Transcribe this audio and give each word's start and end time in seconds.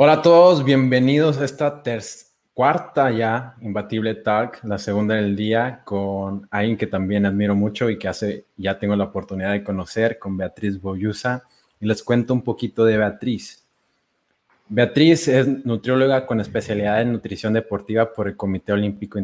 Hola 0.00 0.12
a 0.12 0.22
todos, 0.22 0.64
bienvenidos 0.64 1.38
a 1.38 1.44
esta 1.44 1.82
cuarta 2.54 3.10
ya 3.10 3.56
Imbatible 3.60 4.14
Talk, 4.14 4.62
la 4.62 4.78
segunda 4.78 5.16
del 5.16 5.34
día, 5.34 5.82
con 5.84 6.46
alguien 6.52 6.76
que 6.76 6.86
también 6.86 7.26
admiro 7.26 7.56
mucho 7.56 7.90
y 7.90 7.98
que 7.98 8.06
hace 8.06 8.44
ya 8.56 8.78
tengo 8.78 8.94
la 8.94 9.06
oportunidad 9.06 9.50
de 9.50 9.64
conocer, 9.64 10.20
con 10.20 10.36
Beatriz 10.36 10.80
Boyusa. 10.80 11.42
Y 11.80 11.86
les 11.86 12.04
cuento 12.04 12.32
un 12.32 12.42
poquito 12.42 12.84
de 12.84 12.96
Beatriz. 12.96 13.66
Beatriz 14.68 15.26
es 15.26 15.48
nutrióloga 15.64 16.26
con 16.26 16.40
especialidad 16.40 17.02
en 17.02 17.10
nutrición 17.10 17.52
deportiva 17.52 18.12
por 18.12 18.28
el 18.28 18.36
Comité 18.36 18.72
Olímpico, 18.74 19.18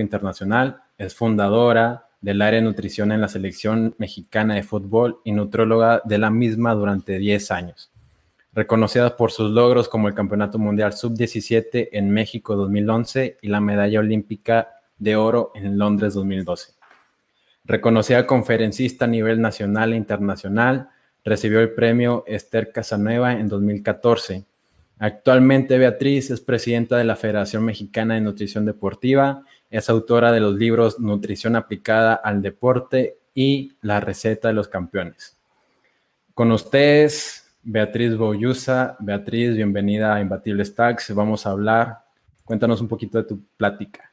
Internacional, 0.00 0.80
es 0.96 1.14
fundadora 1.14 2.08
del 2.18 2.40
área 2.40 2.60
de 2.60 2.64
nutrición 2.64 3.12
en 3.12 3.20
la 3.20 3.28
selección 3.28 3.94
mexicana 3.98 4.54
de 4.54 4.62
fútbol 4.62 5.20
y 5.22 5.32
nutrióloga 5.32 6.00
de 6.02 6.16
la 6.16 6.30
misma 6.30 6.72
durante 6.72 7.18
10 7.18 7.50
años 7.50 7.91
reconocidas 8.52 9.12
por 9.12 9.30
sus 9.30 9.50
logros 9.50 9.88
como 9.88 10.08
el 10.08 10.14
Campeonato 10.14 10.58
Mundial 10.58 10.92
Sub-17 10.92 11.88
en 11.92 12.10
México 12.10 12.54
2011 12.54 13.38
y 13.40 13.48
la 13.48 13.60
medalla 13.60 14.00
olímpica 14.00 14.68
de 14.98 15.16
oro 15.16 15.52
en 15.54 15.78
Londres 15.78 16.14
2012. 16.14 16.74
Reconocida 17.64 18.26
conferencista 18.26 19.06
a 19.06 19.08
nivel 19.08 19.40
nacional 19.40 19.92
e 19.92 19.96
internacional, 19.96 20.90
recibió 21.24 21.60
el 21.60 21.72
premio 21.72 22.24
Esther 22.26 22.72
Casanueva 22.72 23.32
en 23.34 23.48
2014. 23.48 24.44
Actualmente 24.98 25.78
Beatriz 25.78 26.30
es 26.30 26.40
presidenta 26.40 26.96
de 26.96 27.04
la 27.04 27.16
Federación 27.16 27.64
Mexicana 27.64 28.14
de 28.14 28.20
Nutrición 28.20 28.66
Deportiva, 28.66 29.44
es 29.70 29.88
autora 29.88 30.32
de 30.32 30.40
los 30.40 30.54
libros 30.54 31.00
Nutrición 31.00 31.56
aplicada 31.56 32.14
al 32.14 32.42
deporte 32.42 33.16
y 33.34 33.72
La 33.80 34.00
receta 34.00 34.48
de 34.48 34.54
los 34.54 34.68
campeones. 34.68 35.38
Con 36.34 36.52
ustedes, 36.52 37.41
Beatriz 37.62 38.16
Boyusa. 38.16 38.96
Beatriz, 38.98 39.54
bienvenida 39.54 40.14
a 40.14 40.20
Imbatible 40.20 40.64
Stacks. 40.64 41.14
Vamos 41.14 41.46
a 41.46 41.50
hablar. 41.50 42.04
Cuéntanos 42.44 42.80
un 42.80 42.88
poquito 42.88 43.18
de 43.18 43.24
tu 43.24 43.44
plática. 43.56 44.12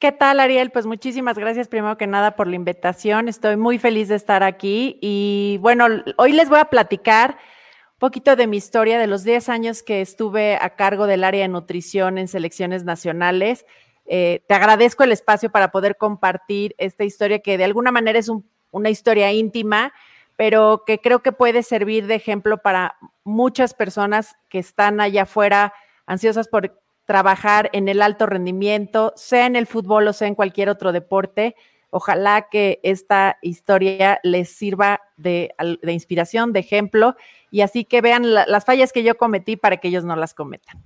¿Qué 0.00 0.12
tal, 0.12 0.40
Ariel? 0.40 0.70
Pues 0.70 0.86
muchísimas 0.86 1.38
gracias 1.38 1.68
primero 1.68 1.96
que 1.96 2.06
nada 2.06 2.36
por 2.36 2.48
la 2.48 2.56
invitación. 2.56 3.28
Estoy 3.28 3.56
muy 3.56 3.78
feliz 3.78 4.08
de 4.08 4.16
estar 4.16 4.42
aquí 4.42 4.98
y 5.00 5.58
bueno, 5.60 5.86
hoy 6.16 6.32
les 6.32 6.48
voy 6.48 6.58
a 6.58 6.66
platicar 6.66 7.32
un 7.32 7.98
poquito 7.98 8.36
de 8.36 8.46
mi 8.46 8.56
historia 8.56 8.98
de 8.98 9.06
los 9.06 9.24
10 9.24 9.48
años 9.48 9.82
que 9.82 10.00
estuve 10.00 10.56
a 10.56 10.76
cargo 10.76 11.06
del 11.06 11.24
área 11.24 11.42
de 11.42 11.48
nutrición 11.48 12.18
en 12.18 12.28
selecciones 12.28 12.84
nacionales. 12.84 13.64
Eh, 14.06 14.42
te 14.46 14.54
agradezco 14.54 15.04
el 15.04 15.12
espacio 15.12 15.50
para 15.50 15.70
poder 15.70 15.96
compartir 15.96 16.74
esta 16.78 17.04
historia 17.04 17.40
que 17.40 17.58
de 17.58 17.64
alguna 17.64 17.90
manera 17.90 18.18
es 18.18 18.30
una 18.70 18.90
historia 18.90 19.32
íntima 19.32 19.92
pero 20.38 20.84
que 20.86 21.00
creo 21.00 21.18
que 21.18 21.32
puede 21.32 21.64
servir 21.64 22.06
de 22.06 22.14
ejemplo 22.14 22.58
para 22.58 22.96
muchas 23.24 23.74
personas 23.74 24.36
que 24.48 24.60
están 24.60 25.00
allá 25.00 25.22
afuera 25.22 25.74
ansiosas 26.06 26.46
por 26.46 26.80
trabajar 27.06 27.70
en 27.72 27.88
el 27.88 28.00
alto 28.00 28.24
rendimiento, 28.24 29.12
sea 29.16 29.46
en 29.46 29.56
el 29.56 29.66
fútbol 29.66 30.06
o 30.06 30.12
sea 30.12 30.28
en 30.28 30.36
cualquier 30.36 30.68
otro 30.68 30.92
deporte. 30.92 31.56
Ojalá 31.90 32.46
que 32.52 32.78
esta 32.84 33.36
historia 33.42 34.20
les 34.22 34.50
sirva 34.50 35.00
de, 35.16 35.56
inspiración, 35.82 36.52
de 36.52 36.60
ejemplo, 36.60 37.16
y 37.50 37.62
así 37.62 37.84
que 37.84 38.00
vean 38.00 38.32
las 38.32 38.64
fallas 38.64 38.92
que 38.92 39.02
yo 39.02 39.16
cometí 39.16 39.56
para 39.56 39.78
que 39.78 39.88
ellos 39.88 40.04
no 40.04 40.14
las 40.14 40.34
cometan. 40.34 40.80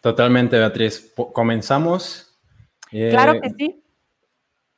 Totalmente, 0.00 0.58
Beatriz. 0.58 1.14
comenzamos. 1.32 2.36
claro 2.90 3.40
que 3.40 3.46
eh, 3.46 3.54
sí. 3.56 3.82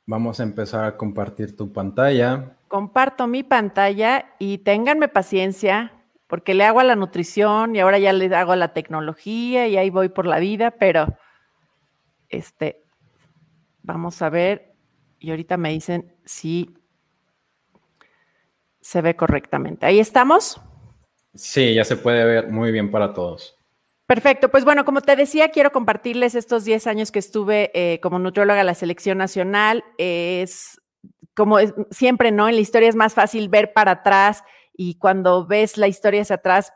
Vamos 0.05 0.39
a 0.39 0.43
empezar 0.43 0.85
a 0.85 0.95
compartir 0.95 1.57
tu 1.57 1.73
pantalla 1.73 2.55
comparto 2.75 3.25
mi 3.25 3.41
pantalla 3.41 4.33
y 4.37 4.57
ténganme 4.57 5.07
paciencia 5.07 5.93
porque 6.27 6.53
le 6.53 6.65
hago 6.65 6.81
a 6.81 6.83
la 6.83 6.97
nutrición 6.97 7.73
y 7.73 7.79
ahora 7.79 7.99
ya 7.99 8.11
le 8.11 8.35
hago 8.35 8.51
a 8.51 8.57
la 8.57 8.73
tecnología 8.73 9.65
y 9.69 9.77
ahí 9.77 9.89
voy 9.89 10.09
por 10.09 10.25
la 10.25 10.39
vida, 10.39 10.71
pero 10.71 11.07
este, 12.27 12.83
vamos 13.81 14.21
a 14.21 14.29
ver 14.29 14.73
y 15.19 15.29
ahorita 15.29 15.55
me 15.55 15.69
dicen 15.69 16.17
si 16.25 16.77
se 18.81 19.01
ve 19.01 19.15
correctamente. 19.15 19.85
Ahí 19.85 20.01
estamos. 20.01 20.59
Sí, 21.33 21.75
ya 21.75 21.85
se 21.85 21.95
puede 21.95 22.25
ver 22.25 22.49
muy 22.49 22.73
bien 22.73 22.91
para 22.91 23.13
todos. 23.13 23.57
Perfecto, 24.05 24.51
pues 24.51 24.65
bueno, 24.65 24.83
como 24.83 24.99
te 24.99 25.15
decía, 25.15 25.47
quiero 25.47 25.71
compartirles 25.71 26.35
estos 26.35 26.65
10 26.65 26.87
años 26.87 27.13
que 27.13 27.19
estuve 27.19 27.71
eh, 27.73 28.01
como 28.01 28.19
nutrióloga 28.19 28.59
de 28.59 28.65
la 28.65 28.75
selección 28.75 29.17
nacional. 29.17 29.85
es 29.97 30.81
como 31.35 31.57
siempre, 31.91 32.31
¿no? 32.31 32.47
En 32.47 32.55
la 32.55 32.61
historia 32.61 32.89
es 32.89 32.95
más 32.95 33.13
fácil 33.13 33.49
ver 33.49 33.73
para 33.73 33.91
atrás 33.91 34.43
y 34.73 34.95
cuando 34.95 35.45
ves 35.45 35.77
la 35.77 35.87
historia 35.87 36.21
hacia 36.21 36.37
atrás, 36.37 36.73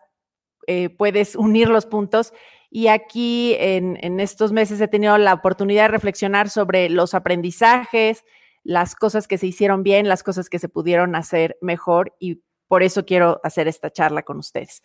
eh, 0.68 0.90
puedes 0.90 1.36
unir 1.36 1.70
los 1.70 1.86
puntos. 1.86 2.34
Y 2.70 2.88
aquí 2.88 3.56
en, 3.58 4.20
estos 4.20 4.52
meses 4.52 4.80
he 4.80 4.88
tenido 4.88 5.18
la 5.18 5.34
oportunidad 5.34 5.86
de 5.86 5.88
reflexionar 5.88 6.50
sobre 6.50 6.90
los 6.90 7.16
aprendizajes, 7.16 8.24
las 8.64 8.94
cosas 8.96 9.28
que 9.28 9.40
se 9.40 9.47
hicieron 9.47 9.81
bien, 9.81 10.08
las 10.08 10.22
cosas 10.22 10.50
que 10.50 10.59
se 10.59 10.70
pudieron 10.70 11.16
hacer 11.16 11.58
mejor 11.62 12.16
y 12.20 12.44
por 12.68 12.84
eso 12.84 13.06
quiero 13.06 13.41
hacer 13.44 13.68
esta 13.68 13.90
charla 13.90 14.22
con 14.22 14.38
ustedes. 14.38 14.84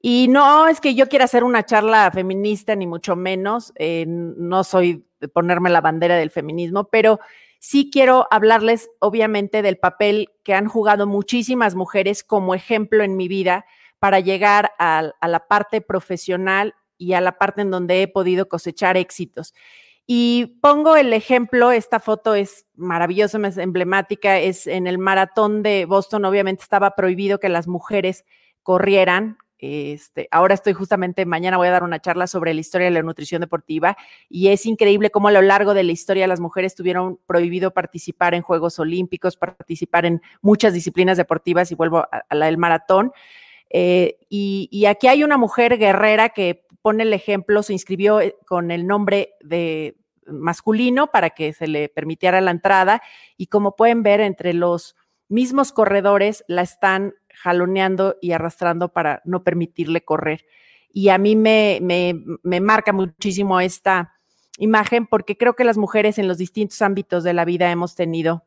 Y 0.00 0.28
no 0.28 0.66
es 0.66 0.80
que 0.80 0.94
yo 0.94 1.10
quiera 1.10 1.26
hacer 1.26 1.44
una 1.44 1.66
charla 1.66 2.10
feminista, 2.10 2.74
ni 2.74 2.86
mucho 2.86 3.16
menos, 3.16 3.74
eh, 3.76 4.06
no 4.08 4.64
soy 4.64 5.06
de 5.20 5.28
ponerme 5.28 5.68
la 5.68 5.82
bandera 5.82 6.16
del 6.16 6.30
feminismo, 6.30 6.84
pero 6.84 7.20
Sí 7.62 7.90
quiero 7.92 8.26
hablarles, 8.30 8.88
obviamente, 9.00 9.60
del 9.60 9.76
papel 9.76 10.30
que 10.44 10.54
han 10.54 10.66
jugado 10.66 11.06
muchísimas 11.06 11.74
mujeres 11.74 12.24
como 12.24 12.54
ejemplo 12.54 13.04
en 13.04 13.18
mi 13.18 13.28
vida 13.28 13.66
para 13.98 14.18
llegar 14.18 14.72
a, 14.78 15.12
la 15.20 15.46
parte 15.46 15.82
profesional 15.82 16.74
y 16.96 17.12
a 17.12 17.20
la 17.20 17.36
parte 17.36 17.60
en 17.60 17.70
donde 17.70 18.00
he 18.00 18.08
podido 18.08 18.48
cosechar 18.48 18.96
éxitos. 18.96 19.52
Y 20.06 20.58
pongo 20.62 20.96
el 20.96 21.12
ejemplo, 21.12 21.70
esta 21.70 22.00
foto 22.00 22.34
es 22.34 22.64
maravillosa, 22.76 23.38
es 23.46 23.58
emblemática, 23.58 24.38
es 24.38 24.66
en 24.66 24.86
el 24.86 24.96
maratón 24.96 25.62
de 25.62 25.84
Boston, 25.84 26.24
obviamente 26.24 26.62
estaba 26.62 26.96
prohibido 26.96 27.40
que 27.40 27.50
las 27.50 27.68
mujeres 27.68 28.24
corrieran, 28.62 29.36
este, 29.60 30.26
ahora 30.30 30.54
estoy 30.54 30.72
justamente, 30.72 31.26
mañana 31.26 31.58
voy 31.58 31.68
a 31.68 31.72
dar 31.72 31.82
una 31.82 32.00
charla 32.00 32.26
sobre 32.26 32.54
la 32.54 32.60
historia 32.60 32.86
de 32.86 32.92
la 32.92 33.02
nutrición 33.02 33.42
deportiva 33.42 33.96
y 34.30 34.48
es 34.48 34.64
increíble 34.64 35.10
cómo 35.10 35.28
a 35.28 35.32
lo 35.32 35.42
largo 35.42 35.74
de 35.74 35.84
la 35.84 35.92
historia 35.92 36.26
las 36.26 36.40
mujeres 36.40 36.74
tuvieron 36.74 37.18
prohibido 37.26 37.72
participar 37.72 38.34
en 38.34 38.40
Juegos 38.40 38.78
Olímpicos, 38.78 39.36
participar 39.36 40.06
en 40.06 40.22
muchas 40.40 40.72
disciplinas 40.72 41.18
deportivas 41.18 41.70
y 41.70 41.74
vuelvo 41.74 41.98
a, 41.98 42.34
la 42.34 42.46
del 42.46 42.56
maratón. 42.56 43.12
Eh, 43.68 44.18
y, 44.30 44.86
aquí 44.86 45.08
hay 45.08 45.22
una 45.22 45.36
mujer 45.36 45.76
guerrera 45.76 46.30
que 46.30 46.64
pone 46.80 47.02
el 47.02 47.12
ejemplo, 47.12 47.62
se 47.62 47.74
inscribió 47.74 48.20
eh, 48.20 48.36
con 48.46 48.70
el 48.70 48.86
nombre 48.86 49.34
de 49.42 49.96
masculino 50.26 51.08
para 51.10 51.30
que 51.30 51.52
se 51.52 51.66
le 51.66 51.88
permitiera 51.90 52.40
la 52.40 52.50
entrada 52.50 53.02
y 53.36 53.48
como 53.48 53.76
pueden 53.76 54.02
ver 54.02 54.20
entre 54.20 54.54
los 54.54 54.96
mismos 55.28 55.72
corredores 55.72 56.44
la 56.48 56.62
están 56.62 57.14
jaloneando 57.42 58.16
y 58.20 58.32
arrastrando 58.32 58.92
para 58.92 59.22
no 59.24 59.42
permitirle 59.42 60.04
correr. 60.04 60.44
Y 60.92 61.08
a 61.08 61.18
mí 61.18 61.36
me, 61.36 61.78
me, 61.80 62.60
marca 62.60 62.92
muchísimo 62.92 63.60
esta 63.60 64.12
imagen 64.58 65.06
porque 65.06 65.36
creo 65.36 65.54
que 65.54 65.64
las 65.64 65.78
mujeres 65.78 66.18
en 66.18 66.28
los 66.28 66.36
distintos 66.36 66.82
ámbitos 66.82 67.24
de 67.24 67.32
la 67.32 67.44
vida 67.44 67.70
hemos 67.70 67.94
tenido 67.94 68.44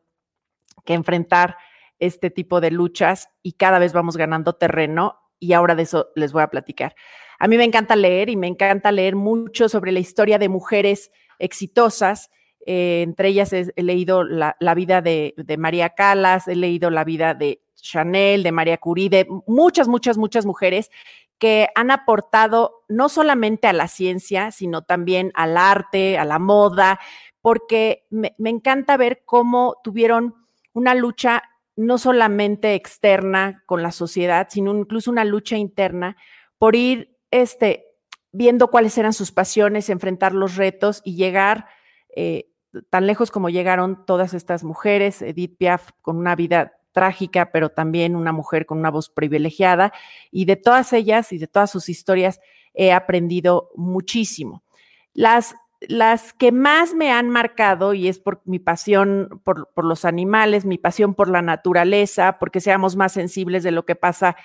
que 0.84 0.94
enfrentar 0.94 1.56
este 1.98 2.30
tipo 2.30 2.60
de 2.60 2.70
luchas 2.70 3.30
y 3.42 3.52
cada 3.52 3.78
vez 3.78 3.92
vamos 3.92 4.16
ganando 4.16 4.52
terreno 4.52 5.18
y 5.40 5.54
ahora 5.54 5.74
de 5.74 5.84
eso 5.84 6.10
les 6.14 6.32
voy 6.32 6.42
a 6.42 6.50
platicar. 6.50 6.94
A 7.38 7.48
mí 7.48 7.56
me 7.56 7.64
encanta 7.64 7.96
leer 7.96 8.30
y 8.30 8.36
me 8.36 8.46
encanta 8.46 8.92
leer 8.92 9.16
mucho 9.16 9.68
sobre 9.68 9.90
la 9.90 9.98
historia 9.98 10.38
de 10.38 10.48
mujeres 10.48 11.10
exitosas. 11.38 12.30
Eh, 12.66 13.02
entre 13.02 13.28
ellas 13.28 13.52
he, 13.52 13.72
leído 13.76 14.22
la, 14.22 14.56
vida 14.76 15.02
de, 15.02 15.34
de, 15.36 15.56
María 15.56 15.90
Calas, 15.90 16.46
he 16.46 16.54
leído 16.54 16.90
la 16.90 17.04
vida 17.04 17.34
de 17.34 17.63
Chanel, 17.80 18.42
de 18.42 18.52
María 18.52 18.78
Curie, 18.78 19.10
de 19.10 19.26
muchas, 19.46 19.88
muchas, 19.88 20.16
muchas 20.16 20.46
mujeres 20.46 20.90
que 21.38 21.68
han 21.74 21.90
aportado 21.90 22.84
no 22.88 23.08
solamente 23.08 23.66
a 23.66 23.72
la 23.72 23.88
ciencia, 23.88 24.50
sino 24.50 24.82
también 24.82 25.30
al 25.34 25.56
arte, 25.56 26.18
a 26.18 26.24
la 26.24 26.38
moda, 26.38 27.00
porque 27.40 28.06
me, 28.08 28.34
encanta 28.44 28.96
ver 28.96 29.22
cómo 29.24 29.76
tuvieron 29.84 30.34
una 30.72 30.94
lucha 30.94 31.42
no 31.76 31.98
solamente 31.98 32.74
externa 32.74 33.62
con 33.66 33.82
la 33.82 33.90
sociedad, 33.90 34.46
sino 34.48 34.74
incluso 34.74 35.10
una 35.10 35.24
lucha 35.24 35.56
interna 35.56 36.16
por 36.56 36.76
ir 36.76 37.18
este, 37.30 37.84
viendo 38.32 38.68
cuáles 38.70 38.96
eran 38.96 39.12
sus 39.12 39.32
pasiones, 39.32 39.90
enfrentar 39.90 40.32
los 40.32 40.56
retos 40.56 41.02
y 41.04 41.16
llegar 41.16 41.66
eh, 42.16 42.48
tan 42.90 43.06
lejos 43.06 43.30
como 43.30 43.50
llegaron 43.50 44.06
todas 44.06 44.34
estas 44.34 44.64
mujeres, 44.64 45.20
Edith 45.20 45.58
Piaf 45.58 45.90
con 46.00 46.16
una 46.16 46.34
vida 46.36 46.78
trágica, 46.94 47.50
pero 47.52 47.68
también 47.68 48.16
una 48.16 48.32
mujer 48.32 48.64
con 48.64 48.78
una 48.78 48.90
voz 48.90 49.10
privilegiada. 49.10 49.92
Y 50.30 50.46
de 50.46 50.56
todas 50.56 50.94
ellas 50.94 51.30
y 51.32 51.38
de 51.38 51.46
todas 51.46 51.70
sus 51.70 51.90
historias 51.90 52.40
he 52.72 52.92
aprendido 52.92 53.70
muchísimo. 53.76 54.62
Las, 55.12 55.56
las 55.80 56.32
que 56.32 56.52
más 56.52 56.94
me 56.94 57.10
han 57.12 57.28
marcado, 57.28 57.92
y 57.92 58.08
es 58.08 58.18
por 58.18 58.40
mi 58.46 58.58
pasión 58.58 59.42
por, 59.44 59.68
los 59.84 60.06
animales, 60.06 60.64
mi 60.64 60.78
pasión 60.78 61.14
por 61.14 61.28
la 61.28 61.42
naturaleza, 61.42 62.38
porque 62.38 62.60
seamos 62.60 62.96
más 62.96 63.12
sensibles 63.12 63.62
de 63.62 63.72
lo 63.72 63.84
que 63.84 63.96
pasa 63.96 64.36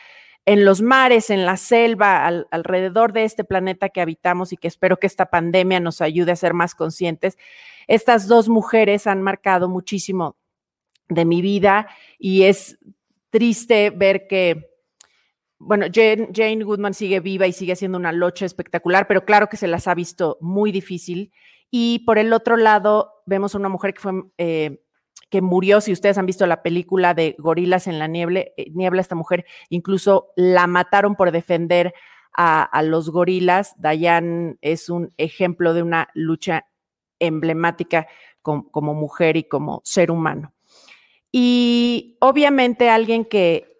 en 0.45 0.65
los 0.65 0.81
mares, 0.81 1.29
en 1.29 1.45
la 1.45 1.57
selva, 1.57 2.25
alrededor 2.25 3.13
de 3.13 3.23
este 3.23 3.43
planeta 3.43 3.89
que 3.89 4.01
habitamos 4.01 4.51
y 4.51 4.57
que 4.57 4.67
espero 4.67 4.97
que 4.97 5.07
esta 5.07 5.27
pandemia 5.27 5.79
nos 5.79 6.01
ayude 6.01 6.31
a 6.31 6.35
ser 6.35 6.53
más 6.53 6.75
conscientes. 6.75 7.37
Estas 7.87 8.27
dos 8.27 8.49
mujeres 8.49 9.05
han 9.05 9.21
marcado 9.21 9.69
muchísimo 9.69 10.38
de 11.09 11.25
mi 11.25 11.41
vida 11.41 11.87
y 12.17 12.43
es 12.43 12.79
triste 13.29 13.89
ver 13.89 14.27
que, 14.27 14.71
bueno, 15.57 15.87
Jane, 15.93 16.63
Goodman 16.63 16.93
sigue 16.93 17.19
viva 17.19 17.47
y 17.47 17.51
sigue 17.51 17.75
siendo 17.75 17.97
una 17.97 18.11
locha 18.11 18.45
espectacular, 18.45 19.07
pero 19.07 19.25
claro 19.25 19.49
que 19.49 19.57
se 19.57 19.67
las 19.67 19.87
ha 19.87 19.95
visto 19.95 20.37
muy 20.39 20.71
difícil. 20.71 21.31
Y 21.71 21.99
por 21.99 22.17
el 22.17 22.33
otro 22.33 22.57
lado, 22.57 23.21
vemos 23.25 23.53
a 23.53 23.57
una 23.57 23.69
mujer 23.69 23.93
que 23.93 23.99
fue 23.99 24.13
eh, 24.37 24.81
que 25.29 25.41
murió, 25.41 25.79
si 25.81 25.91
ustedes 25.91 26.17
han 26.17 26.25
visto 26.25 26.47
la 26.47 26.63
película 26.63 27.13
de 27.13 27.35
Gorilas 27.37 27.85
en 27.87 27.99
la 27.99 28.07
niebla, 28.07 28.39
eh, 28.39 28.71
niebla 28.73 29.01
esta 29.01 29.15
mujer 29.15 29.45
incluso 29.69 30.31
la 30.35 30.65
mataron 30.65 31.15
por 31.15 31.31
defender 31.31 31.93
a, 32.35 32.81
los 32.83 33.09
gorilas. 33.09 33.75
Dayan 33.77 34.57
es 34.61 34.89
un 34.89 35.13
ejemplo 35.17 35.73
de 35.73 35.83
una 35.83 36.09
lucha 36.13 36.67
emblemática 37.19 38.07
como 38.41 38.93
mujer 38.93 39.35
y 39.35 39.43
como 39.43 39.81
ser 39.83 40.09
humano. 40.09 40.53
Y 41.31 42.17
obviamente 42.19 42.89
alguien 42.89 43.25
que, 43.25 43.77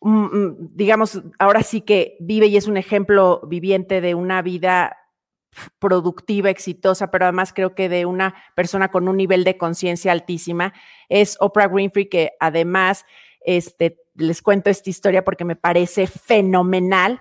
mm, 0.00 0.24
mm, 0.24 0.56
digamos, 0.74 1.22
ahora 1.38 1.62
sí 1.62 1.80
que 1.80 2.16
vive 2.20 2.46
y 2.46 2.56
es 2.56 2.66
un 2.66 2.76
ejemplo 2.76 3.40
viviente 3.46 4.00
de 4.00 4.14
una 4.14 4.42
vida 4.42 4.96
productiva, 5.78 6.50
exitosa, 6.50 7.10
pero 7.10 7.24
además 7.24 7.52
creo 7.52 7.74
que 7.74 7.88
de 7.88 8.06
una 8.06 8.34
persona 8.54 8.90
con 8.90 9.08
un 9.08 9.16
nivel 9.16 9.44
de 9.44 9.56
conciencia 9.56 10.12
altísima, 10.12 10.72
es 11.08 11.36
Oprah 11.40 11.68
Winfrey, 11.68 12.08
que 12.08 12.32
además, 12.40 13.04
este, 13.40 13.98
les 14.14 14.42
cuento 14.42 14.70
esta 14.70 14.90
historia 14.90 15.24
porque 15.24 15.44
me 15.44 15.56
parece 15.56 16.06
fenomenal. 16.06 17.20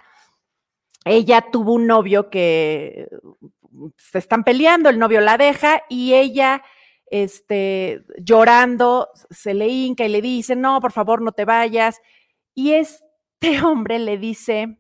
Ella 1.05 1.45
tuvo 1.51 1.73
un 1.73 1.87
novio 1.87 2.29
que 2.29 3.07
se 3.97 4.17
están 4.17 4.43
peleando, 4.43 4.89
el 4.89 4.99
novio 4.99 5.21
la 5.21 5.37
deja 5.37 5.83
y 5.89 6.13
ella, 6.13 6.63
este, 7.11 8.03
llorando, 8.17 9.09
se 9.29 9.53
le 9.53 9.67
hinca 9.67 10.05
y 10.05 10.09
le 10.09 10.21
dice, 10.21 10.55
no, 10.55 10.79
por 10.79 10.91
favor, 10.91 11.21
no 11.21 11.31
te 11.31 11.45
vayas. 11.45 11.99
Y 12.53 12.73
este 12.73 13.61
hombre 13.63 13.99
le 13.99 14.17
dice, 14.17 14.77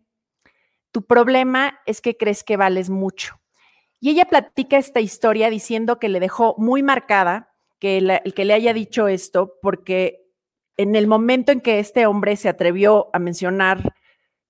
tu 0.91 1.05
problema 1.05 1.79
es 1.85 2.01
que 2.01 2.17
crees 2.17 2.43
que 2.43 2.57
vales 2.57 2.89
mucho. 2.89 3.39
Y 3.99 4.09
ella 4.11 4.25
platica 4.25 4.77
esta 4.77 5.01
historia 5.01 5.49
diciendo 5.49 5.99
que 5.99 6.09
le 6.09 6.19
dejó 6.19 6.55
muy 6.57 6.83
marcada 6.83 7.53
que 7.79 7.97
el 7.97 8.33
que 8.33 8.45
le 8.45 8.53
haya 8.53 8.73
dicho 8.73 9.07
esto, 9.07 9.53
porque 9.61 10.25
en 10.77 10.95
el 10.95 11.07
momento 11.07 11.51
en 11.51 11.61
que 11.61 11.79
este 11.79 12.05
hombre 12.05 12.35
se 12.35 12.49
atrevió 12.49 13.09
a 13.13 13.19
mencionar 13.19 13.93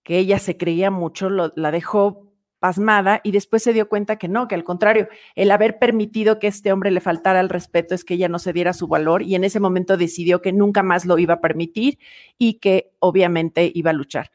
que 0.03 0.17
ella 0.17 0.39
se 0.39 0.57
creía 0.57 0.91
mucho, 0.91 1.29
la 1.29 1.71
dejó 1.71 2.28
pasmada 2.59 3.21
y 3.23 3.31
después 3.31 3.63
se 3.63 3.73
dio 3.73 3.89
cuenta 3.89 4.17
que 4.17 4.27
no, 4.27 4.47
que 4.47 4.55
al 4.55 4.63
contrario, 4.63 5.07
el 5.35 5.51
haber 5.51 5.79
permitido 5.79 6.39
que 6.39 6.47
este 6.47 6.71
hombre 6.71 6.91
le 6.91 6.99
faltara 7.01 7.39
el 7.39 7.49
respeto 7.49 7.95
es 7.95 8.03
que 8.03 8.15
ella 8.15 8.27
no 8.27 8.39
se 8.39 8.53
diera 8.53 8.73
su 8.73 8.87
valor 8.87 9.23
y 9.23 9.35
en 9.35 9.43
ese 9.43 9.59
momento 9.59 9.97
decidió 9.97 10.41
que 10.41 10.53
nunca 10.53 10.83
más 10.83 11.05
lo 11.05 11.17
iba 11.17 11.35
a 11.35 11.41
permitir 11.41 11.97
y 12.37 12.55
que 12.55 12.91
obviamente 12.99 13.71
iba 13.73 13.91
a 13.91 13.93
luchar. 13.93 14.31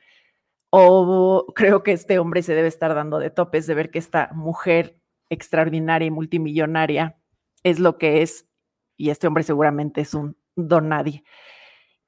O 0.71 1.47
creo 1.55 1.83
que 1.83 1.93
este 1.93 2.19
hombre 2.19 2.43
se 2.43 2.55
debe 2.55 2.69
estar 2.69 2.95
dando 2.95 3.19
de 3.19 3.31
topes 3.31 3.67
de 3.67 3.75
ver 3.75 3.91
que 3.91 3.99
esta 3.99 4.31
mujer 4.35 4.99
extraordinaria 5.31 6.07
y 6.07 6.11
multimillonaria 6.11 7.17
es 7.63 7.79
lo 7.79 7.99
que 7.99 8.23
es, 8.23 8.47
y 8.97 9.11
este 9.11 9.27
hombre 9.27 9.43
seguramente 9.43 10.01
es 10.01 10.15
un 10.15 10.37
don 10.57 10.89
nadie. 10.89 11.25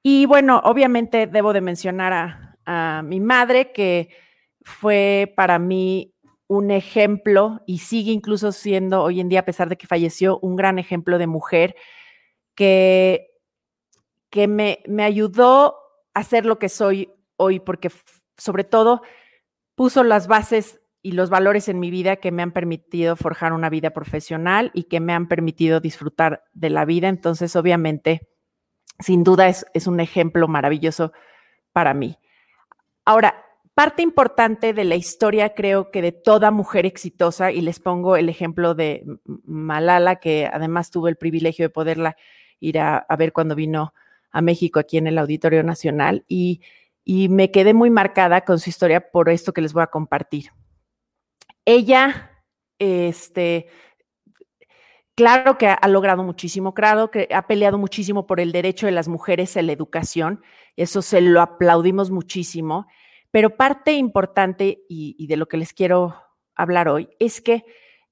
Y 0.02 0.26
bueno, 0.26 0.60
obviamente 0.64 1.26
debo 1.26 1.52
de 1.52 1.60
mencionar 1.60 2.12
a, 2.12 2.58
a 2.66 3.02
mi 3.02 3.20
madre, 3.20 3.72
que 3.72 4.10
fue 4.66 5.32
para 5.36 5.60
mí 5.60 6.12
un 6.48 6.72
ejemplo 6.72 7.62
y 7.66 7.78
sigue 7.78 8.10
incluso 8.10 8.50
siendo 8.50 9.00
hoy 9.00 9.20
en 9.20 9.28
día, 9.28 9.40
a 9.40 9.44
pesar 9.44 9.68
de 9.68 9.76
que 9.76 9.86
falleció, 9.86 10.40
un 10.40 10.56
gran 10.56 10.80
ejemplo 10.80 11.18
de 11.18 11.28
mujer 11.28 11.76
que, 12.56 13.28
que 14.28 14.48
me, 14.48 14.80
me 14.88 15.04
ayudó 15.04 15.76
a 16.14 16.24
ser 16.24 16.46
lo 16.46 16.58
que 16.58 16.68
soy 16.68 17.12
hoy, 17.36 17.60
porque 17.60 17.92
sobre 18.36 18.64
todo 18.64 19.02
puso 19.76 20.02
las 20.02 20.26
bases 20.26 20.80
y 21.00 21.12
los 21.12 21.30
valores 21.30 21.69
en 21.69 21.78
mi 21.78 21.92
vida 21.92 22.16
que 22.16 22.32
me 22.32 22.42
han 22.42 22.50
permitido 22.50 23.14
forjar 23.14 23.52
una 23.52 23.70
vida 23.70 23.90
profesional 23.90 24.72
y 24.74 24.84
que 24.84 24.98
me 24.98 25.12
han 25.12 25.28
permitido 25.28 25.78
disfrutar 25.78 26.42
de 26.54 26.70
la 26.70 26.84
vida. 26.84 27.06
Entonces, 27.08 27.54
obviamente, 27.54 28.28
sin 28.98 29.22
duda 29.22 29.46
es, 29.46 29.64
es 29.74 29.86
un 29.86 30.00
ejemplo 30.00 30.48
maravilloso 30.48 31.12
para 31.72 31.94
mí. 31.94 32.19
Ahora, 33.04 33.45
parte 33.76 34.00
importante 34.00 34.73
de 34.73 34.84
la 34.84 34.94
historia, 34.94 35.52
creo 35.55 35.90
que 35.90 36.00
de 36.00 36.11
toda 36.11 36.50
mujer 36.50 36.87
exitosa, 36.87 37.52
y 37.52 37.61
les 37.61 37.78
pongo 37.78 38.17
el 38.17 38.31
ejemplo 38.31 38.75
de 38.75 39.05
Malala, 39.44 40.17
que 40.17 40.49
además 40.50 40.90
tuve 40.90 41.11
el 41.11 41.17
privilegio 41.17 41.67
de 41.67 41.69
poderla 41.69 42.17
ir 42.58 42.78
a, 42.78 43.05
ver 43.19 43.34
cuando 43.34 43.55
vino 43.55 43.93
a 44.31 44.40
México 44.40 44.81
aquí 44.81 44.96
en 44.96 45.08
el 45.08 45.19
Auditorio 45.19 45.62
Nacional, 45.62 46.25
y, 46.26 46.62
y 47.05 47.28
me 47.28 47.50
quedé 47.50 47.75
muy 47.75 47.90
marcada 47.90 48.46
con 48.46 48.58
su 48.61 48.70
historia 48.70 49.11
por 49.11 49.28
esto 49.28 49.52
que 49.52 49.61
les 49.61 49.75
voy 49.75 49.82
a 49.82 49.88
compartir. 49.88 50.52
Ella, 51.67 52.32
este, 52.79 53.67
claro 55.14 55.58
que 55.58 55.69
ha, 55.69 55.88
logrado 55.88 56.22
muchísimo, 56.22 56.72
claro 56.72 57.11
que 57.11 57.29
ha 57.31 57.46
peleado 57.46 57.76
muchísimo 57.76 58.26
por 58.26 58.40
el 58.40 58.52
derecho 58.52 58.87
de 58.87 58.93
las 58.93 59.06
mujeres 59.06 59.55
a 59.58 59.61
la 59.61 59.72
educación, 59.72 60.40
eso 60.76 61.02
se 61.02 61.20
lo 61.20 61.43
aplaudimos 61.43 62.11
muchísimo, 62.11 62.87
pero 63.36 63.54
parte 63.54 63.92
importante 63.92 64.86
y, 64.88 65.26
de 65.26 65.36
lo 65.36 65.46
que 65.46 65.58
les 65.58 65.74
quiero 65.74 66.16
hablar 66.54 66.88
hoy 66.88 67.10
es 67.18 67.42
que 67.42 67.66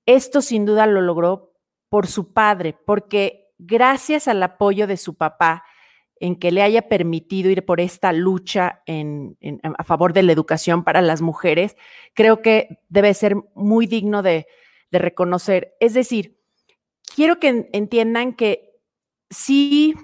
esto 0.04 0.42
sin 0.42 0.66
duda 0.66 0.86
lo 0.86 1.00
logró 1.00 1.54
por 1.88 2.08
su 2.08 2.34
padre, 2.34 2.76
porque 2.84 3.54
gracias 3.56 4.28
al 4.28 4.42
apoyo 4.42 4.86
de 4.86 4.98
su 4.98 5.14
papá, 5.14 5.64
en 6.16 6.36
que 6.36 6.52
le 6.52 6.60
haya 6.60 6.90
permitido 6.90 7.48
ir 7.48 7.64
por 7.64 7.80
esta 7.80 8.12
lucha 8.12 8.82
a 9.78 9.84
favor 9.84 10.12
de 10.12 10.24
la 10.24 10.32
educación 10.32 10.84
para 10.84 11.00
las 11.00 11.22
mujeres, 11.22 11.74
creo 12.12 12.42
que 12.42 12.80
debe 12.90 13.14
ser 13.14 13.34
muy 13.54 13.86
digno 13.86 14.22
de, 14.22 14.46
reconocer. 14.92 15.74
Es 15.80 15.94
decir, 15.94 16.38
quiero 17.16 17.40
que 17.40 17.70
entiendan 17.72 18.34
que 18.34 18.78
sí 19.30 19.94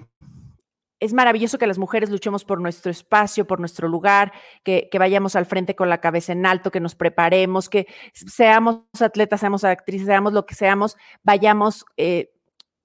es 1.01 1.11
maravilloso 1.11 1.57
que 1.57 1.67
las 1.67 1.77
mujeres 1.77 2.09
luchemos 2.09 2.45
por 2.45 2.61
nuestro 2.61 2.89
espacio, 2.89 3.45
por 3.45 3.59
nuestro 3.59 3.89
lugar, 3.89 4.31
que, 4.63 4.89
vayamos 4.97 5.35
al 5.35 5.45
frente 5.45 5.75
con 5.75 5.89
la 5.89 5.99
cabeza 5.99 6.31
en 6.31 6.45
alto, 6.45 6.71
que 6.71 6.79
nos 6.79 6.95
preparemos, 6.95 7.67
que 7.67 7.87
seamos 8.13 8.83
atletas, 9.01 9.41
seamos 9.41 9.65
actrices, 9.65 10.07
seamos 10.07 10.31
lo 10.31 10.45
que 10.45 10.55
seamos, 10.55 10.95
vayamos 11.23 11.85
eh, 11.97 12.31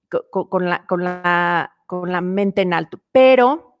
con, 0.09 0.69
la, 0.69 0.85
con 0.85 1.03
la 1.03 1.71
con 1.87 2.11
la 2.11 2.21
mente 2.21 2.61
en 2.61 2.73
alto, 2.73 2.99
pero 3.11 3.79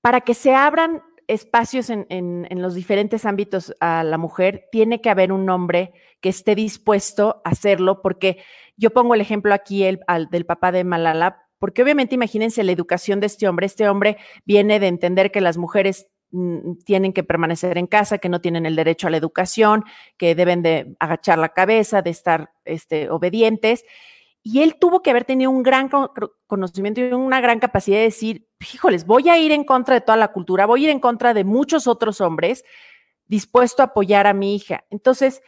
para 0.00 0.22
que 0.22 0.34
se 0.34 0.54
abran 0.54 1.02
espacios 1.26 1.90
en, 1.90 2.46
los 2.50 2.74
diferentes 2.74 3.24
ámbitos 3.24 3.74
a 3.80 4.04
la 4.04 4.18
mujer, 4.18 4.68
tiene 4.70 5.00
que 5.00 5.10
haber 5.10 5.32
un 5.32 5.48
hombre 5.50 5.92
que 6.20 6.28
esté 6.28 6.54
dispuesto 6.54 7.42
a 7.44 7.50
hacerlo, 7.50 8.02
porque 8.02 8.38
yo 8.76 8.90
pongo 8.90 9.14
el 9.14 9.20
ejemplo 9.20 9.52
aquí 9.54 9.84
el, 9.84 10.00
del 10.30 10.46
papá 10.46 10.70
de 10.70 10.84
Malala, 10.84 11.43
porque 11.64 11.82
obviamente 11.82 12.14
imagínense 12.14 12.62
la 12.62 12.72
educación 12.72 13.20
de 13.20 13.26
este 13.26 13.48
hombre. 13.48 13.64
Este 13.64 13.88
hombre 13.88 14.18
viene 14.44 14.78
de 14.78 14.86
entender 14.86 15.30
que 15.30 15.40
las 15.40 15.56
mujeres 15.56 16.10
mm, 16.30 16.74
tienen 16.84 17.14
que 17.14 17.24
permanecer 17.24 17.78
en 17.78 17.86
casa, 17.86 18.18
que 18.18 18.28
no 18.28 18.42
tienen 18.42 18.66
el 18.66 18.76
derecho 18.76 19.06
a 19.06 19.10
la 19.10 19.16
educación, 19.16 19.82
que 20.18 20.34
deben 20.34 20.60
de 20.60 20.94
agachar 21.00 21.38
la 21.38 21.54
cabeza, 21.54 22.02
de 22.02 22.10
estar 22.10 22.52
este, 22.66 23.08
obedientes. 23.08 23.86
Y 24.42 24.60
él 24.60 24.76
tuvo 24.78 25.00
que 25.00 25.08
haber 25.08 25.24
tenido 25.24 25.50
un 25.50 25.62
gran 25.62 25.88
conocimiento 26.46 27.00
y 27.00 27.10
una 27.14 27.40
gran 27.40 27.60
capacidad 27.60 27.96
de 27.96 28.02
decir, 28.02 28.46
híjoles, 28.60 29.06
voy 29.06 29.30
a 29.30 29.38
ir 29.38 29.50
en 29.50 29.64
contra 29.64 29.94
de 29.94 30.02
toda 30.02 30.18
la 30.18 30.32
cultura, 30.32 30.66
voy 30.66 30.82
a 30.82 30.84
ir 30.84 30.90
en 30.90 31.00
contra 31.00 31.32
de 31.32 31.44
muchos 31.44 31.86
otros 31.86 32.20
hombres 32.20 32.62
dispuesto 33.24 33.80
a 33.80 33.86
apoyar 33.86 34.26
a 34.26 34.34
mi 34.34 34.54
hija. 34.54 34.84
Entonces, 34.90 35.40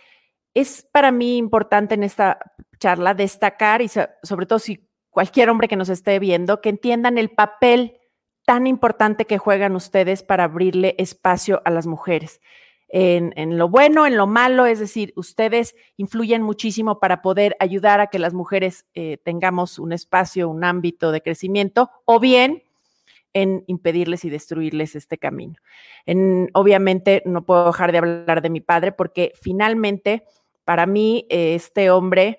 es 0.54 0.88
para 0.90 1.12
mí 1.12 1.36
importante 1.36 1.94
en 1.94 2.04
esta 2.04 2.38
charla 2.80 3.12
destacar 3.12 3.82
y 3.82 3.88
sobre 3.88 4.46
todo 4.46 4.58
si 4.58 4.86
cualquier 5.16 5.48
hombre 5.48 5.66
que 5.66 5.76
nos 5.76 5.88
esté 5.88 6.18
viendo, 6.18 6.60
que 6.60 6.68
entiendan 6.68 7.16
el 7.16 7.30
papel 7.30 7.96
tan 8.44 8.66
importante 8.66 9.24
que 9.24 9.38
juegan 9.38 9.74
ustedes 9.74 10.22
para 10.22 10.44
abrirle 10.44 10.94
espacio 10.98 11.62
a 11.64 11.70
las 11.70 11.86
mujeres 11.86 12.42
en, 12.88 13.58
lo 13.58 13.68
bueno, 13.68 14.06
en 14.06 14.16
lo 14.16 14.26
malo, 14.26 14.66
es 14.66 14.78
decir, 14.78 15.12
ustedes 15.16 15.74
influyen 15.96 16.42
muchísimo 16.42 17.00
para 17.00 17.20
poder 17.22 17.56
ayudar 17.58 18.00
a 18.00 18.06
que 18.08 18.18
las 18.18 18.32
mujeres 18.32 18.86
eh, 18.94 19.18
tengamos 19.24 19.78
un 19.78 19.92
espacio, 19.92 20.48
un 20.48 20.64
ámbito 20.64 21.10
de 21.10 21.22
crecimiento, 21.22 21.90
o 22.04 22.20
bien 22.20 22.62
en 23.32 23.64
impedirles 23.66 24.24
y 24.24 24.30
destruirles 24.30 24.94
este 24.94 25.18
camino. 25.18 25.56
En, 26.06 26.48
obviamente 26.54 27.22
no 27.26 27.44
puedo 27.44 27.66
dejar 27.66 27.92
de 27.92 27.98
hablar 27.98 28.40
de 28.40 28.50
mi 28.50 28.60
padre 28.60 28.92
porque 28.92 29.32
finalmente 29.34 30.24
para 30.64 30.86
mí 30.86 31.26
este 31.28 31.90
hombre, 31.90 32.38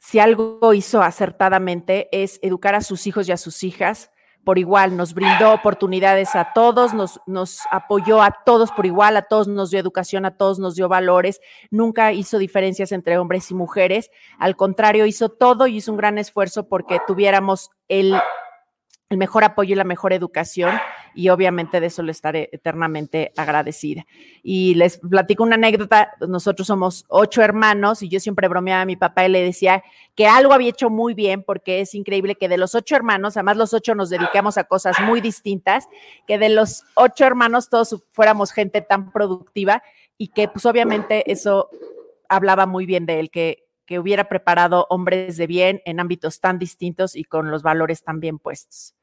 si 0.00 0.18
algo 0.18 0.72
hizo 0.74 1.02
acertadamente 1.02 2.08
es 2.10 2.40
educar 2.42 2.74
a 2.74 2.80
sus 2.80 3.06
hijos 3.06 3.28
y 3.28 3.32
a 3.32 3.36
sus 3.36 3.62
hijas 3.62 4.10
por 4.44 4.58
igual, 4.58 4.96
nos 4.96 5.12
brindó 5.12 5.52
oportunidades 5.52 6.34
a 6.34 6.52
todos, 6.54 6.94
nos, 6.94 7.60
apoyó 7.70 8.22
a 8.22 8.30
todos 8.46 8.72
por 8.72 8.86
igual, 8.86 9.18
a 9.18 9.22
todos 9.22 9.48
nos 9.48 9.70
dio 9.70 9.78
educación, 9.78 10.24
a 10.24 10.36
todos 10.36 10.58
nos 10.58 10.74
dio 10.74 10.88
valores, 10.88 11.42
nunca 11.70 12.12
hizo 12.12 12.38
diferencias 12.38 12.90
entre 12.92 13.18
hombres 13.18 13.50
y 13.50 13.54
mujeres, 13.54 14.10
al 14.38 14.56
contrario, 14.56 15.04
hizo 15.04 15.28
todo 15.28 15.66
y 15.66 15.76
hizo 15.76 15.92
un 15.92 15.98
gran 15.98 16.16
esfuerzo 16.16 16.68
porque 16.68 16.98
tuviéramos 17.06 17.68
el 17.88 18.18
mejor 19.10 19.44
apoyo 19.44 19.74
y 19.74 19.76
la 19.76 19.84
mejor 19.84 20.14
educación 20.14 20.72
y 21.14 21.28
obviamente 21.28 21.80
de 21.80 21.86
eso 21.86 22.02
le 22.02 22.12
estaré 22.12 22.48
eternamente 22.52 23.32
agradecida. 23.36 24.06
Y 24.42 24.74
les 24.74 24.98
platico 24.98 25.42
una 25.42 25.56
anécdota, 25.56 26.12
nosotros 26.26 26.66
somos 26.66 27.04
ocho 27.08 27.42
hermanos 27.42 28.02
y 28.02 28.08
yo 28.08 28.20
siempre 28.20 28.48
bromeaba 28.48 28.82
a 28.82 28.86
mi 28.86 28.96
papá 28.96 29.26
y 29.26 29.30
le 29.30 29.42
decía 29.42 29.82
que 30.14 30.26
algo 30.26 30.52
había 30.52 30.70
hecho 30.70 30.90
muy 30.90 31.14
bien 31.14 31.42
porque 31.42 31.80
es 31.80 31.94
increíble 31.94 32.34
que 32.34 32.48
de 32.48 32.58
los 32.58 32.74
ocho 32.74 32.96
hermanos, 32.96 33.36
además 33.36 33.56
los 33.56 33.74
ocho 33.74 33.94
nos 33.94 34.10
dedicamos 34.10 34.58
a 34.58 34.64
cosas 34.64 34.96
muy 35.00 35.20
distintas, 35.20 35.88
que 36.26 36.38
de 36.38 36.48
los 36.48 36.84
ocho 36.94 37.24
hermanos 37.24 37.68
todos 37.68 38.02
fuéramos 38.12 38.52
gente 38.52 38.80
tan 38.80 39.12
productiva 39.12 39.82
y 40.18 40.28
que 40.28 40.48
pues 40.48 40.66
obviamente 40.66 41.30
eso 41.30 41.70
hablaba 42.28 42.66
muy 42.66 42.86
bien 42.86 43.06
de 43.06 43.20
él, 43.20 43.30
que 43.30 43.70
que 43.90 43.98
hubiera 43.98 44.28
preparado 44.28 44.86
hombres 44.88 45.36
de 45.36 45.48
bien 45.48 45.82
en 45.84 45.98
ámbitos 45.98 46.38
tan 46.38 46.60
distintos 46.60 47.16
y 47.16 47.24
con 47.24 47.50
los 47.50 47.64
valores 47.64 48.04
tan 48.04 48.20
bien 48.20 48.38
puestos. 48.38 48.94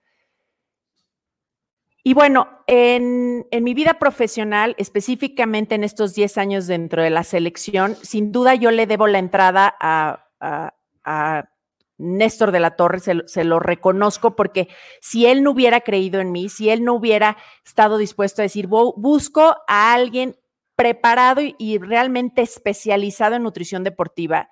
Y 2.08 2.14
bueno, 2.14 2.48
en, 2.68 3.46
mi 3.52 3.74
vida 3.74 3.96
profesional, 3.96 4.76
específicamente 4.78 5.76
en 5.76 5.84
estos 5.84 6.16
10 6.16 6.38
años 6.38 6.66
dentro 6.66 7.04
de 7.04 7.10
la 7.10 7.26
selección, 7.26 7.98
sin 8.02 8.32
duda 8.32 8.56
yo 8.56 8.72
le 8.72 8.88
debo 8.88 9.08
la 9.08 9.20
entrada 9.20 9.76
a, 9.78 11.50
Néstor 11.98 12.54
de 12.54 12.62
la 12.62 12.78
Torre, 12.78 13.02
se, 13.02 13.44
lo 13.44 13.60
reconozco, 13.60 14.38
porque 14.38 14.70
si 15.02 15.26
él 15.26 15.44
no 15.44 15.52
hubiera 15.52 15.82
creído 15.82 16.22
en 16.22 16.32
mí, 16.32 16.48
si 16.48 16.70
él 16.70 16.86
no 16.86 16.94
hubiera 16.94 17.36
estado 17.66 17.98
dispuesto 17.98 18.42
a 18.42 18.44
decir, 18.44 18.68
busco 18.68 19.58
a 19.68 19.94
alguien 19.94 20.38
preparado 20.78 21.42
y 21.58 21.78
realmente 21.78 22.42
especializado 22.42 23.36
en 23.36 23.44
nutrición 23.44 23.84
deportiva, 23.84 24.50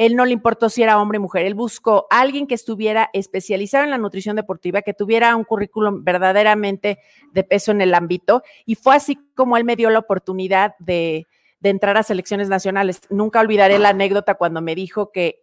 él 0.00 0.16
no 0.16 0.24
le 0.24 0.32
importó 0.32 0.70
si 0.70 0.82
era 0.82 0.98
hombre 0.98 1.18
o 1.18 1.20
mujer, 1.20 1.44
él 1.44 1.52
buscó 1.52 2.06
a 2.08 2.22
alguien 2.22 2.46
que 2.46 2.54
estuviera 2.54 3.10
especializado 3.12 3.84
en 3.84 3.90
la 3.90 3.98
nutrición 3.98 4.34
deportiva, 4.34 4.80
que 4.80 4.94
tuviera 4.94 5.36
un 5.36 5.44
currículum 5.44 6.02
verdaderamente 6.04 7.00
de 7.32 7.44
peso 7.44 7.70
en 7.70 7.82
el 7.82 7.92
ámbito. 7.92 8.42
Y 8.64 8.76
fue 8.76 8.96
así 8.96 9.18
como 9.36 9.58
él 9.58 9.64
me 9.64 9.76
dio 9.76 9.90
la 9.90 9.98
oportunidad 9.98 10.74
de, 10.78 11.26
entrar 11.62 11.98
a 11.98 12.02
selecciones 12.02 12.48
nacionales. 12.48 13.02
Nunca 13.10 13.40
olvidaré 13.40 13.78
la 13.78 13.90
anécdota 13.90 14.36
cuando 14.36 14.62
me 14.62 14.74
dijo 14.74 15.12
que, 15.12 15.42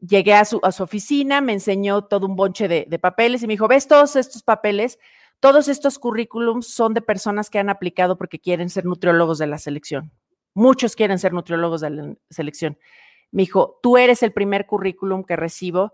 llegué 0.00 0.32
a 0.32 0.46
su, 0.46 0.58
a 0.62 0.72
su, 0.72 0.82
oficina, 0.82 1.42
me 1.42 1.52
enseñó 1.52 2.06
todo 2.06 2.26
un 2.26 2.36
bonche 2.36 2.68
de, 2.68 2.86
de 2.88 2.98
papeles 2.98 3.42
y 3.42 3.46
me 3.46 3.52
dijo, 3.52 3.68
¿ves 3.68 3.86
todos 3.86 4.16
estos 4.16 4.42
papeles? 4.42 4.98
Todos 5.40 5.68
estos 5.68 5.98
currículums 5.98 6.68
son 6.68 6.94
de 6.94 7.02
personas 7.02 7.50
que 7.50 7.58
han 7.58 7.68
aplicado 7.68 8.16
porque 8.16 8.38
quieren 8.38 8.70
ser 8.70 8.86
nutriólogos 8.86 9.36
de 9.36 9.46
la 9.46 9.58
selección. 9.58 10.10
Muchos 10.54 10.96
quieren 10.96 11.18
ser 11.18 11.34
nutriólogos 11.34 11.82
de 11.82 11.90
la 11.90 12.14
selección. 12.30 12.78
Me 13.32 13.42
dijo, 13.42 13.78
tú 13.82 13.96
eres 13.96 14.22
el 14.22 14.32
primer 14.32 14.66
currículum 14.66 15.24
que 15.24 15.36
recibo 15.36 15.92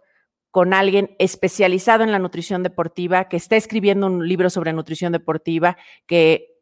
con 0.50 0.72
alguien 0.72 1.14
especializado 1.18 2.02
en 2.02 2.12
la 2.12 2.18
nutrición 2.18 2.62
deportiva, 2.62 3.28
que 3.28 3.36
está 3.36 3.56
escribiendo 3.56 4.06
un 4.06 4.26
libro 4.26 4.48
sobre 4.48 4.72
nutrición 4.72 5.12
deportiva, 5.12 5.76
que 6.06 6.54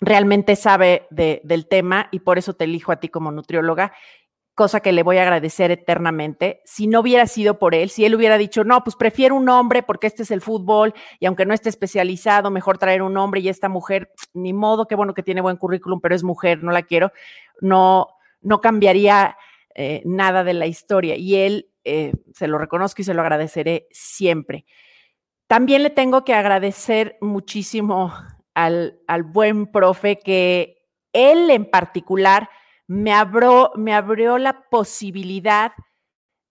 realmente 0.00 0.54
sabe 0.54 1.08
del 1.10 1.66
tema 1.66 2.08
y 2.12 2.20
por 2.20 2.38
eso 2.38 2.54
te 2.54 2.64
elijo 2.64 2.92
a 2.92 3.00
ti 3.00 3.08
como 3.08 3.32
nutrióloga 3.32 3.92
cosa 4.56 4.80
que 4.80 4.90
le 4.90 5.02
voy 5.02 5.18
a 5.18 5.22
agradecer 5.22 5.70
eternamente. 5.70 6.62
Si 6.64 6.86
no 6.86 7.00
hubiera 7.00 7.26
sido 7.26 7.58
por 7.58 7.74
él, 7.74 7.90
si 7.90 8.06
él 8.06 8.14
hubiera 8.14 8.38
dicho, 8.38 8.64
no, 8.64 8.82
pues 8.82 8.96
prefiero 8.96 9.36
un 9.36 9.50
hombre 9.50 9.82
porque 9.82 10.06
este 10.06 10.22
es 10.22 10.30
el 10.30 10.40
fútbol 10.40 10.94
y 11.20 11.26
aunque 11.26 11.44
no 11.44 11.52
esté 11.52 11.68
especializado, 11.68 12.50
mejor 12.50 12.78
traer 12.78 13.02
un 13.02 13.18
hombre 13.18 13.42
y 13.42 13.50
esta 13.50 13.68
mujer, 13.68 14.10
ni 14.32 14.54
modo, 14.54 14.86
qué 14.86 14.94
bueno 14.94 15.12
que 15.12 15.22
tiene 15.22 15.42
buen 15.42 15.58
currículum, 15.58 16.00
pero 16.00 16.14
es 16.14 16.24
mujer, 16.24 16.64
no 16.64 16.72
la 16.72 16.82
quiero, 16.82 17.12
no, 17.60 18.08
no 18.40 18.62
cambiaría 18.62 19.36
eh, 19.78 20.02
nada 20.06 20.42
de 20.42 20.54
la 20.54 20.66
historia. 20.66 21.16
Y 21.16 21.36
él, 21.36 21.70
eh, 21.84 22.12
se 22.34 22.48
lo 22.48 22.58
reconozco 22.58 23.02
y 23.02 23.04
se 23.04 23.14
lo 23.14 23.20
agradeceré 23.20 23.86
siempre. 23.90 24.64
También 25.46 25.82
le 25.82 25.90
tengo 25.90 26.24
que 26.24 26.34
agradecer 26.34 27.18
muchísimo 27.20 28.12
al, 28.54 28.98
al 29.06 29.22
buen 29.22 29.66
profe 29.66 30.18
que 30.18 30.76
él 31.12 31.50
en 31.50 31.66
particular, 31.66 32.48
me 32.86 33.12
me 33.76 33.94
abrió 33.94 34.38
la 34.38 34.64
posibilidad 34.70 35.72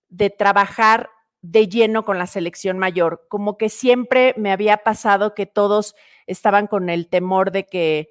de 0.09 0.29
trabajar 0.29 1.09
de 1.41 1.67
lleno 1.67 2.03
con 2.03 2.17
la 2.17 2.27
selección 2.27 2.77
mayor. 2.77 3.25
Como 3.29 3.57
que 3.57 3.69
siempre 3.69 4.33
me 4.37 4.51
había 4.51 4.77
pasado 4.77 5.33
que 5.33 5.45
todos 5.45 5.95
estaban 6.27 6.67
con 6.67 6.89
el 6.89 7.07
temor 7.07 7.51
de 7.51 7.65
que, 7.65 8.09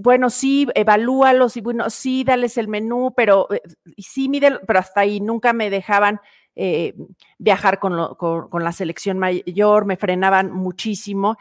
bueno, 0.00 0.30
sí, 0.30 0.66
evalúalos 0.74 1.56
y 1.56 1.60
bueno, 1.60 1.90
sí, 1.90 2.24
dales 2.24 2.56
el 2.58 2.68
menú, 2.68 3.12
pero 3.16 3.48
eh, 3.52 3.62
sí, 3.98 4.28
mide, 4.28 4.58
pero 4.66 4.78
hasta 4.78 5.00
ahí 5.00 5.20
nunca 5.20 5.52
me 5.52 5.70
dejaban 5.70 6.20
eh, 6.54 6.94
viajar 7.38 7.78
con, 7.78 8.14
con 8.16 8.64
la 8.64 8.72
selección 8.72 9.18
mayor, 9.18 9.84
me 9.84 9.96
frenaban 9.96 10.52
muchísimo 10.52 11.36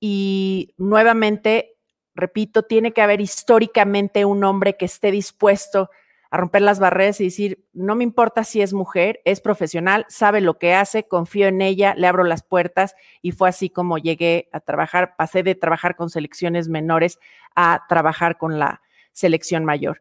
y 0.00 0.74
nuevamente 0.76 1.78
repito, 2.18 2.64
tiene 2.64 2.92
que 2.92 3.00
haber 3.00 3.20
históricamente 3.20 4.24
un 4.24 4.44
hombre 4.44 4.76
que 4.76 4.84
esté 4.84 5.10
dispuesto 5.10 5.82
a 5.82 5.90
romper 6.30 6.62
las 6.62 6.78
barreras 6.78 7.20
y 7.20 7.24
decir, 7.24 7.66
no 7.72 7.94
me 7.94 8.04
importa 8.04 8.44
si 8.44 8.60
es 8.60 8.74
mujer, 8.74 9.20
es 9.24 9.40
profesional, 9.40 10.04
sabe 10.08 10.40
lo 10.40 10.58
que 10.58 10.74
hace, 10.74 11.08
confío 11.08 11.48
en 11.48 11.62
ella, 11.62 11.94
le 11.96 12.06
abro 12.06 12.24
las 12.24 12.42
puertas 12.42 12.94
y 13.22 13.32
fue 13.32 13.48
así 13.48 13.70
como 13.70 13.98
llegué 13.98 14.48
a 14.52 14.60
trabajar, 14.60 15.14
pasé 15.16 15.42
de 15.42 15.54
trabajar 15.54 15.96
con 15.96 16.10
selecciones 16.10 16.68
menores 16.68 17.18
a 17.54 17.84
trabajar 17.88 18.36
con 18.36 18.58
la 18.58 18.82
selección 19.12 19.64
mayor. 19.64 20.00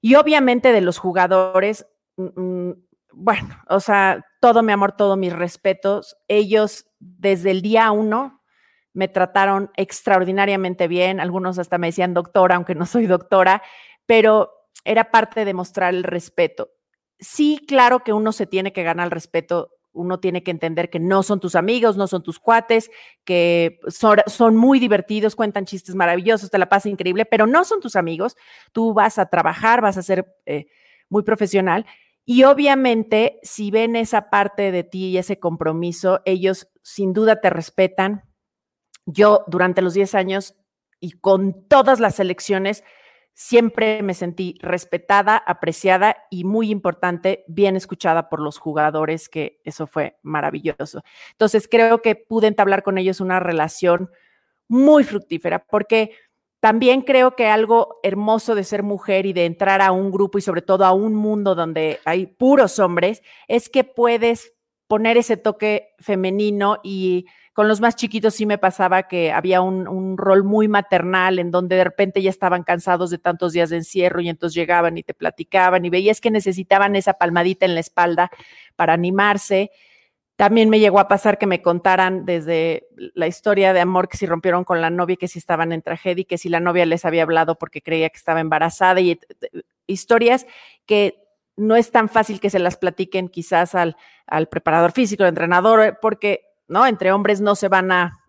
Y 0.00 0.14
obviamente 0.14 0.72
de 0.72 0.80
los 0.80 0.98
jugadores, 0.98 1.86
mm, 2.16 2.40
mm, 2.40 2.74
bueno, 3.12 3.60
o 3.68 3.80
sea, 3.80 4.24
todo 4.40 4.62
mi 4.62 4.72
amor, 4.72 4.92
todos 4.92 5.18
mis 5.18 5.32
respetos, 5.32 6.16
ellos 6.28 6.86
desde 6.98 7.50
el 7.50 7.62
día 7.62 7.90
uno 7.90 8.42
me 8.92 9.08
trataron 9.08 9.70
extraordinariamente 9.76 10.86
bien, 10.86 11.20
algunos 11.20 11.58
hasta 11.58 11.78
me 11.78 11.88
decían 11.88 12.14
doctora, 12.14 12.54
aunque 12.54 12.76
no 12.76 12.86
soy 12.86 13.06
doctora, 13.06 13.62
pero 14.06 14.52
era 14.84 15.10
parte 15.10 15.44
de 15.44 15.54
mostrar 15.54 15.94
el 15.94 16.04
respeto. 16.04 16.70
Sí, 17.18 17.64
claro 17.66 18.00
que 18.00 18.12
uno 18.12 18.32
se 18.32 18.46
tiene 18.46 18.72
que 18.72 18.82
ganar 18.82 19.06
el 19.06 19.10
respeto, 19.10 19.70
uno 19.92 20.18
tiene 20.18 20.42
que 20.42 20.50
entender 20.50 20.90
que 20.90 20.98
no 20.98 21.22
son 21.22 21.40
tus 21.40 21.54
amigos, 21.54 21.96
no 21.96 22.06
son 22.06 22.22
tus 22.22 22.38
cuates, 22.38 22.90
que 23.24 23.78
son, 23.86 24.56
muy 24.56 24.80
divertidos, 24.80 25.36
cuentan 25.36 25.64
chistes 25.64 25.94
maravillosos, 25.94 26.50
te 26.50 26.58
la 26.58 26.68
pasa 26.68 26.88
increíble, 26.88 27.24
pero 27.24 27.46
no 27.46 27.64
son 27.64 27.80
tus 27.80 27.96
amigos, 27.96 28.36
tú 28.72 28.92
vas 28.92 29.18
a 29.18 29.26
trabajar, 29.26 29.80
vas 29.80 29.96
a 29.96 30.02
ser 30.02 30.26
eh, 30.46 30.66
muy 31.08 31.22
profesional. 31.22 31.86
Y 32.26 32.42
obviamente, 32.44 33.38
si 33.42 33.70
ven 33.70 33.96
esa 33.96 34.30
parte 34.30 34.72
de 34.72 34.82
ti 34.82 35.10
y 35.10 35.18
ese 35.18 35.38
compromiso, 35.38 36.20
ellos 36.24 36.68
sin 36.82 37.12
duda 37.12 37.40
te 37.40 37.50
respetan, 37.50 38.24
yo 39.06 39.44
durante 39.46 39.82
los 39.82 39.94
10 39.94 40.14
años 40.14 40.56
y 41.00 41.12
con 41.12 41.68
todas 41.68 42.00
las 42.00 42.18
elecciones 42.18 42.82
siempre 43.34 44.02
me 44.02 44.14
sentí 44.14 44.56
respetada, 44.62 45.36
apreciada 45.36 46.16
y 46.30 46.44
muy 46.44 46.70
importante, 46.70 47.44
bien 47.48 47.76
escuchada 47.76 48.28
por 48.28 48.40
los 48.40 48.58
jugadores, 48.58 49.28
que 49.28 49.60
eso 49.64 49.86
fue 49.86 50.16
maravilloso. 50.22 51.02
Entonces 51.32 51.68
creo 51.68 52.00
que 52.00 52.14
pude 52.14 52.46
entablar 52.46 52.82
con 52.84 52.96
ellos 52.96 53.20
una 53.20 53.40
relación 53.40 54.10
muy 54.68 55.04
fructífera, 55.04 55.66
porque 55.66 56.12
también 56.60 57.02
creo 57.02 57.36
que 57.36 57.48
algo 57.48 57.98
hermoso 58.02 58.54
de 58.54 58.64
ser 58.64 58.82
mujer 58.82 59.26
y 59.26 59.34
de 59.34 59.44
entrar 59.44 59.82
a 59.82 59.92
un 59.92 60.10
grupo 60.10 60.38
y 60.38 60.40
sobre 60.40 60.62
todo 60.62 60.84
a 60.86 60.92
un 60.92 61.14
mundo 61.14 61.54
donde 61.54 62.00
hay 62.06 62.26
puros 62.26 62.78
hombres, 62.78 63.22
es 63.48 63.68
que 63.68 63.84
puedes 63.84 64.54
poner 64.86 65.16
ese 65.16 65.36
toque 65.36 65.90
femenino 65.98 66.78
y 66.82 67.26
con 67.54 67.68
los 67.68 67.80
más 67.80 67.94
chiquitos 67.94 68.34
sí 68.34 68.46
me 68.46 68.58
pasaba 68.58 69.04
que 69.04 69.32
había 69.32 69.60
un, 69.60 70.18
rol 70.18 70.42
muy 70.42 70.66
maternal 70.66 71.38
en 71.38 71.52
donde 71.52 71.76
de 71.76 71.84
repente 71.84 72.20
ya 72.20 72.28
estaban 72.28 72.64
cansados 72.64 73.10
de 73.10 73.18
tantos 73.18 73.52
días 73.52 73.70
de 73.70 73.76
encierro 73.76 74.20
y 74.20 74.28
entonces 74.28 74.56
llegaban 74.56 74.98
y 74.98 75.04
te 75.04 75.14
platicaban 75.14 75.84
y 75.84 75.90
veías 75.90 76.20
que 76.20 76.32
necesitaban 76.32 76.96
esa 76.96 77.14
palmadita 77.14 77.64
en 77.64 77.74
la 77.74 77.80
espalda 77.80 78.30
para 78.74 78.92
animarse. 78.92 79.70
También 80.34 80.68
me 80.68 80.80
llegó 80.80 80.98
a 80.98 81.06
pasar 81.06 81.38
que 81.38 81.46
me 81.46 81.62
contaran 81.62 82.26
desde 82.26 82.88
la 83.14 83.28
historia 83.28 83.72
de 83.72 83.80
amor 83.80 84.08
que 84.08 84.16
si 84.16 84.26
rompieron 84.26 84.64
con 84.64 84.80
la 84.80 84.90
novia, 84.90 85.14
que 85.14 85.28
si 85.28 85.38
estaban 85.38 85.70
en 85.70 85.80
tragedia 85.80 86.22
y 86.22 86.24
que 86.24 86.38
si 86.38 86.48
la 86.48 86.58
novia 86.58 86.86
les 86.86 87.04
había 87.04 87.22
hablado 87.22 87.54
porque 87.56 87.82
creía 87.82 88.08
que 88.08 88.16
estaba 88.16 88.40
embarazada 88.40 89.00
y 89.00 89.20
historias 89.86 90.44
que 90.86 91.20
no 91.56 91.76
es 91.76 91.92
tan 91.92 92.08
fácil 92.08 92.40
que 92.40 92.50
se 92.50 92.58
las 92.58 92.76
platiquen 92.76 93.28
quizás 93.28 93.76
al, 93.76 93.96
al 94.26 94.48
preparador 94.48 94.90
físico, 94.90 95.22
al 95.22 95.28
entrenador, 95.28 95.98
porque 96.02 96.53
¿no? 96.68 96.86
Entre 96.86 97.12
hombres 97.12 97.40
no 97.40 97.54
se 97.54 97.68
van 97.68 97.92
a, 97.92 98.20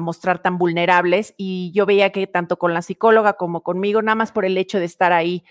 mostrar 0.00 0.40
tan 0.40 0.56
vulnerables 0.56 1.34
y 1.36 1.72
yo 1.74 1.84
veía 1.84 2.10
que 2.10 2.26
tanto 2.26 2.58
con 2.58 2.72
la 2.72 2.80
psicóloga 2.80 3.34
como 3.34 3.62
conmigo, 3.62 4.00
nada 4.00 4.14
más 4.14 4.32
por 4.32 4.46
el 4.46 4.56
hecho 4.56 4.78
de 4.78 4.86
estar 4.86 5.12
ahí 5.12 5.44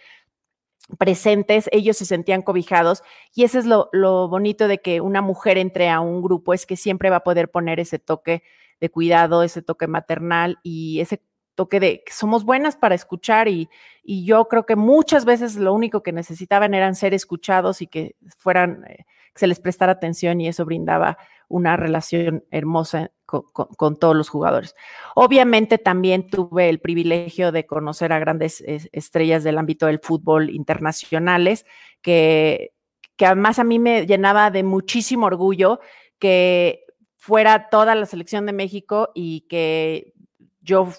presentes, 0.97 1.69
ellos 1.71 1.97
se 1.97 2.05
sentían 2.05 2.41
cobijados 2.41 3.03
y 3.35 3.43
eso 3.43 3.59
es 3.59 3.67
lo, 3.67 3.89
lo, 3.91 4.27
bonito 4.27 4.67
de 4.67 4.79
que 4.79 5.01
una 5.01 5.21
mujer 5.21 5.59
entre 5.59 5.89
a 5.89 5.99
un 5.99 6.23
grupo, 6.23 6.55
es 6.55 6.65
que 6.65 6.77
siempre 6.77 7.11
va 7.11 7.17
a 7.17 7.23
poder 7.23 7.51
poner 7.51 7.79
ese 7.79 7.99
toque 7.99 8.41
de 8.79 8.89
cuidado, 8.89 9.43
ese 9.43 9.61
toque 9.61 9.85
maternal 9.85 10.57
y 10.63 10.99
ese 10.99 11.21
toque 11.57 11.79
de 11.79 12.03
que 12.05 12.13
somos 12.13 12.45
buenas 12.45 12.77
para 12.77 12.95
escuchar 12.95 13.47
y, 13.47 13.67
y, 14.03 14.25
yo 14.25 14.47
creo 14.47 14.65
que 14.65 14.75
muchas 14.75 15.25
veces 15.25 15.55
lo 15.55 15.73
único 15.73 16.03
que 16.03 16.11
necesitaban 16.11 16.73
eran 16.75 16.95
ser 16.95 17.13
escuchados 17.15 17.81
y 17.81 17.87
que 17.87 18.15
fueran, 18.37 18.85
eh, 18.87 19.05
se 19.39 19.47
les 19.47 19.59
prestara 19.59 19.93
atención 19.93 20.41
y 20.41 20.47
eso 20.47 20.65
brindaba 20.65 21.17
una 21.47 21.77
relación 21.77 22.43
hermosa 22.51 23.11
con, 23.25 23.97
todos 23.97 24.15
los 24.15 24.29
jugadores. 24.29 24.75
Obviamente 25.15 25.77
también 25.77 26.29
tuve 26.29 26.69
el 26.69 26.79
privilegio 26.79 27.51
de 27.51 27.65
conocer 27.65 28.11
a 28.13 28.19
grandes 28.19 28.63
estrellas 28.65 29.43
del 29.43 29.57
ámbito 29.57 29.85
del 29.85 29.99
fútbol 29.99 30.49
internacionales, 30.49 31.65
que, 32.01 32.73
que 33.15 33.25
además 33.25 33.59
a 33.59 33.63
mí 33.63 33.79
me 33.79 34.05
llenaba 34.05 34.51
de 34.51 34.63
muchísimo 34.63 35.25
orgullo 35.25 35.79
que 36.19 36.85
fuera 37.15 37.69
toda 37.69 37.95
la 37.95 38.05
selección 38.05 38.45
de 38.45 38.53
México 38.53 39.09
y 39.13 39.41
que 39.49 40.13
yo 40.61 40.89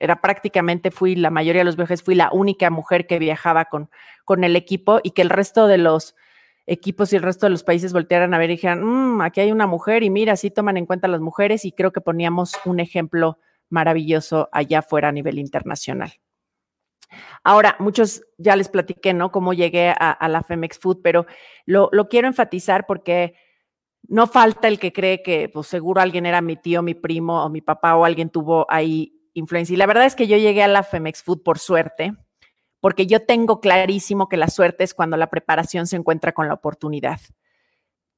era 0.00 0.20
prácticamente, 0.20 0.90
fui 0.90 1.14
la 1.14 1.30
mayoría 1.30 1.60
de 1.60 1.64
los 1.64 1.76
viajes, 1.76 2.02
fui 2.02 2.14
la 2.14 2.30
única 2.32 2.70
mujer 2.70 3.06
que 3.06 3.18
viajaba 3.18 3.66
con, 3.66 3.90
con 4.24 4.44
el 4.44 4.56
equipo 4.56 5.00
y 5.02 5.12
que 5.12 5.22
el 5.22 5.30
resto 5.30 5.66
de 5.66 5.78
los 5.78 6.14
equipos 6.66 7.12
y 7.12 7.16
el 7.16 7.22
resto 7.22 7.46
de 7.46 7.50
los 7.50 7.62
países 7.62 7.92
voltearan 7.92 8.34
a 8.34 8.38
ver 8.38 8.50
y 8.50 8.54
dijeran, 8.54 8.82
mm, 8.82 9.20
aquí 9.20 9.40
hay 9.40 9.52
una 9.52 9.66
mujer 9.66 10.02
y 10.02 10.10
mira, 10.10 10.36
sí 10.36 10.50
toman 10.50 10.76
en 10.76 10.86
cuenta 10.86 11.08
las 11.08 11.20
mujeres 11.20 11.64
y 11.64 11.72
creo 11.72 11.92
que 11.92 12.00
poníamos 12.00 12.54
un 12.64 12.80
ejemplo 12.80 13.38
maravilloso 13.68 14.48
allá 14.52 14.80
afuera 14.80 15.08
a 15.08 15.12
nivel 15.12 15.38
internacional. 15.38 16.12
Ahora, 17.42 17.76
muchos 17.78 18.22
ya 18.38 18.56
les 18.56 18.68
platiqué, 18.68 19.14
¿no? 19.14 19.30
Cómo 19.30 19.52
llegué 19.52 19.94
a, 19.96 20.28
la 20.28 20.42
Femex 20.42 20.78
Food, 20.78 21.00
pero 21.02 21.26
lo, 21.66 21.88
lo, 21.92 22.08
quiero 22.08 22.26
enfatizar 22.26 22.86
porque 22.86 23.34
no 24.08 24.26
falta 24.26 24.68
el 24.68 24.78
que 24.78 24.92
cree 24.92 25.22
que, 25.22 25.48
pues 25.48 25.66
seguro 25.68 26.00
alguien 26.00 26.26
era 26.26 26.40
mi 26.40 26.56
tío, 26.56 26.82
mi 26.82 26.94
primo 26.94 27.44
o 27.44 27.48
mi 27.50 27.60
papá 27.60 27.94
o 27.96 28.04
alguien 28.04 28.30
tuvo 28.30 28.66
ahí 28.68 29.14
influencia. 29.34 29.74
Y 29.74 29.76
la 29.76 29.86
verdad 29.86 30.06
es 30.06 30.16
que 30.16 30.26
yo 30.26 30.36
llegué 30.36 30.62
a 30.62 30.68
la 30.68 30.82
Femex 30.82 31.22
Food 31.22 31.42
por 31.42 31.58
suerte 31.58 32.14
porque 32.84 33.06
yo 33.06 33.20
tengo 33.24 33.62
clarísimo 33.62 34.28
que 34.28 34.36
la 34.36 34.48
suerte 34.48 34.84
es 34.84 34.92
cuando 34.92 35.16
la 35.16 35.30
preparación 35.30 35.86
se 35.86 35.96
encuentra 35.96 36.32
con 36.32 36.48
la 36.48 36.52
oportunidad. 36.52 37.18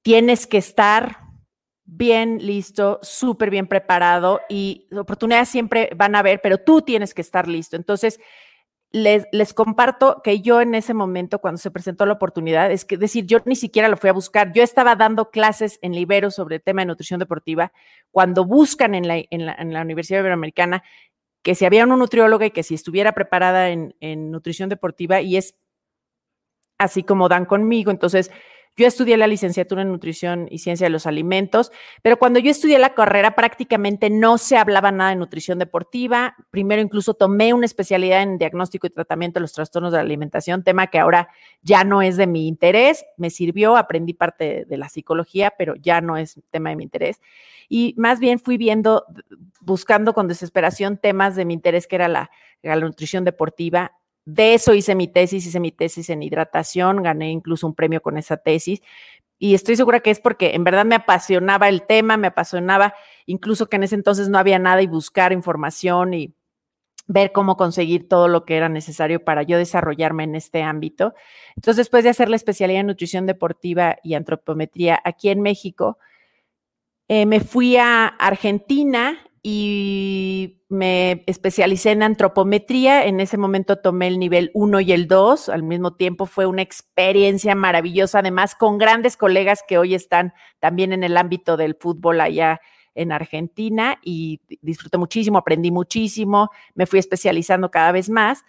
Tienes 0.03 0.49
que 0.49 0.59
estar 0.59 1.19
bien 1.85 2.45
listo, 2.45 2.99
súper 3.01 3.49
bien 3.49 3.69
preparado 3.69 4.41
y 4.49 4.89
oportunidades 4.91 5.51
siempre 5.51 5.91
van 5.95 6.17
a 6.17 6.19
haber, 6.19 6.41
pero 6.43 6.59
tú 6.59 6.83
tienes 6.83 7.15
que 7.15 7.23
estar 7.23 7.47
listo. 7.47 7.77
Entonces, 7.77 8.19
les, 8.91 9.55
comparto 9.55 10.21
que 10.25 10.41
yo 10.41 10.61
en 10.61 10.75
ese 10.75 10.95
momento, 10.95 11.39
cuando 11.39 11.59
se 11.59 11.71
presentó 11.71 12.05
la 12.05 12.15
oportunidad, 12.15 12.73
es 12.73 12.85
que 12.85 12.97
decir, 12.97 13.25
yo 13.25 13.39
ni 13.45 13.55
siquiera 13.55 13.89
lo 13.89 13.97
fui 13.97 14.11
a 14.11 14.15
buscar. 14.15 14.53
Yo 14.53 14.65
estaba 14.65 14.97
dando 14.97 15.31
clases 15.31 15.79
en 15.81 15.93
Libero 15.93 16.33
sobre 16.33 16.57
el 16.57 16.63
tema 16.63 16.83
de 16.83 16.87
nutrición 16.87 17.21
deportiva. 17.21 17.73
Cuando 18.11 18.45
buscan 18.45 18.97
en 18.97 19.07
la, 19.07 19.23
en 19.31 19.47
la, 19.47 19.55
en 19.55 19.73
la 19.73 19.83
Universidad 19.83 20.19
Iberoamericana, 20.19 20.83
que 21.47 21.55
si 21.55 21.65
había 21.65 21.85
una 21.85 21.95
nutrióloga 21.95 22.45
y 22.45 22.51
que 22.51 22.65
si 22.65 22.75
estuviera 22.75 23.13
preparada 23.13 23.69
en, 23.69 23.95
nutrición 24.33 24.69
deportiva 24.69 25.21
y 25.21 25.37
es 25.37 25.55
así 26.77 27.05
como 27.05 27.29
dan 27.29 27.45
conmigo. 27.45 27.93
Entonces, 27.93 28.33
yo 28.77 28.87
estudié 28.87 29.17
la 29.17 29.27
licenciatura 29.27 29.83
en 29.83 29.89
nutrición 29.91 30.49
y 30.51 30.59
ciencia 30.59 30.87
de 30.87 30.91
los 30.91 31.07
alimentos, 31.07 31.73
pero 32.03 32.19
cuando 32.19 32.39
yo 32.39 32.51
estudié 32.51 32.79
la 32.79 32.95
carrera 32.95 33.35
prácticamente 33.35 34.11
no 34.11 34.39
se 34.39 34.57
hablaba 34.57 34.93
nada 34.93 35.11
de 35.11 35.17
nutrición 35.17 35.59
deportiva. 35.59 36.37
Primero 36.51 36.83
incluso 36.83 37.15
tomé 37.15 37.55
una 37.55 37.67
especialidad 37.67 38.23
en 38.23 38.39
diagnóstico 38.39 38.87
y 38.87 38.91
tratamiento 38.91 39.39
de 39.39 39.43
los 39.43 39.53
trastornos 39.53 39.93
de 39.93 39.99
la 39.99 40.03
alimentación, 40.03 40.63
tema 40.63 40.89
que 40.89 40.99
ahora 40.99 41.29
ya 41.63 41.85
no 41.85 42.03
es 42.03 42.17
de 42.17 42.27
mi 42.27 42.49
interés. 42.49 43.05
Me 43.17 43.31
sirvió, 43.31 43.77
aprendí 43.77 44.15
parte 44.15 44.65
de 44.67 44.77
la 44.77 44.89
psicología, 44.89 45.53
pero 45.57 45.75
ya 45.77 46.01
no 46.01 46.17
es 46.17 46.41
tema 46.51 46.71
de 46.71 46.77
mi 46.77 46.85
interés 46.85 47.21
y 47.69 47.95
más 47.97 48.21
bien 48.21 48.39
fui 48.39 48.57
viendo, 48.57 49.05
buscando 49.61 50.15
con 50.15 50.29
desesperación 50.29 50.99
temas 50.99 51.37
de 51.37 51.45
mi 51.45 51.55
interés, 51.55 51.87
que 51.87 51.97
era 51.97 52.09
la, 52.09 52.31
nutrición 52.81 53.25
deportiva. 53.25 53.93
De 54.27 54.55
eso 54.55 54.75
hice 54.75 54.97
mi 54.97 55.07
tesis, 55.07 55.47
hice 55.47 55.61
mi 55.61 55.71
tesis 55.71 56.11
en 56.11 56.23
hidratación, 56.23 57.03
gané 57.03 57.31
incluso 57.31 57.67
un 57.67 57.75
premio 57.75 58.03
con 58.03 58.19
esa 58.19 58.37
tesis. 58.37 58.83
Y 59.39 59.55
estoy 59.55 59.77
segura 59.77 60.01
que 60.01 60.11
es 60.11 60.21
porque 60.21 60.55
en 60.55 60.65
verdad 60.65 60.85
me 60.85 60.97
apasionaba 60.97 61.69
el 61.69 61.87
tema, 61.87 62.17
me 62.17 62.27
apasionaba 62.27 62.95
incluso 63.27 63.69
que 63.69 63.77
en 63.77 63.85
ese 63.85 63.95
entonces 63.95 64.29
no 64.29 64.39
había 64.39 64.59
nada 64.59 64.83
y 64.83 64.89
buscar 64.89 65.33
información 65.33 66.15
y 66.15 66.35
ver 67.07 67.33
cómo 67.33 67.57
conseguir 67.57 68.09
todo 68.09 68.27
lo 68.29 68.45
que 68.45 68.57
era 68.57 68.69
necesario 68.69 69.25
para 69.25 69.43
yo 69.45 69.59
desarrollarme 69.59 70.25
en 70.25 70.35
este 70.35 70.63
ámbito. 70.63 71.15
Entonces, 71.55 71.77
después 71.77 72.03
de 72.03 72.11
hacer 72.11 72.29
la 72.29 72.37
especialidad 72.37 72.81
en 72.81 72.89
nutrición 72.89 73.27
deportiva 73.27 73.97
y 74.03 74.15
antropometría 74.15 75.01
aquí 75.05 75.29
en 75.29 75.41
México, 75.41 75.99
eh, 77.09 77.27
me 77.27 77.39
fui 77.39 77.77
a 77.77 78.07
Argentina 78.07 79.26
y 79.49 80.65
me 80.69 81.23
especialicé 81.29 81.93
en 81.93 82.03
antropometría. 82.03 83.05
En 83.05 83.21
ese 83.21 83.39
momento 83.39 83.79
tomé 83.79 84.09
el 84.09 84.19
nivel 84.19 84.51
1 84.55 84.81
y 84.81 84.91
el 84.91 85.07
2. 85.07 85.51
Al 85.51 85.63
mismo 85.63 85.95
tiempo 85.95 86.27
fue 86.27 86.47
una 86.47 86.63
experiencia 86.63 87.55
maravillosa, 87.55 88.19
además 88.19 88.57
con 88.57 88.77
grandes 88.77 89.17
colegas 89.17 89.63
que 89.69 89.79
hoy 89.79 89.95
están 89.95 90.35
también 90.59 90.93
en 90.93 91.05
el 91.05 91.17
ámbito 91.17 91.57
del 91.57 91.77
fútbol 91.79 92.23
allá 92.23 92.61
en 92.97 93.13
Argentina 93.13 94.01
y 94.03 94.41
disfruté 94.63 94.99
muchísimo, 94.99 95.39
aprendí 95.39 95.71
muchísimo, 95.71 96.51
me 96.75 96.87
fui 96.87 96.99
especializando 96.99 97.71
cada 97.71 97.93
vez 97.93 98.11
más 98.11 98.43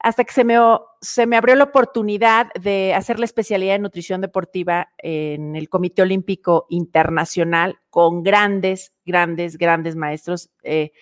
hasta 0.00 0.24
que 0.24 0.32
se 0.32 0.44
me, 0.44 0.56
se 1.00 1.26
me 1.26 1.36
abrió 1.36 1.56
la 1.56 1.64
oportunidad 1.64 2.52
de 2.54 2.94
hacer 2.94 3.18
la 3.18 3.24
especialidad 3.24 3.74
de 3.74 3.80
nutrición 3.80 4.20
deportiva 4.20 4.92
en 4.98 5.56
el 5.56 5.68
Comité 5.68 6.02
Olímpico 6.02 6.66
Internacional 6.68 7.78
con 7.90 8.22
grandes, 8.22 8.92
grandes, 9.04 9.58
grandes 9.58 9.96
maestros. 9.96 10.50
Eh, 10.62 10.92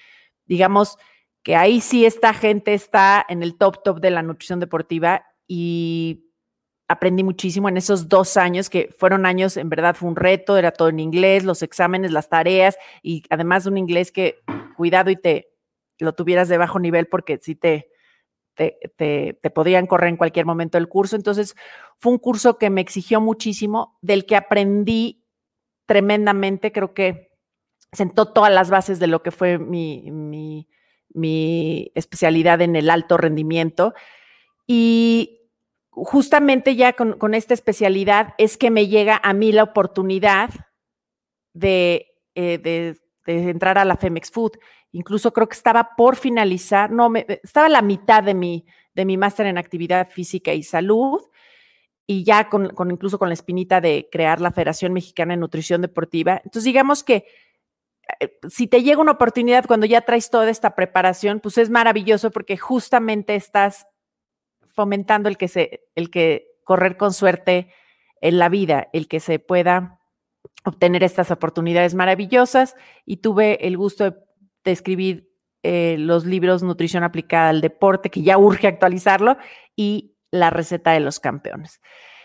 digamos 0.46 0.96
que 1.42 1.56
ahí 1.56 1.80
sí 1.80 2.06
esta 2.06 2.32
gente 2.32 2.74
está 2.74 3.24
en 3.28 3.42
el 3.42 3.56
top, 3.56 3.82
top 3.82 4.00
de 4.00 4.10
la 4.10 4.22
nutrición 4.22 4.60
deportiva 4.60 5.26
y 5.46 6.24
aprendí 6.88 7.22
muchísimo 7.22 7.68
en 7.68 7.76
esos 7.76 8.08
dos 8.08 8.36
años, 8.36 8.70
que 8.70 8.94
fueron 8.96 9.26
años, 9.26 9.56
en 9.56 9.68
verdad 9.68 9.94
fue 9.94 10.08
un 10.08 10.16
reto, 10.16 10.56
era 10.56 10.70
todo 10.70 10.88
en 10.88 11.00
inglés, 11.00 11.44
los 11.44 11.62
exámenes, 11.62 12.12
las 12.12 12.28
tareas 12.28 12.76
y 13.02 13.24
además 13.28 13.66
un 13.66 13.76
inglés 13.76 14.12
que 14.12 14.38
cuidado 14.76 15.10
y 15.10 15.16
te 15.16 15.48
lo 15.98 16.14
tuvieras 16.14 16.48
de 16.48 16.58
bajo 16.58 16.78
nivel 16.78 17.06
porque 17.06 17.38
sí 17.42 17.54
te 17.54 17.90
te, 18.56 19.50
podían 19.54 19.86
correr 19.86 20.08
en 20.08 20.16
cualquier 20.16 20.46
momento 20.46 20.78
el 20.78 20.88
curso. 20.88 21.14
Entonces, 21.16 21.54
fue 21.98 22.12
un 22.12 22.18
curso 22.18 22.58
que 22.58 22.70
me 22.70 22.80
exigió 22.80 23.20
muchísimo, 23.20 23.98
del 24.00 24.26
que 24.26 24.36
aprendí 24.36 25.24
tremendamente. 25.86 26.72
Creo 26.72 26.94
que 26.94 27.30
sentó 27.92 28.32
todas 28.32 28.52
las 28.52 28.70
bases 28.70 28.98
de 28.98 29.06
lo 29.06 29.22
que 29.22 29.30
fue 29.30 29.58
mi, 29.58 30.10
mi, 31.14 31.92
especialidad 31.94 32.60
en 32.62 32.76
el 32.76 32.90
alto 32.90 33.16
rendimiento. 33.16 33.94
Y 34.66 35.50
justamente 35.90 36.76
ya 36.76 36.94
con, 36.94 37.34
esta 37.34 37.54
especialidad 37.54 38.34
es 38.38 38.56
que 38.56 38.70
me 38.70 38.88
llega 38.88 39.20
a 39.22 39.32
mí 39.32 39.52
la 39.52 39.62
oportunidad 39.62 40.50
de, 41.52 42.06
eh, 42.34 42.58
de, 42.58 42.98
de 43.26 43.50
entrar 43.50 43.78
a 43.78 43.84
la 43.84 43.96
Femex 43.96 44.30
Food. 44.30 44.58
Incluso 44.96 45.30
creo 45.34 45.46
que 45.46 45.56
estaba 45.56 45.90
por 45.94 46.16
finalizar, 46.16 46.90
no, 46.90 47.12
estaba 47.14 47.68
la 47.68 47.82
mitad 47.82 48.22
de 48.22 48.32
mi, 48.32 48.64
de 48.94 49.04
mi 49.04 49.18
máster 49.18 49.44
en 49.44 49.58
actividad 49.58 50.08
física 50.08 50.54
y 50.54 50.62
salud 50.62 51.20
y 52.06 52.24
ya 52.24 52.48
con, 52.48 52.72
incluso 52.90 53.18
con 53.18 53.28
la 53.28 53.34
espinita 53.34 53.82
de 53.82 54.08
crear 54.10 54.40
la 54.40 54.52
Federación 54.52 54.94
Mexicana 54.94 55.34
de 55.34 55.36
Nutrición 55.36 55.82
Deportiva. 55.82 56.40
Entonces, 56.42 56.64
digamos 56.64 57.04
que 57.04 57.26
eh, 58.20 58.38
si 58.48 58.68
te 58.68 58.82
llega 58.82 59.02
una 59.02 59.12
oportunidad 59.12 59.66
cuando 59.66 59.84
ya 59.84 60.00
traes 60.00 60.30
toda 60.30 60.48
esta 60.48 60.74
preparación, 60.74 61.40
pues 61.40 61.58
es 61.58 61.68
maravilloso 61.68 62.30
porque 62.30 62.56
justamente 62.56 63.34
estás 63.34 63.86
fomentando 64.72 65.28
el 65.28 65.36
que 65.36 65.48
se, 65.48 65.90
el 65.94 66.08
que 66.08 66.56
correr 66.64 66.96
con 66.96 67.12
suerte 67.12 67.70
en 68.22 68.38
la 68.38 68.48
vida, 68.48 68.88
el 68.94 69.08
que 69.08 69.20
se 69.20 69.40
pueda 69.40 70.00
obtener 70.64 71.02
estas 71.02 71.30
oportunidades 71.30 71.94
maravillosas 71.94 72.76
y 73.04 73.18
tuve 73.18 73.66
el 73.66 73.76
gusto 73.76 74.04
de 74.04 74.25
de 74.66 74.72
escribir 74.72 75.32
eh, 75.62 75.96
los 75.98 76.26
libros 76.26 76.62
Nutrición 76.62 77.02
aplicada 77.02 77.48
al 77.48 77.60
deporte, 77.60 78.10
que 78.10 78.22
ya 78.22 78.36
urge 78.36 78.66
actualizarlo, 78.66 79.38
y 79.74 80.14
la 80.30 80.50
receta 80.50 80.92
de 80.92 81.00
los 81.00 81.18
campeones. 81.18 81.80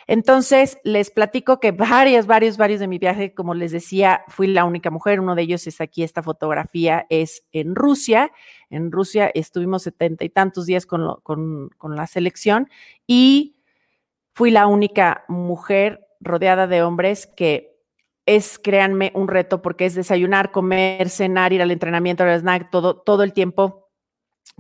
Entonces, 0.08 0.80
les 0.84 1.12
platico 1.12 1.60
que 1.60 1.72
varios, 1.72 2.26
varios, 2.26 2.58
varios 2.58 2.80
de 2.80 2.88
mi 2.88 2.98
viaje, 2.98 3.34
como 3.34 3.54
les 3.54 3.72
decía, 3.72 4.24
fui 4.28 4.48
la 4.48 4.66
única 4.66 4.90
mujer. 4.90 5.22
Uno 5.22 5.36
de 5.36 5.44
ellos 5.44 5.66
es 5.68 5.80
aquí, 5.80 6.04
esta 6.04 6.22
fotografía 6.22 7.06
es 7.10 7.44
en 7.54 7.76
Rusia. 7.76 8.32
En 8.70 8.92
Rusia 8.92 9.32
estuvimos 9.34 9.84
setenta 9.84 10.26
y 10.26 10.30
tantos 10.30 10.66
días 10.66 10.86
con, 10.86 11.20
con 11.24 11.96
la 11.96 12.08
selección 12.08 12.68
y 13.08 13.56
fui 14.34 14.52
la 14.52 14.68
única 14.68 15.24
mujer 15.30 16.08
rodeada 16.20 16.68
de 16.68 16.82
hombres 16.82 17.28
que 17.28 17.71
es, 18.36 18.60
créanme, 18.60 19.12
un 19.16 19.28
reto 19.28 19.62
porque 19.62 19.86
es 19.86 19.96
desayunar, 19.96 20.52
comer, 20.52 21.10
cenar, 21.10 21.54
ir 21.54 21.62
al 21.62 21.72
entrenamiento, 21.72 22.24
al 22.24 22.40
snack, 22.40 22.70
todo, 22.70 22.98
todo 22.98 23.24
el 23.24 23.34
tiempo 23.34 23.90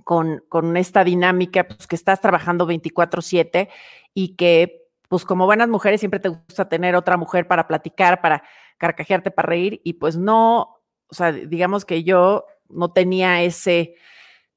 con, 0.03 0.43
con 0.49 0.77
esta 0.77 1.03
dinámica, 1.03 1.67
pues 1.67 1.87
que 1.87 1.95
estás 1.95 2.21
trabajando 2.21 2.67
24/7 2.67 3.69
y 4.13 4.35
que, 4.35 4.87
pues 5.07 5.25
como 5.25 5.45
buenas 5.45 5.69
mujeres, 5.69 5.99
siempre 5.99 6.19
te 6.19 6.29
gusta 6.29 6.69
tener 6.69 6.95
otra 6.95 7.17
mujer 7.17 7.47
para 7.47 7.67
platicar, 7.67 8.21
para 8.21 8.43
carcajearte, 8.77 9.31
para 9.31 9.47
reír, 9.47 9.81
y 9.83 9.93
pues 9.93 10.17
no, 10.17 10.79
o 11.07 11.13
sea, 11.13 11.31
digamos 11.31 11.85
que 11.85 12.03
yo 12.03 12.45
no 12.69 12.91
tenía 12.93 13.43
ese, 13.43 13.95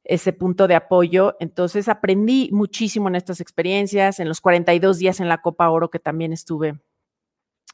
ese 0.04 0.32
punto 0.32 0.68
de 0.68 0.76
apoyo. 0.76 1.36
Entonces 1.40 1.88
aprendí 1.88 2.50
muchísimo 2.52 3.08
en 3.08 3.16
estas 3.16 3.40
experiencias, 3.40 4.20
en 4.20 4.28
los 4.28 4.40
42 4.40 4.98
días 4.98 5.20
en 5.20 5.28
la 5.28 5.42
Copa 5.42 5.68
Oro 5.70 5.90
que 5.90 5.98
también 5.98 6.32
estuve 6.32 6.78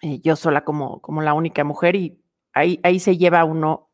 eh, 0.02 0.20
yo 0.22 0.36
sola 0.36 0.64
como, 0.64 1.00
como 1.00 1.22
la 1.22 1.34
única 1.34 1.64
mujer 1.64 1.96
y 1.96 2.20
ahí, 2.52 2.80
ahí 2.82 3.00
se 3.00 3.16
lleva 3.16 3.44
uno 3.44 3.90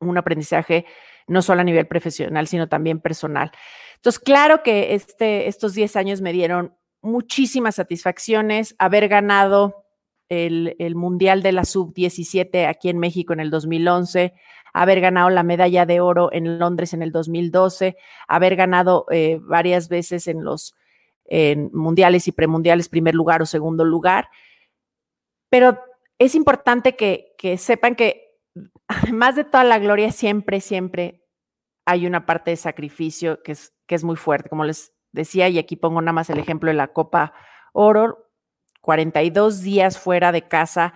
un 0.00 0.16
aprendizaje 0.16 0.86
no 1.26 1.42
solo 1.42 1.60
a 1.60 1.64
nivel 1.64 1.86
profesional, 1.86 2.46
sino 2.46 2.68
también 2.68 3.00
personal. 3.00 3.50
Entonces, 3.96 4.18
claro 4.20 4.62
que 4.62 4.94
este, 4.94 5.48
estos 5.48 5.74
10 5.74 5.96
años 5.96 6.20
me 6.20 6.32
dieron 6.32 6.74
muchísimas 7.02 7.74
satisfacciones, 7.74 8.74
haber 8.78 9.08
ganado 9.08 9.84
el, 10.28 10.76
el 10.78 10.94
Mundial 10.94 11.42
de 11.42 11.52
la 11.52 11.64
Sub-17 11.64 12.66
aquí 12.66 12.88
en 12.88 12.98
México 12.98 13.32
en 13.32 13.40
el 13.40 13.50
2011, 13.50 14.34
haber 14.72 15.00
ganado 15.00 15.30
la 15.30 15.42
medalla 15.42 15.86
de 15.86 16.00
oro 16.00 16.30
en 16.32 16.58
Londres 16.58 16.92
en 16.92 17.02
el 17.02 17.10
2012, 17.10 17.96
haber 18.28 18.56
ganado 18.56 19.06
eh, 19.10 19.38
varias 19.42 19.88
veces 19.88 20.28
en 20.28 20.44
los 20.44 20.74
mundiales 21.72 22.28
y 22.28 22.32
premundiales 22.32 22.88
primer 22.88 23.12
lugar 23.14 23.42
o 23.42 23.46
segundo 23.46 23.84
lugar. 23.84 24.28
Pero 25.48 25.78
es 26.18 26.34
importante 26.34 26.96
que, 26.96 27.34
que 27.38 27.58
sepan 27.58 27.94
que 27.94 28.26
además 28.88 29.36
de 29.36 29.44
toda 29.44 29.64
la 29.64 29.78
gloria, 29.78 30.12
siempre, 30.12 30.60
siempre 30.60 31.24
hay 31.84 32.06
una 32.06 32.26
parte 32.26 32.50
de 32.50 32.56
sacrificio 32.56 33.42
que 33.42 33.52
es, 33.52 33.74
que 33.86 33.94
es 33.94 34.04
muy 34.04 34.16
fuerte. 34.16 34.48
Como 34.48 34.64
les 34.64 34.92
decía, 35.12 35.48
y 35.48 35.58
aquí 35.58 35.76
pongo 35.76 36.00
nada 36.00 36.12
más 36.12 36.30
el 36.30 36.38
ejemplo 36.38 36.68
de 36.68 36.74
la 36.74 36.92
Copa 36.92 37.32
Oro, 37.72 38.30
42 38.80 39.62
días 39.62 39.98
fuera 39.98 40.32
de 40.32 40.48
casa, 40.48 40.94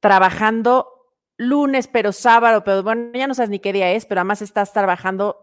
trabajando 0.00 0.88
lunes, 1.36 1.88
pero 1.88 2.12
sábado, 2.12 2.64
pero 2.64 2.82
bueno, 2.82 3.12
ya 3.14 3.26
no 3.26 3.34
sabes 3.34 3.50
ni 3.50 3.58
qué 3.58 3.72
día 3.72 3.90
es, 3.92 4.06
pero 4.06 4.20
además 4.20 4.42
estás 4.42 4.72
trabajando 4.72 5.41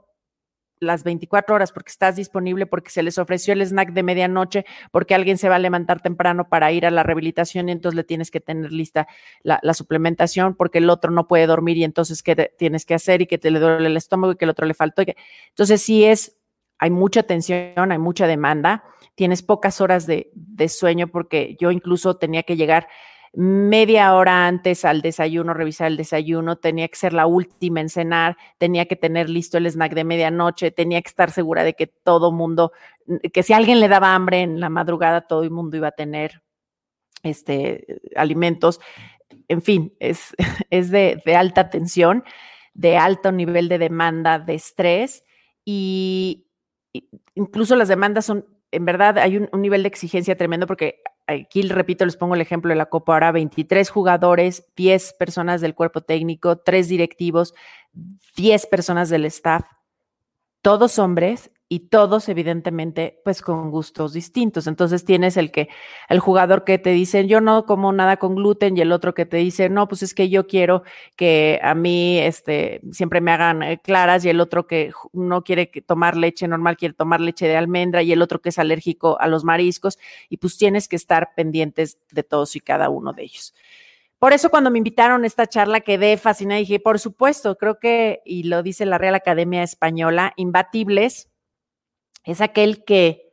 las 0.80 1.04
24 1.04 1.56
horas 1.56 1.72
porque 1.72 1.92
estás 1.92 2.16
disponible, 2.16 2.66
porque 2.66 2.90
se 2.90 3.04
les 3.04 3.18
ofreció 3.18 3.54
el 3.54 3.62
snack 3.62 3.92
de 3.92 4.04
medianoche, 4.04 4.66
porque 4.92 5.16
alguien 5.16 5.38
se 5.38 5.50
va 5.50 5.56
a 5.56 5.60
levantar 5.60 6.02
temprano 6.02 6.48
para 6.48 6.72
ir 6.72 6.86
a 6.86 6.92
la 6.92 7.04
rehabilitación 7.04 7.70
y 7.70 7.74
entonces 7.74 7.96
le 7.96 8.04
tienes 8.04 8.32
que 8.32 8.40
tener 8.40 8.72
lista 8.72 9.08
la, 9.44 9.60
suplementación 9.74 10.56
porque 10.56 10.80
el 10.80 10.90
otro 10.90 11.12
no 11.12 11.28
puede 11.28 11.48
dormir 11.48 11.78
y 11.78 11.84
entonces 11.84 12.24
qué 12.24 12.36
tienes 12.58 12.86
que 12.86 12.94
hacer 12.94 13.22
y 13.22 13.28
que 13.28 13.38
te 13.38 13.52
le 13.52 13.60
duele 13.60 13.88
el 13.88 13.98
estómago 13.98 14.34
y 14.34 14.36
que 14.36 14.46
el 14.46 14.52
otro 14.52 14.66
le 14.66 14.74
faltó. 14.74 15.04
Entonces 15.50 15.82
sí 15.82 16.06
es, 16.06 16.38
hay 16.78 16.90
mucha 16.90 17.24
tensión, 17.24 17.92
hay 17.92 17.98
mucha 17.98 18.28
demanda, 18.28 18.84
tienes 19.16 19.44
pocas 19.44 19.82
horas 19.82 20.08
de, 20.08 20.32
de 20.34 20.70
sueño 20.70 21.08
porque 21.08 21.58
yo 21.60 21.72
incluso 21.72 22.18
tenía 22.18 22.44
que 22.44 22.56
llegar 22.56 22.88
media 23.34 24.14
hora 24.16 24.48
antes 24.48 24.86
al 24.86 25.02
desayuno, 25.02 25.54
revisar 25.54 25.88
el 25.88 25.98
desayuno, 25.98 26.58
tenía 26.58 26.88
que 26.88 26.96
ser 26.96 27.14
la 27.14 27.28
última 27.28 27.82
en 27.82 27.90
cenar, 27.90 28.38
tenía 28.58 28.86
que 28.86 28.96
tener 28.96 29.30
listo 29.30 29.58
el 29.58 29.68
snack 29.68 29.94
de 29.94 30.04
medianoche, 30.04 30.72
tenía 30.72 31.02
que 31.02 31.10
estar 31.10 31.32
segura 31.32 31.64
de 31.64 31.74
que 31.74 31.88
todo 31.88 32.32
mundo, 32.32 32.72
que 33.32 33.44
si 33.44 33.54
alguien 33.54 33.80
le 33.80 33.88
daba 33.88 34.16
hambre 34.16 34.42
en 34.42 34.60
la 34.60 34.70
madrugada, 34.70 35.22
todo 35.22 35.44
el 35.44 35.52
mundo 35.52 35.78
iba 35.78 35.90
a 35.90 35.92
tener 35.92 36.42
este, 37.24 38.02
alimentos. 38.16 38.80
En 39.48 39.62
fin, 39.62 39.94
es, 40.00 40.36
es 40.70 40.90
de, 40.90 41.22
de 41.26 41.36
alta 41.36 41.70
tensión, 41.70 42.24
de 42.74 42.98
alto 42.98 43.32
nivel 43.32 43.70
de 43.70 43.78
demanda, 43.78 44.40
de 44.40 44.56
estrés 44.56 45.24
y 45.66 46.48
incluso 47.36 47.76
las 47.76 47.88
demandas 47.88 48.26
son, 48.26 48.46
en 48.72 48.86
verdad, 48.86 49.18
hay 49.18 49.38
un, 49.38 49.50
nivel 49.62 49.84
de 49.84 49.90
exigencia 49.90 50.38
tremendo 50.38 50.68
porque 50.68 51.02
aquí 51.28 51.62
repito, 51.64 52.06
les 52.06 52.18
pongo 52.18 52.36
el 52.36 52.42
ejemplo 52.42 52.70
de 52.70 52.76
la 52.76 52.88
Copa 52.88 53.14
ahora, 53.14 53.32
23 53.32 53.90
jugadores, 53.90 54.66
10 54.76 55.14
personas 55.14 55.62
del 55.62 55.76
cuerpo 55.76 56.02
técnico, 56.02 56.58
3 56.58 56.88
directivos, 56.88 57.54
10 58.36 58.66
personas 58.68 59.10
del 59.10 59.26
staff, 59.26 59.66
todos 60.62 61.00
hombres 61.00 61.52
y 61.70 61.82
todos 61.90 62.28
evidentemente 62.30 63.22
pues 63.24 63.42
con 63.44 63.70
gustos 63.72 64.14
distintos. 64.14 64.68
Entonces 64.68 65.06
tienes 65.06 65.38
el 65.38 65.52
que 65.52 65.70
el 66.10 66.20
jugador 66.20 66.64
que 66.64 66.80
te 66.80 66.90
dice, 66.92 67.28
"Yo 67.28 67.42
no 67.42 67.66
como 67.66 67.94
nada 67.94 68.18
con 68.18 68.36
gluten" 68.36 68.76
y 68.76 68.82
el 68.82 68.92
otro 68.92 69.14
que 69.14 69.26
te 69.28 69.38
dice, 69.38 69.70
"No, 69.70 69.88
pues 69.88 70.04
es 70.04 70.14
que 70.16 70.30
yo 70.30 70.48
quiero 70.48 70.84
que 71.16 71.60
a 71.64 71.76
mí 71.76 72.18
este 72.20 72.82
siempre 72.92 73.22
me 73.22 73.32
hagan 73.32 73.62
eh, 73.64 73.80
claras" 73.82 74.26
y 74.26 74.30
el 74.30 74.42
otro 74.42 74.68
que 74.68 74.92
no 75.14 75.44
quiere 75.44 75.68
tomar 75.68 76.18
leche 76.18 76.48
normal, 76.48 76.76
quiere 76.76 76.96
tomar 76.96 77.22
leche 77.22 77.48
de 77.48 77.56
almendra 77.58 78.02
y 78.04 78.12
el 78.12 78.22
otro 78.24 78.42
que 78.42 78.50
es 78.50 78.60
alérgico 78.60 79.20
a 79.20 79.28
los 79.28 79.44
mariscos 79.44 80.00
y 80.30 80.38
pues 80.38 80.58
tienes 80.58 80.88
que 80.88 80.96
estar 80.96 81.34
pendientes 81.36 82.00
de 82.12 82.24
todos 82.24 82.56
y 82.56 82.62
cada 82.62 82.90
uno 82.90 83.14
de 83.14 83.24
ellos. 83.24 83.54
Por 84.20 84.34
eso 84.34 84.50
cuando 84.50 84.72
me 84.72 84.80
invitaron 84.80 85.24
a 85.24 85.28
esta 85.28 85.48
charla 85.48 85.82
quedé 85.82 86.18
fascinada 86.18 86.60
y 86.60 86.64
dije, 86.64 86.80
por 86.82 87.00
supuesto, 87.00 87.58
creo 87.58 87.80
que, 87.80 88.22
y 88.26 88.44
lo 88.44 88.64
dice 88.64 88.86
la 88.86 88.98
Real 88.98 89.16
Academia 89.16 89.64
Española, 89.64 90.34
imbatibles, 90.36 91.29
es 92.24 92.42
aquel 92.42 92.84
que 92.84 93.30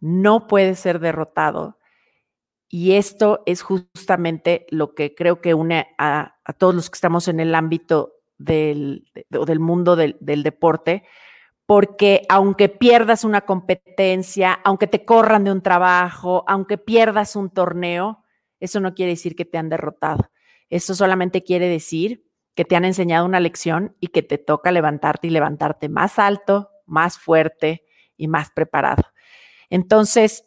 no 0.00 0.46
puede 0.46 0.74
ser 0.74 0.98
derrotado. 0.98 1.78
Y 2.68 2.92
esto 2.92 3.42
es 3.46 3.62
justamente 3.62 4.66
lo 4.70 4.94
que 4.94 5.14
creo 5.14 5.40
que 5.40 5.54
une 5.54 5.88
a, 5.98 6.36
todos 6.58 6.74
los 6.74 6.88
que 6.88 6.96
estamos 6.96 7.28
en 7.28 7.40
el 7.40 7.54
ámbito 7.54 8.14
del, 8.38 9.10
del 9.28 9.60
mundo 9.60 9.96
del, 9.96 10.16
del 10.20 10.42
deporte, 10.42 11.04
porque 11.66 12.22
aunque 12.28 12.68
pierdas 12.68 13.24
una 13.24 13.42
competencia, 13.42 14.60
aunque 14.64 14.86
te 14.86 15.04
corran 15.04 15.44
de 15.44 15.52
un 15.52 15.62
trabajo, 15.62 16.44
aunque 16.46 16.78
pierdas 16.78 17.36
un 17.36 17.50
torneo, 17.50 18.24
eso 18.60 18.80
no 18.80 18.94
quiere 18.94 19.12
decir 19.12 19.34
que 19.34 19.44
te 19.44 19.58
han 19.58 19.68
derrotado. 19.68 20.30
Eso 20.68 20.94
solamente 20.94 21.42
quiere 21.42 21.68
decir 21.68 22.24
que 22.54 22.64
te 22.64 22.76
han 22.76 22.84
enseñado 22.84 23.26
una 23.26 23.40
lección 23.40 23.96
y 24.00 24.08
que 24.08 24.22
te 24.22 24.38
toca 24.38 24.70
levantarte 24.70 25.26
y 25.26 25.30
levantarte 25.30 25.88
más 25.88 26.18
alto, 26.18 26.70
más 26.86 27.18
fuerte, 27.18 27.84
y 28.20 28.28
más 28.28 28.50
preparado. 28.50 29.02
Entonces, 29.70 30.44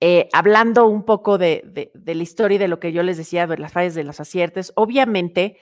eh, 0.00 0.28
hablando 0.32 0.86
un 0.86 1.04
poco 1.04 1.36
de, 1.36 1.90
la 2.04 2.22
historia 2.22 2.56
y 2.56 2.58
de 2.58 2.68
lo 2.68 2.78
que 2.78 2.92
yo 2.92 3.02
les 3.02 3.16
decía, 3.16 3.46
de 3.46 3.58
las 3.58 3.72
fallas 3.72 3.94
de 3.94 4.04
los 4.04 4.20
aciertes, 4.20 4.72
obviamente, 4.76 5.58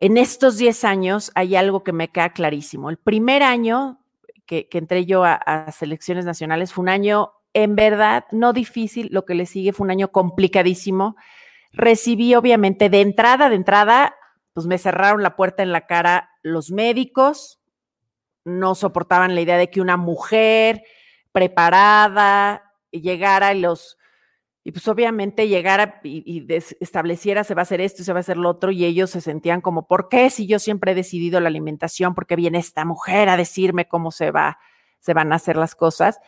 en 0.00 0.18
estos 0.18 0.58
10 0.58 0.84
años 0.84 1.32
hay 1.34 1.56
algo 1.56 1.82
que 1.84 1.92
me 1.92 2.08
queda 2.08 2.32
clarísimo. 2.32 2.90
El 2.90 2.98
primer 2.98 3.42
año 3.42 4.00
que, 4.44 4.68
entré 4.72 5.06
yo 5.06 5.24
a, 5.24 5.70
selecciones 5.72 6.24
nacionales 6.24 6.72
fue 6.72 6.82
un 6.82 6.88
año, 6.90 7.32
en 7.54 7.76
verdad, 7.76 8.24
no 8.30 8.52
difícil, 8.52 9.08
lo 9.10 9.24
que 9.24 9.34
le 9.34 9.46
sigue 9.46 9.72
fue 9.72 9.84
un 9.84 9.90
año 9.90 10.12
complicadísimo. 10.12 11.16
Recibí, 11.72 12.34
obviamente, 12.34 12.90
de 12.90 13.00
entrada, 13.00 13.48
de 13.48 13.56
entrada, 13.56 14.16
pues 14.52 14.66
me 14.66 14.78
cerraron 14.78 15.22
la 15.22 15.36
puerta 15.36 15.62
en 15.62 15.72
la 15.72 15.86
cara 15.86 16.30
los 16.42 16.70
médicos, 16.70 17.63
no 18.44 18.74
soportaban 18.74 19.34
la 19.34 19.40
idea 19.40 19.58
de 19.58 19.70
que 19.70 19.80
una 19.80 19.96
mujer 19.96 20.82
preparada 21.32 22.74
llegara 22.90 23.54
y 23.54 23.60
los, 23.60 23.98
y 24.62 24.72
pues 24.72 24.86
obviamente 24.88 25.48
llegara 25.48 26.00
y, 26.04 26.46
estableciera 26.80 27.44
se 27.44 27.54
va 27.54 27.62
a 27.62 27.64
hacer 27.64 27.80
esto, 27.80 28.02
se 28.04 28.12
va 28.12 28.18
a 28.18 28.20
hacer 28.20 28.36
lo 28.36 28.48
otro, 28.48 28.70
y 28.70 28.84
ellos 28.84 29.10
se 29.10 29.20
sentían 29.20 29.60
como, 29.60 29.86
¿por 29.86 30.08
qué 30.08 30.30
si 30.30 30.46
yo 30.46 30.58
siempre 30.58 30.92
he 30.92 30.94
decidido 30.94 31.40
la 31.40 31.48
alimentación? 31.48 32.14
¿Por 32.14 32.26
qué 32.26 32.36
viene 32.36 32.58
esta 32.58 32.84
mujer 32.84 33.28
a 33.28 33.36
decirme 33.36 33.88
cómo 33.88 34.10
se 34.10 34.30
va, 34.30 34.58
se 35.00 35.14
van 35.14 35.32
a 35.32 35.36
hacer 35.36 35.56
las 35.56 35.74
cosas? 35.74 36.18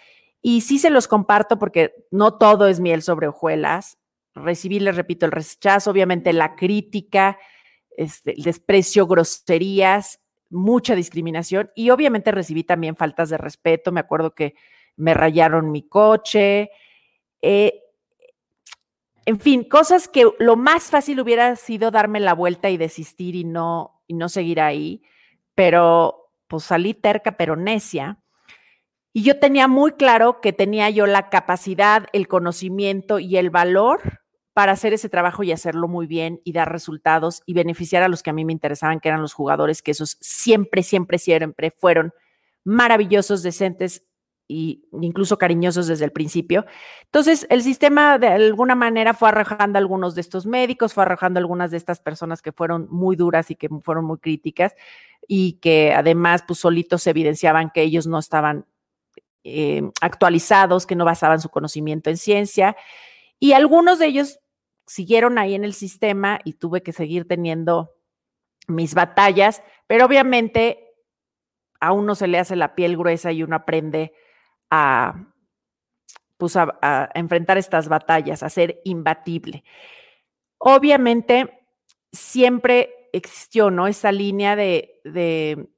Y 0.43 0.61
sí 0.61 0.79
se 0.79 0.91
los 0.91 1.09
comparto 1.09 1.59
porque 1.59 1.95
no 2.11 2.35
todo 2.35 2.67
es 2.67 2.79
miel 2.79 3.03
sobre 3.03 3.27
hojuelas. 3.29 3.99
Recibí, 4.35 4.81
les 4.81 4.97
repito, 4.97 5.25
el 5.25 5.33
rechazo, 5.33 5.91
obviamente 5.91 6.33
la 6.33 6.57
crítica, 6.57 7.39
este, 7.97 8.33
el 8.33 8.43
desprecio, 8.43 9.07
groserías, 9.07 10.21
mucha 10.51 10.95
discriminación 10.95 11.71
y 11.75 11.91
obviamente 11.91 12.31
recibí 12.31 12.65
también 12.65 12.97
faltas 12.97 13.29
de 13.29 13.39
respeto. 13.39 13.93
Me 13.93 14.01
acuerdo 14.01 14.35
que 14.35 14.55
me 14.97 15.15
rayaron 15.15 15.71
mi 15.71 15.89
coche. 15.89 16.71
Eh, 17.43 17.83
en 19.25 19.41
fin, 19.41 19.65
cosas 19.65 20.09
que 20.09 20.31
lo 20.39 20.57
más 20.57 20.85
fácil 20.85 21.21
hubiera 21.21 21.57
sido 21.57 21.91
darme 21.91 22.21
la 22.21 22.35
vuelta 22.35 22.71
y 22.71 22.77
desistir 22.77 23.35
y 23.35 23.45
no, 23.45 24.03
y 24.07 24.15
no 24.15 24.29
seguir 24.29 24.61
ahí, 24.61 25.03
pero 25.55 26.31
pues 26.47 26.65
salí 26.65 26.95
terca 26.95 27.37
pero 27.37 27.57
necia. 27.57 28.23
Y 29.13 29.23
yo 29.23 29.39
tenía 29.41 29.67
muy 29.67 29.93
claro 29.93 30.41
que 30.41 30.53
tenía 30.53 30.91
yo 30.91 31.07
la 31.07 31.31
capacidad, 31.31 32.07
el 32.13 32.29
conocimiento 32.29 33.19
y 33.19 33.37
el 33.37 33.51
valor 33.51 34.26
para 34.57 34.73
hacer 34.73 34.95
ese 34.95 35.11
trabajo 35.11 35.42
y 35.42 35.53
hacerlo 35.53 35.87
muy 35.87 36.07
bien 36.07 36.40
y 36.42 36.53
dar 36.53 36.73
resultados 36.73 37.42
y 37.45 37.53
beneficiar 37.53 38.03
a 38.03 38.09
los 38.09 38.23
que 38.23 38.31
a 38.31 38.33
mí 38.33 38.47
me 38.47 38.55
interesaban, 38.55 39.01
que 39.01 39.09
eran 39.09 39.21
los 39.21 39.35
jugadores, 39.35 39.83
que 39.83 39.90
esos 39.90 40.16
siempre, 40.23 40.83
siempre, 40.83 41.19
siempre 41.19 41.71
fueron 41.71 42.14
maravillosos, 42.64 43.42
decentes 43.42 44.07
e 44.49 44.79
incluso 45.03 45.37
cariñosos 45.37 45.88
desde 45.88 46.07
el 46.07 46.11
principio. 46.11 46.64
Entonces, 47.05 47.47
el 47.51 47.62
sistema 47.62 48.19
de 48.19 48.29
alguna 48.29 48.75
manera 48.75 49.12
fue 49.12 49.29
arrojando 49.29 49.77
a 49.77 49.81
algunos 49.81 50.14
de 50.14 50.23
estos 50.23 50.47
médicos, 50.47 50.95
fue 50.95 51.03
arrojando 51.03 51.37
a 51.37 51.42
algunas 51.42 51.71
de 51.71 51.77
estas 51.77 52.01
personas 52.01 52.40
que 52.40 52.53
fueron 52.53 52.88
muy 52.90 53.14
duras 53.14 53.51
y 53.51 53.57
que 53.57 53.69
fueron 53.83 54.07
muy 54.07 54.16
críticas. 54.16 54.75
y 55.29 55.59
que 55.61 55.92
además 55.92 56.45
pues 56.47 56.61
solitos 56.61 57.07
evidenciaban 57.07 57.71
que 57.75 57.83
ellos 57.83 58.07
no 58.07 58.19
estaban 58.19 58.64
eh, 59.45 59.83
actualizados, 60.01 60.87
que 60.87 60.97
no 60.97 61.05
basaban 61.05 61.42
su 61.42 61.51
conocimiento 61.51 62.09
en 62.09 62.16
ciencia 62.16 62.75
y 63.38 63.53
algunos 63.53 63.99
de 63.99 64.07
ellos 64.07 64.38
siguieron 64.87 65.38
ahí 65.38 65.55
en 65.55 65.64
el 65.64 65.75
sistema 65.75 66.40
y 66.44 66.55
tuve 66.55 66.83
que 66.83 66.92
seguir 66.92 67.27
teniendo 67.27 67.94
mis 68.68 68.94
batallas, 68.94 69.62
pero 69.87 70.07
obviamente 70.07 70.94
a 71.81 71.92
uno 71.92 72.14
se 72.14 72.27
le 72.27 72.38
hace 72.38 72.57
la 72.57 72.75
piel 72.75 72.96
gruesa 72.96 73.33
y 73.33 73.42
uno 73.42 73.57
aprende 73.57 74.12
a, 74.70 75.27
pues 76.37 76.57
a, 76.57 77.11
enfrentar 77.14 77.59
estas 77.59 77.88
batallas, 77.88 78.42
a 78.42 78.51
ser 78.51 78.81
imbatible. 78.85 79.64
Obviamente, 80.59 81.66
siempre 82.12 83.11
existió, 83.12 83.70
¿no? 83.70 83.87
Esa 83.87 84.11
línea 84.12 84.57
de, 84.57 85.01
de, 85.05 85.68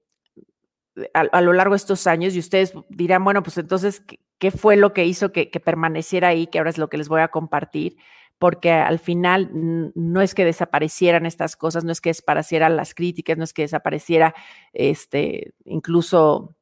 a, 1.13 1.41
lo 1.41 1.53
largo 1.53 1.75
de 1.75 1.79
estos 1.79 2.07
años 2.07 2.35
y 2.35 2.39
ustedes 2.39 2.75
dirán, 2.89 3.25
bueno, 3.25 3.43
pues 3.43 3.59
entonces, 3.59 4.03
¿qué, 4.39 4.51
fue 4.51 4.77
lo 4.77 4.93
que 4.93 5.05
hizo 5.05 5.33
que, 5.33 5.51
que, 5.51 5.61
permaneciera 5.61 6.29
ahí? 6.29 6.47
Que 6.47 6.59
ahora 6.59 6.71
es 6.71 6.79
lo 6.79 6.89
que 6.89 6.99
les 6.99 7.09
voy 7.09 7.21
a 7.21 7.29
compartir, 7.29 7.97
porque 8.39 8.71
al 8.71 8.99
final 8.99 9.51
no 9.53 10.21
es 10.21 10.35
que 10.35 10.45
desaparecieran 10.45 11.27
estas 11.27 11.57
cosas, 11.57 11.85
no 11.85 11.93
es 11.93 12.01
que 12.01 12.11
desaparecieran 12.11 12.77
las 12.77 12.95
críticas, 12.95 13.37
no 13.37 13.45
es 13.45 13.53
que 13.53 13.63
desapareciera 13.63 14.35
este, 14.73 15.55
incluso 15.65 16.57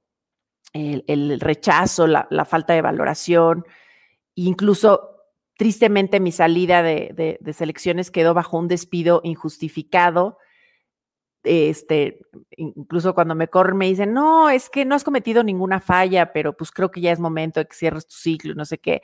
el, 0.72 1.40
rechazo, 1.40 2.06
la, 2.06 2.44
falta 2.44 2.72
de 2.74 2.82
valoración, 2.82 3.64
incluso 4.34 5.10
tristemente 5.56 6.20
mi 6.20 6.32
salida 6.32 6.82
de, 6.82 7.38
selecciones 7.52 8.10
quedó 8.10 8.34
bajo 8.34 8.58
un 8.58 8.68
despido 8.68 9.20
injustificado. 9.24 10.38
Este, 11.42 12.20
incluso 12.56 13.14
cuando 13.14 13.34
me 13.36 13.48
corren 13.48 13.76
me 13.76 13.86
dicen, 13.86 14.12
no, 14.12 14.50
es 14.50 14.68
que 14.68 14.84
no 14.84 14.94
has 14.94 15.04
cometido 15.04 15.44
ninguna 15.44 15.78
falla, 15.78 16.32
pero 16.32 16.56
pues 16.56 16.72
creo 16.72 16.90
que 16.90 17.00
ya 17.00 17.12
es 17.12 17.20
momento 17.20 17.60
de 17.60 17.66
que 17.66 17.76
cierres 17.76 18.06
tu 18.06 18.16
ciclo, 18.16 18.54
no 18.54 18.64
sé 18.64 18.78
qué. 18.78 19.02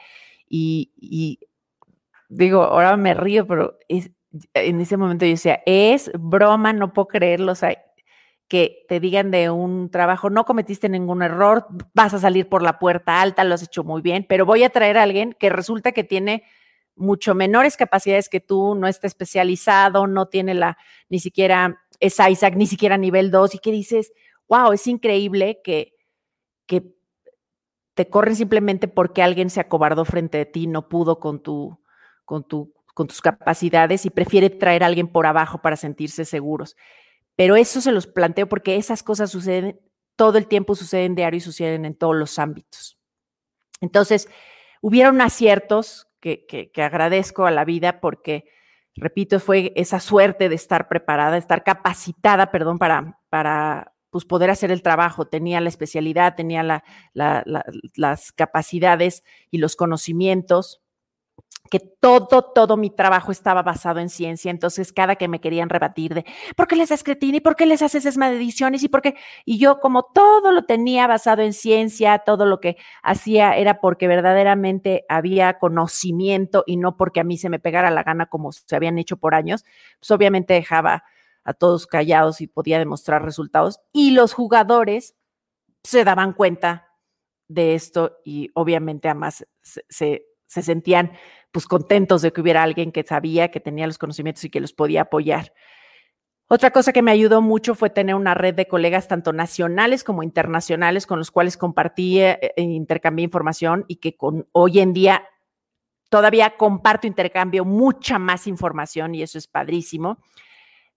Y, 0.48 1.38
digo, 2.32 2.62
ahora 2.62 2.96
me 2.96 3.14
río, 3.14 3.46
pero 3.46 3.78
en 3.88 4.80
ese 4.80 4.96
momento 4.96 5.24
yo 5.26 5.32
decía, 5.32 5.62
es 5.66 6.10
broma, 6.18 6.72
no 6.72 6.92
puedo 6.92 7.08
creerlo, 7.08 7.52
o 7.52 7.54
sea, 7.54 7.76
que 8.48 8.84
te 8.88 9.00
digan 9.00 9.30
de 9.30 9.50
un 9.50 9.90
trabajo, 9.90 10.30
no 10.30 10.44
cometiste 10.44 10.88
ningún 10.88 11.22
error, 11.22 11.66
vas 11.94 12.14
a 12.14 12.18
salir 12.18 12.48
por 12.48 12.62
la 12.62 12.78
puerta 12.78 13.20
alta, 13.20 13.44
lo 13.44 13.54
has 13.54 13.62
hecho 13.62 13.84
muy 13.84 14.02
bien, 14.02 14.26
pero 14.28 14.46
voy 14.46 14.64
a 14.64 14.70
traer 14.70 14.98
a 14.98 15.02
alguien 15.02 15.34
que 15.38 15.50
resulta 15.50 15.92
que 15.92 16.04
tiene 16.04 16.44
mucho 16.94 17.34
menores 17.34 17.76
capacidades 17.76 18.28
que 18.28 18.40
tú, 18.40 18.74
no 18.74 18.86
está 18.86 19.06
especializado, 19.06 20.06
no 20.06 20.26
tiene 20.26 20.54
la, 20.54 20.76
ni 21.08 21.18
siquiera, 21.18 21.82
es 22.00 22.18
Isaac, 22.18 22.54
ni 22.56 22.66
siquiera 22.66 22.96
nivel 22.96 23.30
2, 23.30 23.54
y 23.54 23.58
que 23.58 23.72
dices, 23.72 24.12
wow, 24.48 24.72
es 24.72 24.86
increíble 24.86 25.60
que, 25.62 25.94
que 26.66 26.94
te 27.94 28.08
corren 28.08 28.36
simplemente 28.36 28.88
porque 28.88 29.22
alguien 29.22 29.50
se 29.50 29.60
acobardó 29.60 30.04
frente 30.04 30.40
a 30.40 30.50
ti, 30.50 30.66
no 30.66 30.88
pudo 30.88 31.20
con 31.20 31.42
tu, 31.42 31.81
con 32.24 32.44
tu, 32.44 32.72
con 32.94 33.06
tus 33.06 33.20
capacidades 33.20 34.06
y 34.06 34.10
prefiere 34.10 34.50
traer 34.50 34.82
a 34.82 34.86
alguien 34.86 35.08
por 35.08 35.26
abajo 35.26 35.58
para 35.62 35.76
sentirse 35.76 36.24
seguros. 36.24 36.76
Pero 37.36 37.56
eso 37.56 37.80
se 37.80 37.92
los 37.92 38.06
planteo 38.06 38.48
porque 38.48 38.76
esas 38.76 39.02
cosas 39.02 39.30
suceden 39.30 39.80
todo 40.16 40.38
el 40.38 40.46
tiempo, 40.46 40.74
suceden 40.74 41.14
diario 41.14 41.38
y 41.38 41.40
suceden 41.40 41.84
en 41.84 41.94
todos 41.94 42.14
los 42.14 42.38
ámbitos. 42.38 42.98
Entonces, 43.80 44.28
hubieron 44.80 45.20
aciertos 45.20 46.08
que, 46.20 46.46
que, 46.46 46.82
agradezco 46.82 47.46
a 47.46 47.50
la 47.50 47.64
vida 47.64 48.00
porque, 48.00 48.44
repito, 48.94 49.40
fue 49.40 49.72
esa 49.74 49.98
suerte 49.98 50.48
de 50.48 50.54
estar 50.54 50.88
preparada, 50.88 51.36
estar 51.36 51.64
capacitada, 51.64 52.52
perdón, 52.52 52.78
para, 52.78 53.18
para 53.28 53.94
pues, 54.10 54.24
poder 54.24 54.50
hacer 54.50 54.70
el 54.70 54.82
trabajo. 54.82 55.26
Tenía 55.26 55.60
la 55.60 55.68
especialidad, 55.68 56.36
tenía 56.36 56.62
la, 56.62 56.84
las 57.14 58.30
capacidades 58.32 59.24
y 59.50 59.58
los 59.58 59.74
conocimientos 59.74 60.81
que 61.70 61.80
todo, 61.80 62.42
todo 62.54 62.76
mi 62.76 62.90
trabajo 62.90 63.32
estaba 63.32 63.62
basado 63.62 64.00
en 64.00 64.08
ciencia. 64.10 64.50
Entonces, 64.50 64.92
cada 64.92 65.16
que 65.16 65.28
me 65.28 65.40
querían 65.40 65.70
rebatir 65.70 66.12
de, 66.12 66.26
¿por 66.56 66.66
qué 66.66 66.76
les 66.76 66.90
haces 66.90 67.04
cretina? 67.04 67.38
¿Y 67.38 67.40
por 67.40 67.56
qué 67.56 67.66
les 67.66 67.82
haces 67.82 68.04
esas 68.04 68.18
mediciones? 68.18 68.82
¿Y 68.82 68.88
por 68.88 69.00
qué? 69.00 69.16
Y 69.44 69.58
yo, 69.58 69.80
como 69.80 70.02
todo 70.02 70.52
lo 70.52 70.64
tenía 70.64 71.06
basado 71.06 71.42
en 71.42 71.52
ciencia, 71.52 72.18
todo 72.18 72.44
lo 72.44 72.60
que 72.60 72.76
hacía 73.02 73.56
era 73.56 73.80
porque 73.80 74.06
verdaderamente 74.08 75.04
había 75.08 75.58
conocimiento 75.58 76.64
y 76.66 76.76
no 76.76 76.96
porque 76.96 77.20
a 77.20 77.24
mí 77.24 77.38
se 77.38 77.48
me 77.48 77.58
pegara 77.58 77.90
la 77.90 78.02
gana 78.02 78.26
como 78.26 78.52
se 78.52 78.76
habían 78.76 78.98
hecho 78.98 79.16
por 79.16 79.34
años, 79.34 79.64
pues 79.98 80.10
obviamente 80.10 80.54
dejaba 80.54 81.04
a 81.44 81.54
todos 81.54 81.86
callados 81.86 82.40
y 82.40 82.48
podía 82.48 82.78
demostrar 82.78 83.24
resultados. 83.24 83.80
Y 83.92 84.10
los 84.10 84.34
jugadores 84.34 85.14
se 85.82 86.04
daban 86.04 86.32
cuenta 86.34 86.88
de 87.48 87.74
esto 87.74 88.18
y 88.24 88.50
obviamente 88.54 89.08
además 89.08 89.46
se 89.62 90.31
sentían 90.60 91.12
pues 91.52 91.66
contentos 91.66 92.20
de 92.20 92.32
que 92.32 92.42
hubiera 92.42 92.62
alguien 92.62 92.92
que 92.92 93.04
sabía, 93.04 93.50
que 93.50 93.60
tenía 93.60 93.86
los 93.86 93.96
conocimientos 93.96 94.44
y 94.44 94.50
que 94.50 94.60
los 94.60 94.74
podía 94.74 95.02
apoyar. 95.02 95.54
Otra 96.48 96.70
cosa 96.70 96.92
que 96.92 97.00
me 97.00 97.10
ayudó 97.12 97.40
mucho 97.40 97.74
fue 97.74 97.88
tener 97.88 98.14
una 98.14 98.34
red 98.34 98.54
de 98.54 98.68
colegas 98.68 99.08
tanto 99.08 99.32
nacionales 99.32 100.04
como 100.04 100.22
internacionales 100.22 101.06
con 101.06 101.18
los 101.18 101.30
cuales 101.30 101.56
compartí 101.56 102.20
e 102.20 102.52
intercambié 102.56 103.24
información 103.24 103.86
y 103.88 103.96
que 103.96 104.18
con, 104.18 104.46
hoy 104.52 104.80
en 104.80 104.92
día 104.92 105.26
todavía 106.10 106.58
comparto, 106.58 107.06
intercambio 107.06 107.64
mucha 107.64 108.18
más 108.18 108.46
información 108.46 109.14
y 109.14 109.22
eso 109.22 109.38
es 109.38 109.46
padrísimo. 109.46 110.18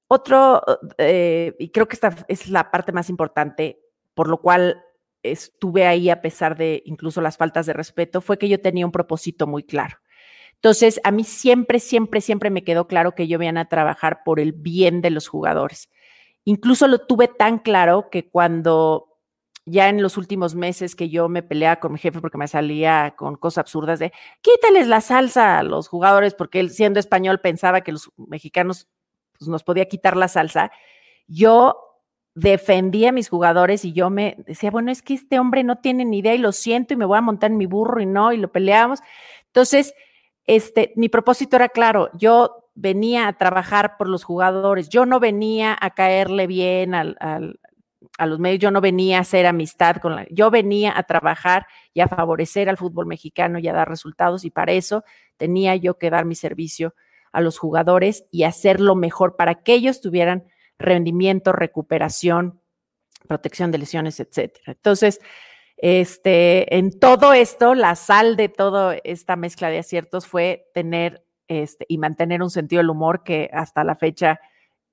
Otro, 0.10 0.62
eh, 0.98 1.56
y 1.58 1.70
creo 1.70 1.88
que 1.88 1.96
esta 1.96 2.13
es 2.28 2.50
la 2.50 2.70
parte 2.70 2.91
más 2.91 3.10
importante, 3.10 3.80
por 4.13 4.28
lo 4.28 4.41
cual 4.41 4.84
estuve 5.32 5.86
ahí 5.88 6.10
a 6.10 6.22
pesar 6.22 6.58
de 6.58 6.82
incluso 6.86 7.22
las 7.22 7.38
faltas 7.38 7.66
de 7.66 7.74
respeto, 7.74 8.22
fue 8.22 8.38
que 8.38 8.50
yo 8.50 8.62
tenía 8.62 8.86
un 8.86 8.92
propósito 8.92 9.48
muy 9.48 9.64
claro. 9.64 9.98
Entonces, 10.56 11.00
a 11.04 11.12
mí 11.12 11.24
siempre, 11.24 11.80
siempre, 11.80 12.22
siempre 12.22 12.50
me 12.50 12.64
quedó 12.64 12.88
claro 12.88 13.14
que 13.14 13.28
yo 13.28 13.38
venía 13.38 13.62
a 13.62 13.70
trabajar 13.70 14.22
por 14.24 14.40
el 14.40 14.52
bien 14.54 15.02
de 15.02 15.12
los 15.12 15.28
jugadores. 15.28 15.90
Incluso 16.44 16.88
lo 16.88 17.00
tuve 17.00 17.28
tan 17.28 17.60
claro 17.60 18.10
que 18.10 18.30
cuando 18.30 19.16
ya 19.66 19.90
en 19.90 20.02
los 20.02 20.18
últimos 20.18 20.54
meses 20.56 20.96
que 20.96 21.10
yo 21.10 21.28
me 21.28 21.44
peleaba 21.44 21.80
con 21.80 21.94
mi 21.94 22.00
jefe 22.00 22.22
porque 22.22 22.38
me 22.38 22.48
salía 22.48 23.16
con 23.18 23.36
cosas 23.36 23.60
absurdas 23.60 24.00
de 24.00 24.14
quítales 24.42 24.88
la 24.88 25.02
salsa 25.02 25.58
a 25.58 25.64
los 25.64 25.88
jugadores 25.88 26.36
porque 26.36 26.60
él 26.60 26.70
siendo 26.70 27.00
español 27.00 27.42
pensaba 27.42 27.82
que 27.82 27.92
los 27.92 28.12
mexicanos 28.16 28.88
pues, 29.38 29.48
nos 29.48 29.64
podía 29.64 29.88
quitar 29.88 30.16
la 30.18 30.28
salsa. 30.28 30.72
Yo 31.28 31.85
defendía 32.36 33.10
a 33.10 33.13
mis 33.13 33.30
jugadores 33.30 33.86
y 33.86 33.93
yo 33.93 34.10
me 34.10 34.36
decía, 34.45 34.69
bueno, 34.69 34.91
es 34.91 35.02
que 35.02 35.13
este 35.13 35.39
hombre 35.39 35.63
no 35.63 35.78
tiene 35.78 36.04
ni 36.04 36.19
idea 36.19 36.36
y 36.36 36.38
lo 36.38 36.52
siento 36.52 36.93
y 36.93 36.98
me 36.98 37.06
voy 37.06 37.17
a 37.17 37.21
montar 37.21 37.50
en 37.50 37.58
mi 37.58 37.65
burro 37.65 38.02
y 38.02 38.06
no, 38.06 38.34
y 38.34 38.38
lo 38.38 38.52
peleamos. 38.52 39.00
Entonces, 39.48 39.93
este, 40.45 40.91
mi 40.98 41.08
propósito 41.08 41.56
era 41.56 41.69
claro, 41.69 42.10
yo 42.13 42.69
venía 42.76 43.30
a 43.30 43.34
trabajar 43.38 43.95
por 43.98 44.10
los 44.10 44.26
jugadores, 44.26 44.89
yo 44.89 45.06
no 45.06 45.21
venía 45.21 45.78
a 45.80 45.91
caerle 45.91 46.45
bien 46.45 46.93
al, 46.93 47.17
a 48.17 48.26
los 48.26 48.38
medios, 48.38 48.60
yo 48.60 48.69
no 48.69 48.82
venía 48.82 49.17
a 49.17 49.21
hacer 49.21 49.45
amistad 49.45 49.98
con 49.98 50.17
la, 50.17 50.28
yo 50.30 50.52
venía 50.52 50.93
a 50.95 51.04
trabajar 51.04 51.67
y 51.93 52.02
a 52.02 52.10
favorecer 52.10 52.67
al 52.67 52.78
fútbol 52.78 53.06
mexicano 53.06 53.60
y 53.60 53.67
a 53.69 53.74
dar 53.74 53.88
resultados 53.88 54.43
y 54.43 54.52
para 54.52 54.74
eso 54.74 55.06
tenía 55.38 55.76
yo 55.78 55.98
que 55.98 56.10
dar 56.10 56.26
mi 56.26 56.36
servicio 56.36 56.95
a 57.32 57.39
los 57.39 57.58
jugadores 57.58 58.26
y 58.30 58.43
hacerlo 58.43 58.95
mejor 58.95 59.38
para 59.38 59.56
que 59.56 59.74
ellos 59.74 60.02
tuvieran 60.02 60.43
rendimiento, 60.78 61.52
recuperación, 61.52 62.62
protección 63.28 63.72
de 63.72 63.78
lesiones, 63.80 64.20
etcétera. 64.20 64.74
Entonces, 64.74 65.20
este, 65.78 66.78
en 66.78 67.00
todo 67.00 67.34
esto, 67.34 67.76
la 67.76 67.96
sal 67.96 68.38
de 68.38 68.50
toda 68.50 68.98
esta 69.04 69.36
mezcla 69.36 69.70
de 69.70 69.80
aciertos 69.80 70.28
fue 70.28 70.70
tener 70.74 71.26
este, 71.48 71.86
y 71.88 71.98
mantener 71.98 72.42
un 72.42 72.50
sentido 72.50 72.80
del 72.80 72.90
humor 72.90 73.24
que 73.24 73.50
hasta 73.54 73.84
la 73.84 73.96
fecha 73.96 74.40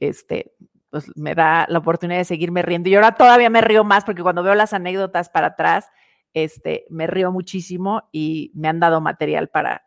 este, 0.00 0.52
pues 0.90 1.10
me 1.16 1.34
da 1.34 1.66
la 1.68 1.78
oportunidad 1.78 2.18
de 2.18 2.24
seguirme 2.24 2.62
riendo. 2.62 2.88
Y 2.88 2.94
ahora 2.94 3.14
todavía 3.14 3.48
me 3.48 3.60
río 3.60 3.84
más 3.84 4.04
porque 4.04 4.22
cuando 4.22 4.42
veo 4.42 4.54
las 4.54 4.74
anécdotas 4.74 5.30
para 5.30 5.48
atrás, 5.48 5.88
este, 6.34 6.84
me 6.90 7.06
río 7.06 7.32
muchísimo 7.32 8.08
y 8.12 8.50
me 8.54 8.68
han 8.68 8.80
dado 8.80 9.00
material 9.00 9.48
para, 9.48 9.86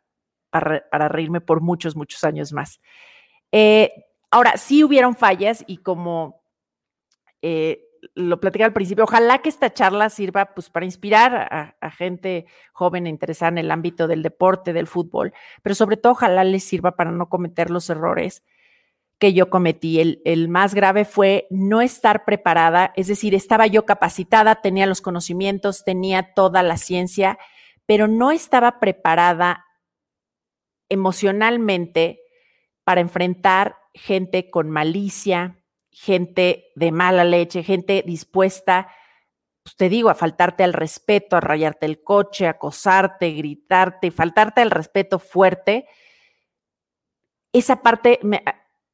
para, 0.50 1.08
reírme 1.10 1.42
por 1.42 1.62
muchos, 1.62 1.96
muchos 1.96 2.24
años 2.24 2.54
más. 2.54 2.80
Eh, 3.52 3.92
ahora, 4.32 4.58
sí 4.58 4.84
hubieron 4.84 5.16
fallas 5.16 5.64
y 5.68 5.78
como 5.78 6.44
eh, 7.42 7.86
lo 8.14 8.40
platicé 8.40 8.64
al 8.64 8.74
principio, 8.74 9.04
ojalá 9.04 9.40
que 9.40 9.50
esta 9.50 9.74
charla 9.74 10.10
sirva 10.10 10.54
pues 10.54 10.70
para 10.70 10.86
inspirar 10.86 11.76
a, 11.80 11.92
gente 11.92 12.46
joven 12.74 13.08
e 13.08 13.10
interesada 13.10 13.50
en 13.50 13.58
el 13.58 13.72
ámbito 13.72 14.08
del 14.08 14.22
deporte, 14.22 14.74
del 14.74 14.88
fútbol, 14.88 15.34
pero 15.64 15.76
sobre 15.76 15.98
todo 15.98 16.14
ojalá 16.14 16.44
les 16.44 16.64
sirva 16.64 16.96
para 16.96 17.12
no 17.12 17.30
cometer 17.30 17.70
los 17.70 17.90
errores 17.90 18.44
que 19.18 19.34
yo 19.34 19.50
cometí. 19.50 20.00
El, 20.00 20.22
el, 20.26 20.50
más 20.50 20.76
grave 20.76 21.06
fue 21.06 21.48
no 21.50 21.82
estar 21.82 22.26
preparada, 22.26 22.94
es 22.96 23.08
decir, 23.08 23.34
estaba 23.34 23.68
yo 23.68 23.86
capacitada, 23.86 24.62
tenía 24.62 24.86
los 24.86 25.02
conocimientos, 25.02 25.84
tenía 25.84 26.34
toda 26.34 26.64
la 26.64 26.78
ciencia, 26.78 27.38
pero 27.86 28.08
no 28.08 28.32
estaba 28.32 28.80
preparada 28.80 29.66
emocionalmente 30.90 32.20
para 32.84 33.02
enfrentar 33.02 33.78
gente 33.96 34.50
con 34.50 34.70
malicia, 34.70 35.60
gente 35.92 36.72
de 36.76 36.92
mala 36.92 37.24
leche, 37.24 37.64
gente 37.64 38.04
dispuesta, 38.06 38.90
pues 39.64 39.76
te 39.78 39.90
digo, 39.90 40.10
a 40.10 40.16
faltarte 40.16 40.64
al 40.64 40.74
respeto, 40.74 41.36
a 41.36 41.42
rayarte 41.42 41.88
el 41.88 42.04
coche, 42.04 42.46
a 42.46 42.52
acosarte, 42.52 43.32
gritarte, 43.32 44.12
faltarte 44.12 44.62
al 44.62 44.70
respeto 44.70 45.18
fuerte. 45.18 45.88
Esa 47.52 47.82
parte, 47.82 48.20
me, 48.22 48.44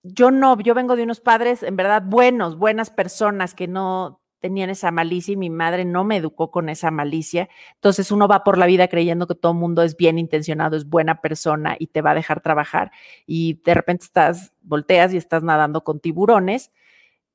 yo 0.04 0.32
no, 0.32 0.58
yo 0.62 0.74
vengo 0.74 0.96
de 0.96 1.04
unos 1.04 1.20
padres 1.20 1.64
en 1.64 1.76
verdad 1.76 2.04
buenos, 2.06 2.58
buenas 2.58 2.90
personas 2.90 3.54
que 3.54 3.68
no 3.68 4.21
tenían 4.42 4.70
esa 4.70 4.92
malicia 4.92 5.34
y 5.34 5.38
mi 5.38 5.50
madre 5.50 5.86
no 5.86 6.04
me 6.04 6.18
educó 6.18 6.52
con 6.52 6.68
esa 6.68 6.92
malicia. 6.92 7.48
Entonces 7.76 8.12
uno 8.12 8.28
va 8.28 8.44
por 8.44 8.58
la 8.58 8.66
vida 8.66 8.88
creyendo 8.88 9.28
que 9.28 9.36
todo 9.36 9.54
el 9.54 9.60
mundo 9.60 9.84
es 9.84 9.96
bien 9.96 10.18
intencionado, 10.18 10.76
es 10.76 10.90
buena 10.90 11.22
persona 11.22 11.78
y 11.80 11.88
te 11.88 12.02
va 12.02 12.12
a 12.12 12.16
dejar 12.16 12.42
trabajar 12.42 12.92
y 13.26 13.62
de 13.64 13.74
repente 13.74 14.06
estás, 14.06 14.52
volteas 14.62 15.14
y 15.14 15.18
estás 15.18 15.44
nadando 15.44 15.84
con 15.84 16.00
tiburones 16.00 16.72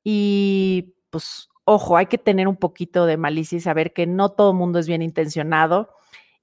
y 0.04 0.94
pues 1.10 1.48
ojo, 1.64 1.96
hay 1.96 2.06
que 2.06 2.18
tener 2.18 2.48
un 2.48 2.56
poquito 2.56 3.06
de 3.06 3.16
malicia 3.16 3.56
y 3.56 3.60
saber 3.60 3.92
que 3.92 4.06
no 4.06 4.32
todo 4.32 4.50
el 4.50 4.56
mundo 4.56 4.78
es 4.78 4.86
bien 4.86 5.02
intencionado 5.02 5.90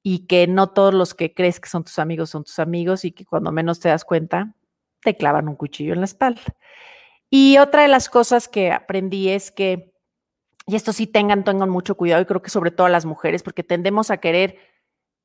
y 0.02 0.28
que 0.28 0.48
no 0.48 0.72
todos 0.72 0.94
los 0.94 1.14
que 1.14 1.34
crees 1.34 1.60
que 1.60 1.70
son 1.70 1.84
tus 1.84 2.00
amigos 2.00 2.32
son 2.32 2.44
tus 2.44 2.60
amigos 2.60 3.06
y 3.06 3.12
que 3.12 3.26
cuando 3.26 3.52
menos 3.52 3.80
te 3.80 3.90
das 3.90 4.06
cuenta 4.06 4.56
te 5.02 5.16
clavan 5.16 5.48
un 5.50 5.56
cuchillo 5.56 5.94
en 5.94 6.00
la 6.00 6.06
espalda. 6.06 6.42
Y 7.36 7.58
otra 7.58 7.82
de 7.82 7.88
las 7.88 8.10
cosas 8.10 8.48
que 8.48 8.72
aprendí 8.72 9.30
es 9.30 9.52
que, 9.52 9.93
y 10.66 10.76
esto 10.76 10.94
sí 10.94 11.08
tengan, 11.08 11.44
tengan 11.44 11.70
mucho 11.70 11.96
cuidado, 11.96 12.22
y 12.22 12.26
creo 12.26 12.42
que 12.42 12.50
sobre 12.50 12.72
todo 12.72 12.88
las 12.88 13.06
mujeres, 13.06 13.44
porque 13.44 13.64
tendemos 13.64 14.12
a 14.12 14.18
querer 14.18 14.58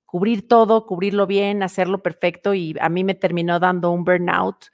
cubrir 0.05 0.48
todo, 0.48 0.87
cubrirlo 0.87 1.27
bien, 1.27 1.62
hacerlo 1.62 2.03
perfecto, 2.03 2.55
y 2.55 2.74
a 2.81 2.88
mí 2.88 3.05
me 3.05 3.14
terminó 3.14 3.61
dando 3.61 3.90
un 3.90 4.05
burnout. 4.05 4.66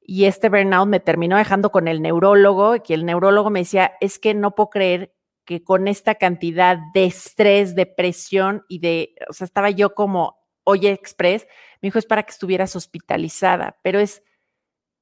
Y 0.00 0.26
este 0.26 0.50
burnout 0.50 0.88
me 0.88 1.00
terminó 1.00 1.36
dejando 1.38 1.70
con 1.70 1.88
el 1.88 2.02
neurólogo, 2.02 2.82
que 2.82 2.94
el 2.94 3.06
neurólogo 3.06 3.50
me 3.50 3.60
decía, 3.60 3.92
es 4.00 4.18
que 4.18 4.34
no 4.34 4.54
puedo 4.54 4.70
creer 4.70 5.14
que 5.46 5.62
con 5.62 5.88
esta 5.88 6.16
cantidad 6.16 6.78
de 6.92 7.04
estrés, 7.04 7.74
de 7.74 7.86
presión 7.86 8.64
y 8.68 8.80
de, 8.80 9.14
o 9.28 9.32
sea, 9.32 9.44
estaba 9.44 9.70
yo 9.70 9.94
como 9.94 10.38
Oye 10.64 10.90
Express, 10.90 11.46
me 11.80 11.88
dijo, 11.88 11.98
es 11.98 12.06
para 12.06 12.22
que 12.22 12.32
estuvieras 12.32 12.76
hospitalizada, 12.76 13.78
pero 13.82 14.00
es 14.00 14.22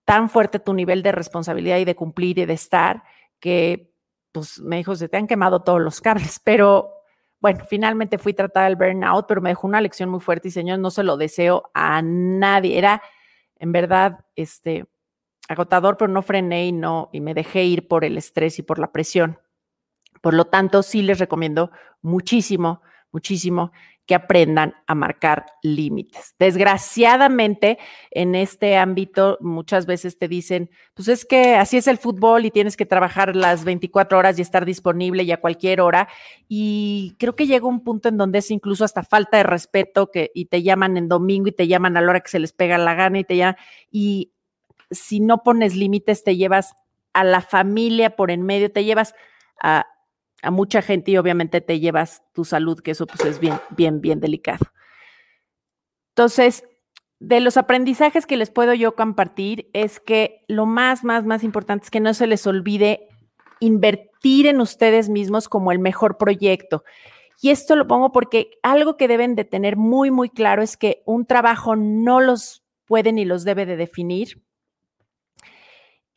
tan 0.04 0.28
fuerte 0.28 0.58
tu 0.58 0.74
nivel 0.74 1.02
de 1.02 1.12
responsabilidad 1.12 1.78
y 1.78 1.84
de 1.84 1.94
cumplir 1.94 2.38
y 2.38 2.44
de 2.44 2.54
estar 2.54 3.04
que, 3.38 3.91
pues, 4.32 4.60
me 4.60 4.76
dijo, 4.76 4.96
se 4.96 5.08
te 5.08 5.16
han 5.16 5.26
quemado 5.26 5.60
todos 5.62 5.80
los 5.80 6.00
cables, 6.00 6.40
pero 6.44 6.92
bueno, 7.40 7.64
finalmente 7.68 8.18
fui 8.18 8.34
tratada 8.34 8.66
del 8.66 8.76
burnout, 8.76 9.26
pero 9.26 9.40
me 9.40 9.50
dejó 9.50 9.66
una 9.66 9.80
lección 9.80 10.08
muy 10.08 10.20
fuerte 10.20 10.48
y 10.48 10.50
señor, 10.52 10.78
no 10.78 10.90
se 10.90 11.02
lo 11.02 11.16
deseo 11.16 11.70
a 11.74 12.00
nadie. 12.02 12.78
Era 12.78 13.02
en 13.58 13.72
verdad, 13.72 14.24
este, 14.36 14.86
agotador, 15.48 15.96
pero 15.96 16.10
no 16.10 16.22
frené 16.22 16.66
y 16.66 16.72
no, 16.72 17.10
y 17.12 17.20
me 17.20 17.34
dejé 17.34 17.64
ir 17.64 17.88
por 17.88 18.04
el 18.04 18.16
estrés 18.16 18.58
y 18.58 18.62
por 18.62 18.78
la 18.78 18.92
presión. 18.92 19.38
Por 20.20 20.34
lo 20.34 20.46
tanto, 20.46 20.82
sí 20.82 21.02
les 21.02 21.18
recomiendo 21.18 21.70
muchísimo, 22.00 22.82
muchísimo 23.12 23.72
que 24.06 24.14
aprendan 24.16 24.74
a 24.86 24.94
marcar 24.94 25.46
límites. 25.62 26.34
Desgraciadamente, 26.38 27.78
en 28.10 28.34
este 28.34 28.76
ámbito 28.76 29.38
muchas 29.40 29.86
veces 29.86 30.18
te 30.18 30.26
dicen, 30.26 30.70
pues 30.94 31.08
es 31.08 31.24
que 31.24 31.54
así 31.54 31.76
es 31.76 31.86
el 31.86 31.98
fútbol 31.98 32.44
y 32.44 32.50
tienes 32.50 32.76
que 32.76 32.84
trabajar 32.84 33.36
las 33.36 33.64
24 33.64 34.18
horas 34.18 34.38
y 34.38 34.42
estar 34.42 34.64
disponible 34.64 35.24
ya 35.24 35.36
a 35.36 35.40
cualquier 35.40 35.80
hora. 35.80 36.08
Y 36.48 37.14
creo 37.18 37.36
que 37.36 37.46
llega 37.46 37.66
un 37.66 37.84
punto 37.84 38.08
en 38.08 38.16
donde 38.16 38.40
es 38.40 38.50
incluso 38.50 38.84
hasta 38.84 39.04
falta 39.04 39.36
de 39.36 39.44
respeto 39.44 40.10
que, 40.10 40.32
y 40.34 40.46
te 40.46 40.62
llaman 40.62 40.96
en 40.96 41.08
domingo 41.08 41.48
y 41.48 41.52
te 41.52 41.68
llaman 41.68 41.96
a 41.96 42.00
la 42.00 42.10
hora 42.10 42.20
que 42.20 42.30
se 42.30 42.40
les 42.40 42.52
pega 42.52 42.78
la 42.78 42.94
gana 42.94 43.20
y 43.20 43.24
te 43.24 43.36
llaman. 43.36 43.56
Y 43.90 44.32
si 44.90 45.20
no 45.20 45.42
pones 45.42 45.76
límites, 45.76 46.24
te 46.24 46.36
llevas 46.36 46.74
a 47.12 47.24
la 47.24 47.40
familia 47.40 48.16
por 48.16 48.30
en 48.30 48.42
medio, 48.42 48.72
te 48.72 48.84
llevas 48.84 49.14
a, 49.62 49.86
a 50.42 50.50
mucha 50.50 50.83
gente 50.83 51.12
y 51.12 51.16
obviamente 51.16 51.61
te 51.61 51.81
llevas 51.81 52.22
tu 52.33 52.44
salud, 52.44 52.81
que 52.81 52.90
eso 52.90 53.07
pues 53.07 53.24
es 53.24 53.38
bien, 53.38 53.59
bien, 53.70 54.00
bien 54.00 54.20
delicado. 54.20 54.66
Entonces, 56.11 56.64
de 57.20 57.40
los 57.40 57.57
aprendizajes 57.57 58.26
que 58.26 58.37
les 58.37 58.50
puedo 58.50 58.74
yo 58.74 58.96
compartir 58.96 59.70
es 59.72 60.00
que 60.00 60.44
lo 60.48 60.66
más, 60.66 61.05
más, 61.05 61.24
más 61.24 61.44
importante 61.44 61.85
es 61.85 61.90
que 61.90 62.00
no 62.00 62.12
se 62.14 62.26
les 62.26 62.46
olvide 62.46 63.09
invertir 63.61 64.48
en 64.48 64.61
ustedes 64.61 65.09
mismos 65.09 65.48
como 65.48 65.70
el 65.70 65.78
mejor 65.78 66.18
proyecto. 66.18 66.83
Y 67.40 67.50
esto 67.50 67.76
lo 67.76 67.87
pongo 67.87 68.11
porque 68.11 68.50
algo 68.62 68.96
que 68.96 69.07
deben 69.07 69.37
de 69.37 69.44
tener 69.44 69.76
muy, 69.76 70.11
muy 70.11 70.31
claro 70.31 70.62
es 70.62 70.76
que 70.76 71.02
un 71.07 71.24
trabajo 71.24 71.76
no 71.76 72.20
los 72.20 72.64
puede 72.87 73.12
ni 73.12 73.24
los 73.24 73.44
debe 73.44 73.64
de 73.66 73.76
definir. 73.76 74.42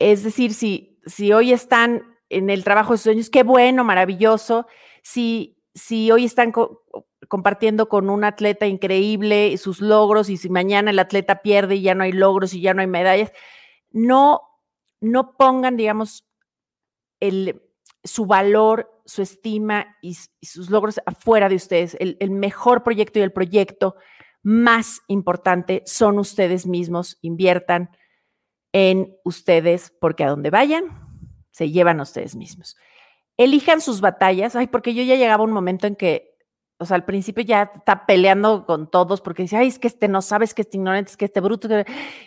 Es 0.00 0.24
decir, 0.24 0.52
si, 0.54 1.00
si 1.06 1.32
hoy 1.32 1.52
están 1.52 2.15
en 2.28 2.50
el 2.50 2.64
trabajo 2.64 2.92
de 2.92 2.98
sus 2.98 3.04
sueños, 3.04 3.30
qué 3.30 3.42
bueno, 3.42 3.84
maravilloso. 3.84 4.66
Si, 5.02 5.58
si 5.74 6.10
hoy 6.10 6.24
están 6.24 6.52
compartiendo 7.28 7.88
con 7.88 8.10
un 8.10 8.24
atleta 8.24 8.66
increíble 8.66 9.56
sus 9.58 9.80
logros 9.80 10.28
y 10.28 10.36
si 10.36 10.48
mañana 10.48 10.90
el 10.90 10.98
atleta 10.98 11.42
pierde 11.42 11.76
y 11.76 11.82
ya 11.82 11.94
no 11.94 12.04
hay 12.04 12.12
logros 12.12 12.54
y 12.54 12.60
ya 12.60 12.74
no 12.74 12.80
hay 12.80 12.86
medallas, 12.86 13.32
no, 13.90 14.42
no 15.00 15.36
pongan, 15.36 15.76
digamos, 15.76 16.26
el, 17.20 17.62
su 18.04 18.26
valor, 18.26 18.90
su 19.04 19.22
estima 19.22 19.96
y, 20.02 20.16
sus 20.42 20.70
logros 20.70 21.00
afuera 21.06 21.48
de 21.48 21.56
ustedes. 21.56 21.96
El, 22.00 22.16
el 22.20 22.30
mejor 22.30 22.82
proyecto 22.82 23.18
y 23.18 23.22
el 23.22 23.32
proyecto 23.32 23.96
más 24.42 25.00
importante 25.08 25.82
son 25.86 26.18
ustedes 26.18 26.66
mismos. 26.66 27.18
Inviertan 27.22 27.90
en 28.72 29.16
ustedes 29.24 29.92
porque 30.00 30.24
a 30.24 30.28
donde 30.28 30.50
vayan, 30.50 31.05
se 31.56 31.70
llevan 31.70 32.00
a 32.00 32.02
ustedes 32.02 32.36
mismos. 32.36 32.76
Elijan 33.38 33.80
sus 33.80 34.02
batallas, 34.02 34.54
ay, 34.56 34.66
porque 34.66 34.92
yo 34.92 35.02
ya 35.02 35.14
llegaba 35.14 35.42
un 35.42 35.52
momento 35.52 35.86
en 35.86 35.96
que, 35.96 36.36
o 36.78 36.84
sea, 36.84 36.96
al 36.96 37.06
principio 37.06 37.42
ya 37.44 37.70
está 37.74 38.04
peleando 38.04 38.66
con 38.66 38.90
todos 38.90 39.22
porque 39.22 39.44
dice, 39.44 39.56
ay, 39.56 39.68
es 39.68 39.78
que 39.78 39.88
este 39.88 40.06
no 40.06 40.20
sabes, 40.20 40.52
que 40.52 40.60
este 40.60 40.76
ignorante, 40.76 41.12
es 41.12 41.16
que 41.16 41.24
este 41.24 41.40
bruto, 41.40 41.66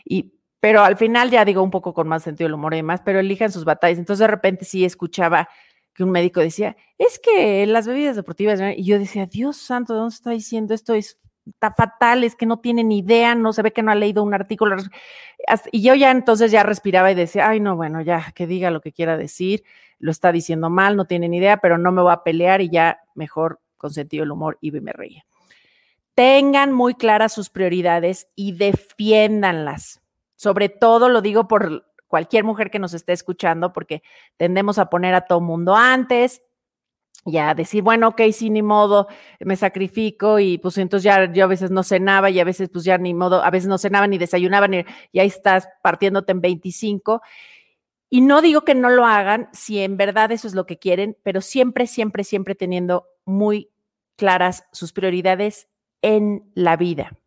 y, 0.04 0.34
pero 0.60 0.82
al 0.82 0.98
final 0.98 1.30
ya 1.30 1.46
digo 1.46 1.62
un 1.62 1.70
poco 1.70 1.94
con 1.94 2.08
más 2.08 2.24
sentido 2.24 2.48
del 2.48 2.56
humor 2.56 2.74
y 2.74 2.78
demás, 2.78 3.02
pero 3.06 3.20
elijan 3.20 3.52
sus 3.52 3.66
batallas. 3.66 4.00
Entonces 4.00 4.22
de 4.22 4.28
repente 4.28 4.66
sí 4.66 4.84
escuchaba 4.84 5.48
que 5.94 6.04
un 6.04 6.10
médico 6.10 6.40
decía, 6.40 6.76
es 6.98 7.20
que 7.20 7.68
las 7.68 7.86
bebidas 7.86 8.16
deportivas, 8.16 8.60
y 8.76 8.84
yo 8.84 8.98
decía, 8.98 9.28
Dios 9.28 9.58
santo, 9.58 9.94
¿de 9.94 10.00
dónde 10.00 10.16
está 10.16 10.32
diciendo 10.32 10.74
esto? 10.74 10.96
Es 10.96 11.20
está 11.50 11.72
fatal, 11.72 12.24
es 12.24 12.36
que 12.36 12.46
no 12.46 12.60
tiene 12.60 12.84
ni 12.84 13.00
idea, 13.00 13.36
no 13.36 13.54
se 13.54 13.62
ve 13.62 13.72
que 13.72 13.84
no 13.84 13.92
ha 13.92 13.96
leído 13.96 14.24
un 14.24 14.34
artículo. 14.34 14.78
Y 15.72 15.82
yo 15.82 15.96
ya 15.96 16.12
entonces 16.12 16.52
ya 16.52 16.64
respiraba 16.64 17.12
y 17.12 17.16
decía, 17.16 17.50
ay, 17.50 17.60
no, 17.60 17.76
bueno, 17.76 18.02
ya, 18.02 18.32
que 18.34 18.48
diga 18.48 18.72
lo 18.72 18.82
que 18.82 18.92
quiera 18.92 19.18
decir, 19.18 19.64
lo 20.00 20.12
está 20.12 20.32
diciendo 20.32 20.70
mal, 20.70 20.96
no 20.96 21.06
tiene 21.06 21.30
ni 21.30 21.38
idea, 21.38 21.58
pero 21.58 21.78
no 21.78 21.92
me 21.92 22.02
voy 22.02 22.14
a 22.14 22.24
pelear 22.24 22.62
y 22.62 22.70
ya 22.70 23.00
mejor 23.16 23.60
con 23.78 23.92
sentido 23.92 24.24
del 24.24 24.32
humor 24.32 24.58
y 24.62 24.72
me 24.72 24.94
reía. 24.94 25.26
Tengan 26.16 26.74
muy 26.74 26.96
claras 26.96 27.34
sus 27.34 27.50
prioridades 27.50 28.28
y 28.36 28.54
defiéndanlas. 28.54 30.02
Sobre 30.36 30.70
todo 30.70 31.10
lo 31.10 31.22
digo 31.22 31.48
por 31.48 31.86
cualquier 32.08 32.44
mujer 32.44 32.72
que 32.72 32.80
nos 32.80 32.94
esté 32.94 33.14
escuchando, 33.14 33.72
porque 33.72 34.04
tendemos 34.36 34.80
a 34.80 34.90
poner 34.90 35.14
a 35.14 35.22
todo 35.22 35.42
mundo 35.42 35.76
antes, 35.76 36.42
ya 37.26 37.54
decir, 37.54 37.84
bueno, 37.84 38.10
ok, 38.10 38.22
sí, 38.32 38.50
ni 38.50 38.62
modo, 38.62 39.08
me 39.40 39.56
sacrifico 39.56 40.40
y 40.40 40.58
pues 40.58 40.78
entonces 40.78 41.04
ya 41.04 41.32
yo 41.32 41.44
a 41.46 41.48
veces 41.48 41.72
no 41.72 41.84
cenaba 41.84 42.30
y 42.30 42.40
a 42.40 42.44
veces 42.44 42.70
pues 42.70 42.86
ya 42.86 42.98
ni 42.98 43.14
modo, 43.14 43.44
a 43.44 43.50
veces 43.52 43.68
no 43.68 43.78
cenaba 43.78 44.08
ni 44.08 44.18
desayunaba 44.18 44.68
ni, 44.68 44.86
y 45.12 45.20
ahí 45.20 45.28
estás 45.28 45.68
partiéndote 45.84 46.32
en 46.32 46.42
25. 46.42 47.22
Y 48.10 48.22
no 48.22 48.42
digo 48.42 48.62
que 48.62 48.74
no 48.76 48.90
lo 48.90 49.06
hagan 49.06 49.50
si 49.54 49.80
en 49.80 49.98
verdad 49.98 50.32
eso 50.32 50.48
es 50.48 50.56
lo 50.56 50.66
que 50.66 50.80
quieren, 50.80 51.18
pero 51.24 51.42
siempre, 51.42 51.88
siempre, 51.88 52.24
siempre 52.24 52.56
teniendo 52.56 53.08
muy 53.26 53.70
claras 54.16 54.66
sus 54.72 54.94
prioridades 54.94 55.68
en 56.02 56.50
la 56.56 56.76
vida. 56.76 57.18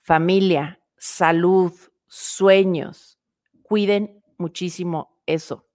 Familia, 0.00 0.80
salud, 0.96 1.72
sueños. 2.08 3.18
Cuiden 3.62 4.22
muchísimo 4.36 5.20
eso 5.26 5.69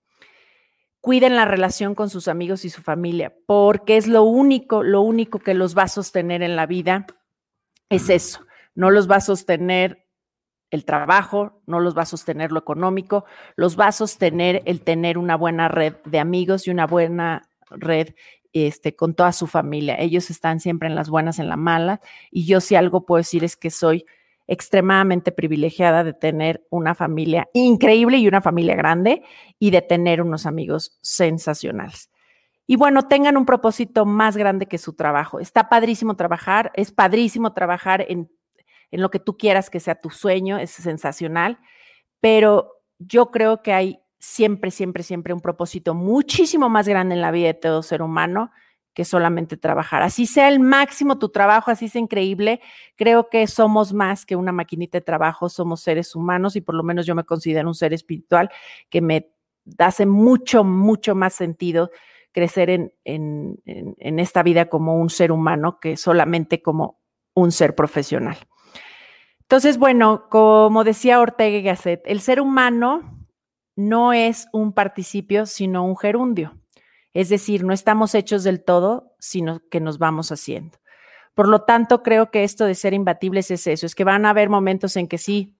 cuiden 1.06 1.36
la 1.36 1.46
relación 1.46 1.94
con 1.94 2.10
sus 2.10 2.28
amigos 2.28 2.66
y 2.66 2.72
su 2.72 2.82
familia, 2.82 3.32
porque 3.46 3.96
es 3.96 4.08
lo 4.08 4.24
único, 4.24 4.82
lo 4.82 5.02
único 5.02 5.38
que 5.38 5.54
los 5.54 5.78
va 5.78 5.84
a 5.84 5.88
sostener 5.88 6.42
en 6.42 6.56
la 6.56 6.66
vida, 6.66 7.06
es 7.92 8.10
eso, 8.10 8.44
no 8.74 8.90
los 8.90 9.08
va 9.08 9.18
a 9.18 9.22
sostener 9.22 10.08
el 10.72 10.84
trabajo, 10.84 11.62
no 11.68 11.80
los 11.80 11.96
va 11.96 12.02
a 12.02 12.08
sostener 12.08 12.52
lo 12.52 12.58
económico, 12.58 13.26
los 13.56 13.80
va 13.80 13.86
a 13.86 13.92
sostener 13.92 14.64
el 14.66 14.82
tener 14.82 15.20
una 15.20 15.38
buena 15.38 15.68
red 15.68 15.94
de 16.06 16.18
amigos 16.18 16.66
y 16.66 16.72
una 16.72 16.88
buena 16.88 17.52
red 17.70 18.16
este, 18.52 18.96
con 18.96 19.14
toda 19.14 19.32
su 19.32 19.46
familia. 19.46 19.98
Ellos 20.00 20.32
están 20.32 20.60
siempre 20.60 20.90
en 20.90 20.96
las 20.96 21.12
buenas, 21.12 21.38
en 21.38 21.50
la 21.50 21.56
mala, 21.56 22.02
y 22.32 22.48
yo 22.48 22.60
si 22.62 22.74
algo 22.74 23.06
puedo 23.06 23.20
decir 23.20 23.44
es 23.44 23.56
que 23.56 23.70
soy 23.70 24.08
extremadamente 24.48 25.32
privilegiada 25.32 26.04
de 26.04 26.14
tener 26.14 26.66
una 26.70 26.96
familia 26.96 27.48
increíble 27.54 28.18
y 28.18 28.28
una 28.28 28.42
familia 28.42 28.76
grande 28.76 29.24
y 29.60 29.72
de 29.72 29.82
tener 29.82 30.22
unos 30.22 30.46
amigos 30.46 30.98
sensacionales. 31.02 32.10
Y 32.68 32.78
bueno, 32.78 33.08
tengan 33.08 33.38
un 33.38 33.46
propósito 33.46 34.06
más 34.06 34.38
grande 34.38 34.68
que 34.68 34.78
su 34.78 34.94
trabajo. 34.94 35.40
Está 35.40 35.70
padrísimo 35.70 36.16
trabajar, 36.16 36.72
es 36.76 36.92
padrísimo 36.92 37.54
trabajar 37.54 38.06
en, 38.08 38.32
en 38.92 39.02
lo 39.02 39.12
que 39.12 39.20
tú 39.20 39.38
quieras 39.38 39.70
que 39.70 39.80
sea 39.80 39.96
tu 39.96 40.10
sueño, 40.10 40.58
es 40.58 40.72
sensacional, 40.72 41.60
pero 42.20 42.72
yo 42.98 43.30
creo 43.30 43.62
que 43.62 43.74
hay 43.74 44.00
siempre, 44.20 44.72
siempre, 44.72 45.04
siempre 45.04 45.34
un 45.34 45.42
propósito 45.42 45.94
muchísimo 45.94 46.70
más 46.70 46.88
grande 46.88 47.16
en 47.16 47.22
la 47.22 47.32
vida 47.32 47.48
de 47.48 47.54
todo 47.54 47.84
ser 47.84 48.02
humano 48.02 48.52
que 48.96 49.06
solamente 49.06 49.58
trabajar. 49.58 50.02
Así 50.02 50.26
sea 50.26 50.48
el 50.48 50.60
máximo 50.60 51.20
tu 51.20 51.30
trabajo, 51.30 51.70
así 51.70 51.90
sea 51.90 52.02
increíble, 52.02 52.62
creo 52.96 53.30
que 53.30 53.46
somos 53.46 53.94
más 53.94 54.26
que 54.26 54.38
una 54.38 54.54
maquinita 54.54 54.98
de 54.98 55.02
trabajo, 55.04 55.50
somos 55.50 55.82
seres 55.82 56.16
humanos 56.16 56.56
y 56.56 56.62
por 56.62 56.74
lo 56.74 56.82
menos 56.82 57.06
yo 57.06 57.14
me 57.14 57.26
considero 57.26 57.68
un 57.68 57.76
ser 57.76 57.94
espiritual 57.94 58.50
que 58.90 59.02
me 59.02 59.30
hace 59.78 60.06
mucho, 60.06 60.64
mucho 60.64 61.14
más 61.14 61.34
sentido 61.34 61.92
crecer 62.32 62.70
en, 62.70 62.94
en, 63.04 64.20
esta 64.20 64.44
vida 64.44 64.66
como 64.66 64.98
un 64.98 65.10
ser 65.10 65.32
humano 65.32 65.80
que 65.80 65.96
solamente 65.96 66.62
como 66.62 67.00
un 67.34 67.52
ser 67.52 67.76
profesional. 67.76 68.38
Entonces, 69.42 69.78
bueno, 69.78 70.28
como 70.30 70.84
decía 70.84 71.20
Ortega 71.20 71.58
y 71.58 71.62
Gasset, 71.62 72.02
el 72.06 72.20
ser 72.20 72.42
humano 72.42 73.26
no 73.76 74.14
es 74.14 74.48
un 74.54 74.74
participio, 74.74 75.46
sino 75.46 75.86
un 75.86 75.98
gerundio. 75.98 76.58
Es 77.16 77.30
decir, 77.30 77.64
no 77.64 77.74
estamos 77.74 78.14
hechos 78.14 78.44
del 78.44 78.62
todo, 78.62 79.16
sino 79.20 79.62
que 79.72 79.80
nos 79.80 80.00
vamos 80.00 80.34
haciendo. 80.34 80.78
Por 81.34 81.48
lo 81.48 81.62
tanto, 81.62 82.04
creo 82.04 82.30
que 82.30 82.44
esto 82.44 82.66
de 82.66 82.76
ser 82.76 82.94
imbatibles 82.94 83.50
es 83.52 83.66
eso, 83.68 83.86
es 83.86 83.96
que 83.96 84.04
van 84.04 84.26
a 84.26 84.32
haber 84.32 84.50
momentos 84.50 84.98
en 84.98 85.08
que 85.08 85.18
sí, 85.18 85.56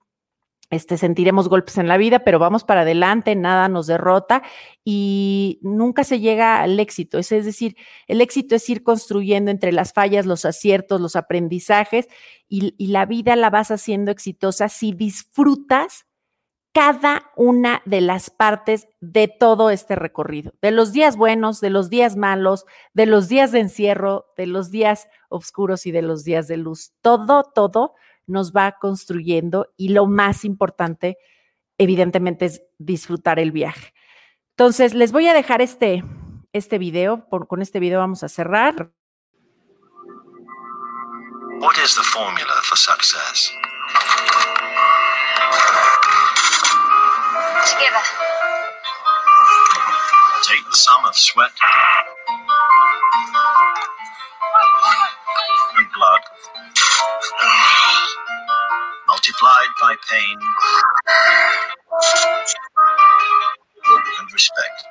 este, 0.70 0.98
sentiremos 0.98 1.48
golpes 1.48 1.78
en 1.78 1.88
la 1.88 1.96
vida, 1.96 2.20
pero 2.26 2.40
vamos 2.40 2.66
para 2.66 2.82
adelante, 2.82 3.38
nada 3.38 3.70
nos 3.70 3.88
derrota 3.88 4.44
y 4.84 5.60
nunca 5.62 6.04
se 6.04 6.20
llega 6.20 6.62
al 6.62 6.78
éxito. 6.78 7.20
Es, 7.20 7.32
es 7.32 7.46
decir, 7.46 7.78
el 8.08 8.20
éxito 8.20 8.56
es 8.56 8.70
ir 8.70 8.84
construyendo 8.84 9.50
entre 9.50 9.72
las 9.72 9.94
fallas, 9.94 10.26
los 10.26 10.44
aciertos, 10.44 11.00
los 11.00 11.16
aprendizajes 11.16 12.10
y, 12.50 12.76
y 12.78 12.88
la 12.88 13.06
vida 13.06 13.38
la 13.38 13.50
vas 13.50 13.72
haciendo 13.72 14.12
exitosa 14.12 14.68
si 14.68 14.92
disfrutas 14.92 16.06
cada 16.76 17.32
una 17.38 17.82
de 17.86 18.02
las 18.02 18.30
partes 18.30 18.90
de 19.00 19.30
todo 19.30 19.70
este 19.70 19.96
recorrido, 19.96 20.54
de 20.62 20.72
los 20.72 20.92
días 20.92 21.16
buenos, 21.16 21.62
de 21.62 21.70
los 21.70 21.90
días 21.90 22.18
malos, 22.18 22.66
de 22.94 23.06
los 23.06 23.30
días 23.30 23.54
de 23.54 23.62
encierro, 23.62 24.26
de 24.36 24.46
los 24.46 24.72
días 24.72 25.08
oscuros 25.30 25.86
y 25.86 25.92
de 25.92 26.02
los 26.02 26.26
días 26.26 26.50
de 26.50 26.58
luz. 26.58 26.92
Todo, 27.02 27.46
todo 27.46 27.96
nos 28.28 28.52
va 28.52 28.74
construyendo 28.74 29.74
y 29.78 29.90
lo 29.90 30.06
más 30.06 30.44
importante, 30.44 31.18
evidentemente, 31.78 32.44
es 32.44 32.62
disfrutar 32.78 33.40
el 33.40 33.54
viaje. 33.54 33.94
Entonces, 34.58 34.94
les 34.94 35.14
voy 35.14 35.28
a 35.28 35.34
dejar 35.34 35.62
este, 35.62 36.04
este 36.52 36.78
video, 36.78 37.30
por, 37.30 37.48
con 37.48 37.62
este 37.62 37.80
video 37.80 38.00
vamos 38.00 38.22
a 38.24 38.28
cerrar. 38.28 38.92
What 41.62 41.76
is 41.82 41.96
the 41.96 42.04
formula 42.04 42.54
for 42.64 42.78
success? 42.78 43.50
Together. 47.66 48.04
Take 50.44 50.66
the 50.70 50.76
sum 50.78 51.06
of 51.06 51.16
sweat. 51.16 51.52
And 55.78 55.88
blood. 55.96 56.22
Multiplied 59.08 59.72
by 59.82 59.96
pain. 60.12 60.40
And 64.20 64.34
respect. 64.34 64.86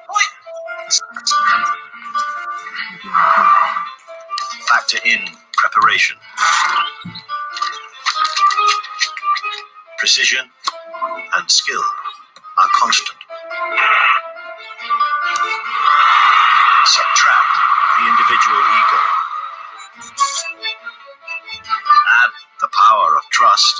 Factor 4.69 4.99
in 5.05 5.21
preparation, 5.57 6.17
precision, 9.99 10.51
and 11.37 11.51
skill 11.51 11.83
are 12.65 12.71
constant. 12.81 13.19
Subtract 16.87 17.53
the 17.99 18.05
individual 18.09 18.63
ego. 18.81 19.01
Add 22.09 22.33
the 22.61 22.69
power 22.73 23.17
of 23.17 23.25
trust. 23.31 23.75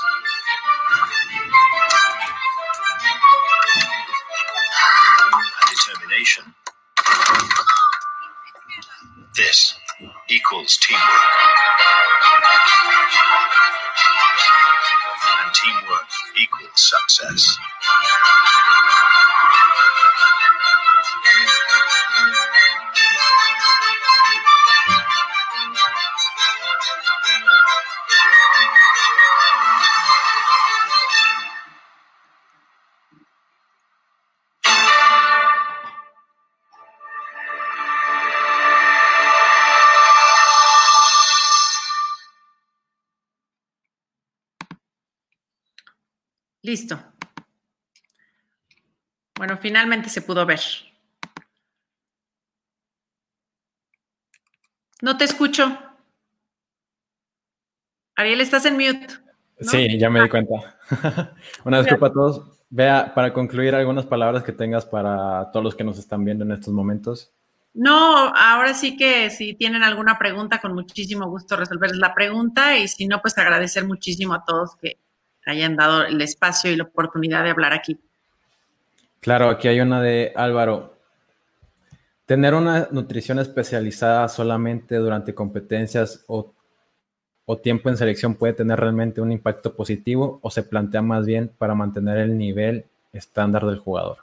Finalmente 49.75 50.07
se 50.07 50.21
pudo 50.21 50.45
ver. 50.45 50.61
No 55.01 55.17
te 55.17 55.25
escucho. 55.25 55.77
Ariel, 58.15 58.39
estás 58.39 58.65
en 58.65 58.75
mute. 58.75 59.07
Sí, 59.59 59.99
ya 59.99 60.09
me 60.09 60.21
di 60.21 60.27
ah. 60.27 60.29
cuenta. 60.29 61.33
Una 61.65 61.79
disculpa 61.79 62.07
a 62.07 62.13
todos. 62.13 62.41
Vea, 62.69 63.13
para 63.13 63.33
concluir, 63.33 63.75
algunas 63.75 64.05
palabras 64.05 64.43
que 64.43 64.53
tengas 64.53 64.85
para 64.85 65.51
todos 65.51 65.65
los 65.65 65.75
que 65.75 65.83
nos 65.83 65.99
están 65.99 66.23
viendo 66.23 66.45
en 66.45 66.53
estos 66.53 66.73
momentos. 66.73 67.33
No, 67.73 68.33
ahora 68.33 68.73
sí 68.73 68.95
que 68.95 69.29
si 69.29 69.55
tienen 69.55 69.83
alguna 69.83 70.17
pregunta, 70.17 70.61
con 70.61 70.73
muchísimo 70.73 71.27
gusto 71.27 71.57
resolverles 71.57 71.97
la 71.97 72.13
pregunta 72.13 72.77
y 72.77 72.87
si 72.87 73.07
no, 73.07 73.21
pues 73.21 73.37
agradecer 73.37 73.85
muchísimo 73.85 74.35
a 74.35 74.45
todos 74.45 74.77
que 74.77 74.99
hayan 75.45 75.75
dado 75.75 76.05
el 76.05 76.21
espacio 76.21 76.71
y 76.71 76.77
la 76.77 76.85
oportunidad 76.85 77.43
de 77.43 77.49
hablar 77.49 77.73
aquí. 77.73 77.99
Claro, 79.25 79.49
aquí 79.49 79.67
hay 79.67 79.79
una 79.79 80.03
de 80.03 80.33
Álvaro. 80.35 80.99
Tener 82.27 82.53
una 82.53 82.89
nutrición 82.91 83.39
especializada 83.39 84.27
solamente 84.29 84.97
durante 84.97 85.33
competencias 85.33 86.23
o, 86.27 86.53
tiempo 87.63 87.89
en 87.89 87.97
selección 87.97 88.35
puede 88.35 88.53
tener 88.53 88.79
realmente 88.79 89.21
un 89.21 89.31
impacto 89.31 89.75
positivo 89.75 90.37
o 90.43 90.51
se 90.51 90.61
plantea 90.61 91.01
más 91.01 91.25
bien 91.25 91.51
para 91.57 91.73
mantener 91.73 92.19
el 92.19 92.37
nivel 92.37 92.85
estándar 93.13 93.65
del 93.65 93.79
jugador. 93.79 94.17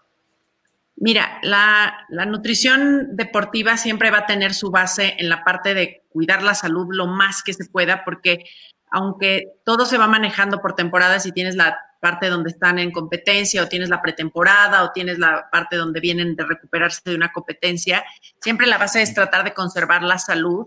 Mira, 0.95 1.41
la, 1.43 2.07
la, 2.09 2.25
nutrición 2.25 3.17
deportiva 3.17 3.77
siempre 3.79 4.13
va 4.13 4.19
a 4.19 4.27
tener 4.27 4.55
su 4.55 4.71
base 4.71 5.17
en 5.19 5.29
la 5.29 5.43
parte 5.43 5.75
de 5.75 6.03
cuidar 6.11 6.45
la 6.45 6.55
salud 6.55 6.87
lo 6.91 7.09
más 7.09 7.43
que 7.43 7.55
se 7.55 7.65
pueda, 7.65 8.05
porque 8.05 8.45
aunque 8.93 9.49
todo 9.65 9.87
se 9.87 9.97
va 9.97 10.07
manejando 10.07 10.61
por 10.61 10.75
temporadas 10.75 11.25
y 11.25 11.33
tienes 11.33 11.57
la 11.57 11.79
parte 11.99 12.29
donde 12.29 12.51
están 12.51 12.79
en 12.79 12.91
competencia 12.91 13.63
o 13.63 13.69
tienes 13.69 13.89
la 13.89 14.03
pretemporada 14.03 14.85
o 14.85 14.93
tienes 14.93 15.19
la 15.19 15.49
parte 15.51 15.77
donde 15.77 15.99
vienen 15.99 16.37
de 16.37 16.45
recuperarse 16.45 17.01
de 17.05 17.17
una 17.17 17.33
competencia, 17.33 18.05
siempre 18.41 18.67
la 18.67 18.77
base 18.77 19.01
es 19.01 19.15
tratar 19.15 19.45
de 19.45 19.55
conservar 19.55 20.03
la 20.03 20.19
salud 20.19 20.67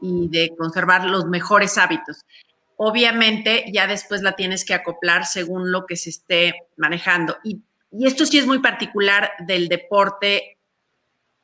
y 0.00 0.28
de 0.28 0.52
conservar 0.56 1.04
los 1.06 1.26
mejores 1.26 1.76
hábitos. 1.76 2.24
Obviamente 2.76 3.64
ya 3.72 3.88
después 3.88 4.22
la 4.22 4.36
tienes 4.36 4.64
que 4.64 4.74
acoplar 4.74 5.26
según 5.26 5.72
lo 5.72 5.84
que 5.84 5.96
se 5.96 6.10
esté 6.10 6.54
manejando. 6.76 7.38
Y, 7.42 7.60
y 7.90 8.06
esto 8.06 8.24
sí 8.24 8.38
es 8.38 8.46
muy 8.46 8.60
particular 8.60 9.32
del 9.40 9.66
deporte, 9.66 10.58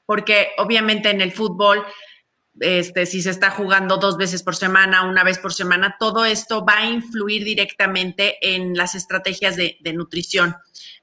porque 0.07 0.51
obviamente 0.59 1.11
en 1.11 1.23
el 1.23 1.33
fútbol 1.33 1.85
este, 2.59 3.07
si 3.07 3.23
se 3.23 3.31
está 3.31 3.51
jugando 3.51 3.99
dos 3.99 4.17
veces 4.17 4.43
por 4.43 4.57
semana, 4.57 5.09
una 5.09 5.23
vez 5.23 5.39
por 5.39 5.53
semana, 5.53 5.97
todo 5.99 6.25
esto 6.25 6.65
va 6.65 6.79
a 6.79 6.87
influir 6.87 7.45
directamente 7.45 8.37
en 8.55 8.77
las 8.77 8.95
estrategias 8.95 9.57
de, 9.57 9.79
nutrición. 9.95 10.57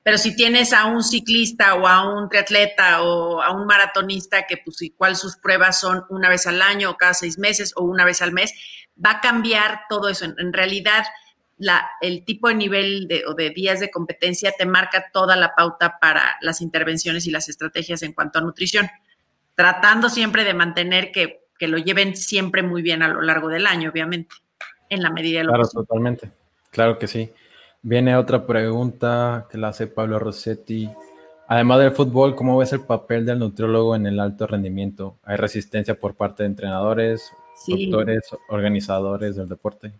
Pero 0.03 0.17
si 0.17 0.35
tienes 0.35 0.73
a 0.73 0.85
un 0.85 1.03
ciclista 1.03 1.75
o 1.75 1.87
a 1.87 2.15
un 2.15 2.29
triatleta 2.29 3.01
o 3.01 3.41
a 3.41 3.51
un 3.51 3.65
maratonista 3.65 4.45
que 4.45 4.57
pues 4.57 4.81
igual 4.81 5.15
sus 5.15 5.37
pruebas 5.37 5.79
son 5.79 6.03
una 6.09 6.29
vez 6.29 6.47
al 6.47 6.61
año 6.61 6.91
o 6.91 6.97
cada 6.97 7.13
seis 7.13 7.37
meses 7.37 7.73
o 7.75 7.83
una 7.83 8.05
vez 8.05 8.21
al 8.21 8.33
mes, 8.33 8.53
va 9.03 9.11
a 9.11 9.21
cambiar 9.21 9.81
todo 9.89 10.09
eso. 10.09 10.25
En, 10.25 10.53
realidad, 10.53 11.05
el 12.01 12.23
tipo 12.23 12.47
de 12.49 12.55
nivel 12.55 13.07
de, 13.07 13.23
o 13.25 13.33
de 13.33 13.49
días 13.49 13.79
de 13.79 13.91
competencia 13.91 14.53
te 14.57 14.65
marca 14.65 15.09
toda 15.11 15.35
la 15.35 15.55
pauta 15.55 15.97
para 15.99 16.37
las 16.41 16.61
intervenciones 16.61 17.25
y 17.27 17.31
las 17.31 17.49
estrategias 17.49 18.03
en 18.03 18.13
cuanto 18.13 18.39
a 18.39 18.41
nutrición, 18.41 18.89
tratando 19.57 20.07
siempre 20.07 20.45
de 20.45 20.53
mantener 20.53 21.11
que 21.11 21.47
que 21.57 21.67
lo 21.67 21.77
lleven 21.77 22.15
siempre 22.15 22.63
muy 22.63 22.81
bien 22.81 23.01
a 23.03 23.07
lo 23.07 23.21
largo 23.21 23.49
del 23.49 23.65
año, 23.65 23.89
obviamente, 23.89 24.35
en 24.89 25.01
la 25.01 25.09
medida 25.09 25.39
de 25.39 25.45
lo 25.45 25.53
Claro, 25.53 25.69
totalmente. 25.69 26.31
Claro 26.71 26.99
que 26.99 27.07
sí. 27.07 27.31
Viene 27.81 28.15
otra 28.15 28.45
pregunta 28.45 29.47
que 29.49 29.57
la 29.57 29.69
hace 29.69 29.87
Pablo 29.87 30.19
Rossetti. 30.19 30.89
Además 31.47 31.79
del 31.79 31.91
fútbol, 31.91 32.35
¿cómo 32.35 32.57
ves 32.57 32.73
el 32.73 32.81
papel 32.81 33.25
del 33.25 33.39
nutriólogo 33.39 33.95
en 33.95 34.05
el 34.05 34.19
alto 34.19 34.47
rendimiento? 34.47 35.17
¿Hay 35.23 35.37
resistencia 35.37 35.97
por 35.97 36.15
parte 36.15 36.43
de 36.43 36.47
entrenadores, 36.47 37.31
doctores, 37.65 38.23
organizadores 38.49 39.35
del 39.35 39.47
deporte? 39.47 39.93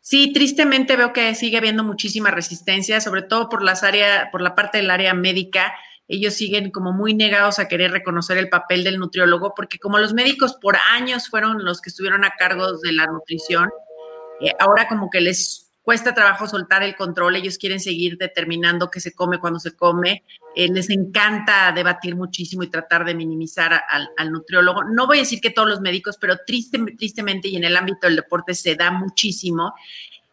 Sí, 0.00 0.32
tristemente 0.32 0.96
veo 0.96 1.12
que 1.12 1.34
sigue 1.34 1.58
habiendo 1.58 1.84
muchísima 1.84 2.30
resistencia, 2.30 3.00
sobre 3.00 3.22
todo 3.22 3.48
por 3.48 3.62
las 3.62 3.82
áreas, 3.82 4.28
por 4.32 4.40
la 4.40 4.54
parte 4.54 4.78
del 4.78 4.90
área 4.90 5.14
médica. 5.14 5.74
Ellos 6.08 6.34
siguen 6.34 6.70
como 6.70 6.92
muy 6.92 7.14
negados 7.14 7.58
a 7.58 7.68
querer 7.68 7.90
reconocer 7.90 8.36
el 8.36 8.48
papel 8.48 8.84
del 8.84 8.98
nutriólogo, 8.98 9.54
porque 9.54 9.78
como 9.78 9.98
los 9.98 10.12
médicos 10.12 10.54
por 10.54 10.76
años 10.92 11.28
fueron 11.28 11.64
los 11.64 11.80
que 11.80 11.90
estuvieron 11.90 12.24
a 12.24 12.34
cargo 12.38 12.78
de 12.78 12.92
la 12.92 13.06
nutrición, 13.06 13.70
eh, 14.40 14.52
ahora 14.58 14.86
como 14.88 15.08
que 15.10 15.20
les 15.20 15.64
cuesta 15.84 16.14
trabajo 16.14 16.46
soltar 16.46 16.82
el 16.82 16.96
control, 16.96 17.36
ellos 17.36 17.58
quieren 17.58 17.78
seguir 17.78 18.16
determinando 18.16 18.90
qué 18.90 19.00
se 19.00 19.12
come 19.12 19.38
cuando 19.38 19.60
se 19.60 19.76
come, 19.76 20.24
eh, 20.56 20.68
les 20.68 20.88
encanta 20.88 21.72
debatir 21.72 22.16
muchísimo 22.16 22.62
y 22.62 22.70
tratar 22.70 23.04
de 23.04 23.14
minimizar 23.14 23.82
al, 24.16 24.32
nutriólogo. 24.32 24.82
No 24.84 25.06
voy 25.06 25.18
a 25.18 25.20
decir 25.20 25.40
que 25.42 25.50
todos 25.50 25.68
los 25.68 25.82
médicos, 25.82 26.16
pero 26.18 26.38
triste, 26.46 26.78
tristemente 26.96 27.48
y 27.48 27.56
en 27.56 27.64
el 27.64 27.76
ámbito 27.76 28.06
del 28.06 28.16
deporte 28.16 28.54
se 28.54 28.74
da 28.76 28.90
muchísimo. 28.90 29.74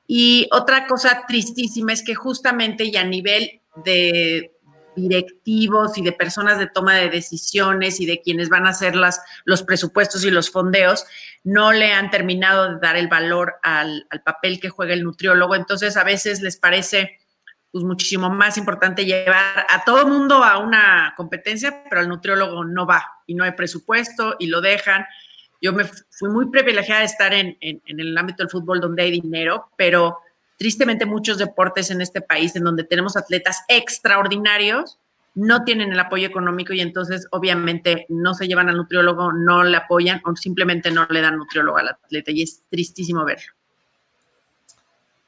Y 0.08 0.48
otra 0.52 0.88
cosa 0.88 1.26
tristísima 1.28 1.92
es 1.92 2.02
que 2.02 2.16
justamente 2.16 2.86
y 2.86 2.96
a 2.96 3.04
nivel 3.04 3.60
de 3.84 4.52
directivos 4.96 5.98
y 5.98 6.04
de 6.04 6.12
personas 6.12 6.60
de 6.60 6.68
toma 6.68 6.96
de 6.96 7.10
decisiones 7.10 8.00
y 8.00 8.06
de 8.06 8.22
quienes 8.22 8.50
van 8.50 8.66
a 8.66 8.72
hacer 8.72 8.96
las, 8.96 9.22
los 9.46 9.64
presupuestos 9.64 10.24
y 10.24 10.32
los 10.32 10.50
fondeos, 10.50 11.06
no 11.44 11.72
le 11.72 11.94
han 11.94 12.10
terminado 12.10 12.74
de 12.74 12.80
dar 12.80 12.98
el 12.98 13.08
valor 13.08 13.56
al, 13.64 14.08
papel 14.24 14.60
que 14.60 14.70
juega 14.70 14.94
el 14.94 15.04
nutriólogo. 15.04 15.56
Entonces, 15.56 15.98
a 15.98 16.04
veces 16.04 16.42
les 16.42 16.58
parece 16.58 17.20
pues, 17.72 17.84
muchísimo 17.84 18.30
más 18.30 18.58
importante 18.58 19.06
llevar 19.06 19.66
a 19.70 19.84
todo 19.86 20.08
mundo 20.08 20.44
a 20.44 20.58
una 20.58 21.14
competencia, 21.16 21.84
pero 21.90 22.02
el 22.02 22.10
nutriólogo 22.10 22.64
no 22.66 22.86
va 22.86 23.06
y 23.26 23.36
no 23.36 23.44
hay 23.44 23.52
presupuesto 23.52 24.36
y 24.40 24.48
lo 24.48 24.62
dejan. 24.62 25.06
Yo 25.62 25.74
me 25.74 25.86
fui 25.86 26.30
muy 26.30 26.50
privilegiada 26.50 27.02
de 27.02 27.06
estar 27.06 27.34
en, 27.34 27.58
en 27.62 28.00
el 28.00 28.18
ámbito 28.18 28.44
del 28.44 28.50
fútbol 28.50 28.82
donde 28.82 29.04
hay 29.04 29.12
dinero, 29.12 29.70
pero 29.78 30.18
tristemente 30.62 31.08
muchos 31.08 31.40
deportes 31.40 31.90
en 31.90 32.02
este 32.02 32.22
país 32.22 32.56
en 32.56 32.64
donde 32.64 32.84
tenemos 32.84 33.18
atletas 33.18 33.64
extraordinarios 33.68 35.00
no 35.34 35.64
tienen 35.64 35.92
el 35.92 36.00
apoyo 36.00 36.28
económico 36.28 36.72
y 36.72 36.82
entonces 36.82 37.28
obviamente 37.32 38.06
no 38.10 38.36
se 38.36 38.48
llevan 38.48 38.70
al 38.70 38.78
nutriólogo, 38.78 39.34
no 39.34 39.64
le 39.64 39.76
apoyan 39.76 40.22
o 40.24 40.36
simplemente 40.36 40.92
no 40.92 41.08
le 41.10 41.22
dan 41.22 41.38
nutriólogo 41.38 41.80
al 41.80 41.88
atleta 41.88 42.30
y 42.30 42.44
es 42.44 42.62
tristísimo 42.70 43.26
verlo. 43.26 43.54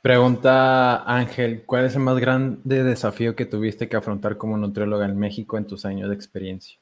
Pregunta 0.03 1.03
Ángel, 1.03 1.63
¿cuál 1.65 1.85
es 1.85 1.95
el 1.95 2.01
más 2.01 2.19
grande 2.19 2.83
desafío 2.83 3.35
que 3.35 3.47
tuviste 3.47 3.89
que 3.89 3.95
afrontar 3.95 4.37
como 4.37 4.55
nutrióloga 4.55 5.05
en 5.05 5.17
México 5.17 5.57
en 5.57 5.65
tus 5.65 5.83
años 5.83 6.09
de 6.09 6.15
experiencia? 6.15 6.77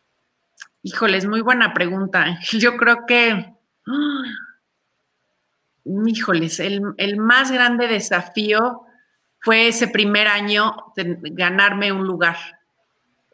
Híjole, 0.84 1.18
es 1.18 1.26
muy 1.26 1.39
buena 1.39 1.74
pregunta. 1.74 2.38
Yo 2.52 2.76
creo 2.76 3.06
que 3.08 3.56
híjoles, 5.86 6.60
el, 6.60 6.82
el 6.98 7.18
más 7.18 7.52
grande 7.52 7.88
desafío 7.88 8.86
fue 9.40 9.68
ese 9.68 9.88
primer 9.88 10.28
año 10.28 10.76
de 10.96 11.18
ganarme 11.22 11.92
un 11.92 12.06
lugar. 12.06 12.38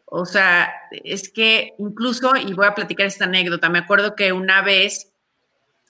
O 0.06 0.24
sea, 0.24 0.72
es 0.90 1.30
que 1.30 1.74
incluso, 1.78 2.34
y 2.36 2.54
voy 2.54 2.66
a 2.66 2.74
platicar 2.74 3.06
esta 3.06 3.26
anécdota, 3.26 3.68
me 3.68 3.78
acuerdo 3.78 4.16
que 4.16 4.32
una 4.32 4.62
vez 4.62 5.12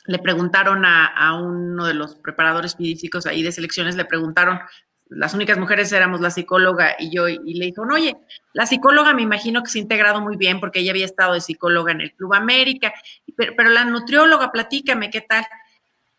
le 0.07 0.19
preguntaron 0.19 0.85
a, 0.85 1.07
a, 1.07 1.41
uno 1.41 1.87
de 1.87 1.95
los 1.95 2.17
preparadores 2.17 2.75
físicos 2.75 3.27
ahí 3.27 3.43
de 3.43 3.53
selecciones, 3.53 3.95
le 3.95 4.07
preguntaron, 4.07 4.59
las 5.11 5.35
únicas 5.35 5.59
mujeres 5.59 5.93
éramos 5.93 6.21
la 6.21 6.31
psicóloga 6.31 6.97
y 6.99 7.11
yo, 7.15 7.29
y 7.29 7.55
le 7.55 7.67
dijo, 7.67 7.83
oye, 7.83 8.17
la 8.53 8.67
psicóloga 8.67 9.15
me 9.15 9.23
imagino 9.23 9.63
que 9.63 9.71
se 9.71 9.79
ha 9.79 9.83
integrado 9.83 10.21
muy 10.21 10.37
bien 10.37 10.61
porque 10.61 10.81
ella 10.81 10.91
había 10.91 11.05
estado 11.05 11.35
de 11.35 11.41
psicóloga 11.41 11.93
en 11.93 12.01
el 12.01 12.13
Club 12.13 12.35
América, 12.35 12.93
pero, 13.37 13.53
pero 13.57 13.71
la 13.71 13.85
nutrióloga, 13.85 14.51
platícame, 14.51 15.11
¿qué 15.11 15.21
tal? 15.21 15.47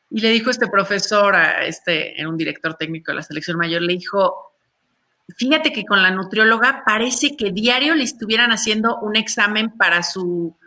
Y 0.10 0.22
le 0.22 0.30
dijo 0.30 0.49
este 0.49 0.68
profesor, 0.68 1.36
a 1.36 1.66
este, 1.66 2.16
un 2.26 2.38
director 2.38 2.76
técnico 2.76 3.12
de 3.12 3.18
la 3.18 3.24
selección 3.24 3.57
mayor, 3.57 3.82
le 3.82 3.93
dijo, 3.93 4.53
fíjate 5.38 5.72
que 5.72 5.86
con 5.86 6.01
la 6.01 6.12
nutrióloga 6.12 6.84
parece 6.86 7.36
que 7.38 7.51
diario 7.51 7.93
le 7.95 8.03
estuvieran 8.03 8.51
haciendo 8.51 8.97
un 8.99 9.16
examen 9.16 9.78
para 9.78 10.01
su, 10.03 10.57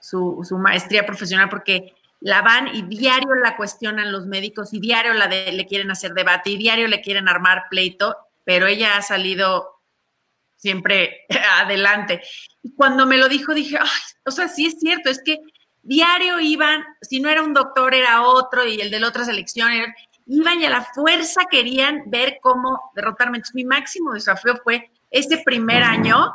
su, 0.00 0.44
maestría 0.58 1.06
profesional, 1.06 1.48
porque 1.48 1.94
la 2.20 2.42
van 2.42 2.68
y 2.74 2.82
diario 2.82 3.34
la 3.34 3.56
cuestionan 3.56 4.12
los 4.12 4.26
médicos 4.26 4.74
y 4.74 4.80
diario 4.80 5.14
la 5.14 5.26
le 5.26 5.66
quieren 5.66 5.90
hacer 5.90 6.12
debate 6.12 6.50
y 6.50 6.58
diario 6.58 6.86
le 6.86 7.00
quieren 7.00 7.28
armar 7.28 7.64
pleito, 7.70 8.16
pero 8.44 8.66
ella 8.66 8.96
ha 8.96 9.02
salido 9.02 9.80
siempre 10.56 11.26
adelante. 11.60 12.22
Y 12.62 12.74
cuando 12.74 13.06
me 13.06 13.16
lo 13.16 13.28
dijo, 13.28 13.54
dije, 13.54 13.78
Ay, 13.80 13.88
o 14.26 14.30
sea, 14.30 14.48
sí 14.48 14.66
es 14.66 14.78
cierto, 14.78 15.08
es 15.08 15.22
que 15.24 15.38
diario 15.82 16.40
iban, 16.40 16.84
si 17.00 17.20
no 17.20 17.28
era 17.28 17.42
un 17.42 17.54
doctor 17.54 17.94
era 17.94 18.22
otro 18.22 18.66
y 18.66 18.80
el 18.80 18.90
de 18.90 19.00
la 19.00 19.08
otra 19.08 19.24
selección, 19.24 19.72
iban 20.26 20.60
y 20.60 20.64
a 20.64 20.70
la 20.70 20.84
fuerza 20.84 21.42
querían 21.50 22.04
ver 22.06 22.38
cómo 22.40 22.92
derrotarme. 22.94 23.38
Entonces 23.38 23.54
mi 23.54 23.64
máximo 23.64 24.12
desafío 24.12 24.56
fue 24.62 24.90
ese 25.10 25.38
primer 25.44 25.82
año, 25.82 26.32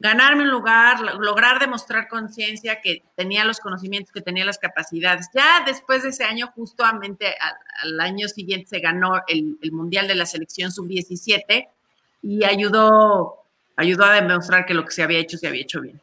ganarme 0.00 0.42
un 0.42 0.50
lugar, 0.50 1.00
lograr 1.00 1.60
demostrar 1.60 2.08
conciencia 2.08 2.80
que 2.80 3.04
tenía 3.14 3.44
los 3.44 3.60
conocimientos, 3.60 4.12
que 4.12 4.20
tenía 4.20 4.44
las 4.44 4.58
capacidades. 4.58 5.28
Ya 5.32 5.62
después 5.64 6.02
de 6.02 6.08
ese 6.08 6.24
año, 6.24 6.50
justamente 6.56 7.34
al, 7.82 8.00
año 8.00 8.26
siguiente 8.26 8.66
se 8.66 8.80
ganó 8.80 9.22
el, 9.28 9.58
el 9.62 9.72
Mundial 9.72 10.08
de 10.08 10.16
la 10.16 10.26
Selección 10.26 10.72
Sub-17 10.72 11.68
y 12.22 12.44
ayudó, 12.44 13.44
ayudó 13.76 14.04
a 14.04 14.20
demostrar 14.20 14.66
que 14.66 14.74
lo 14.74 14.84
que 14.84 14.90
se 14.90 15.02
había 15.02 15.18
hecho 15.18 15.38
se 15.38 15.46
había 15.46 15.62
hecho 15.62 15.80
bien. 15.80 16.00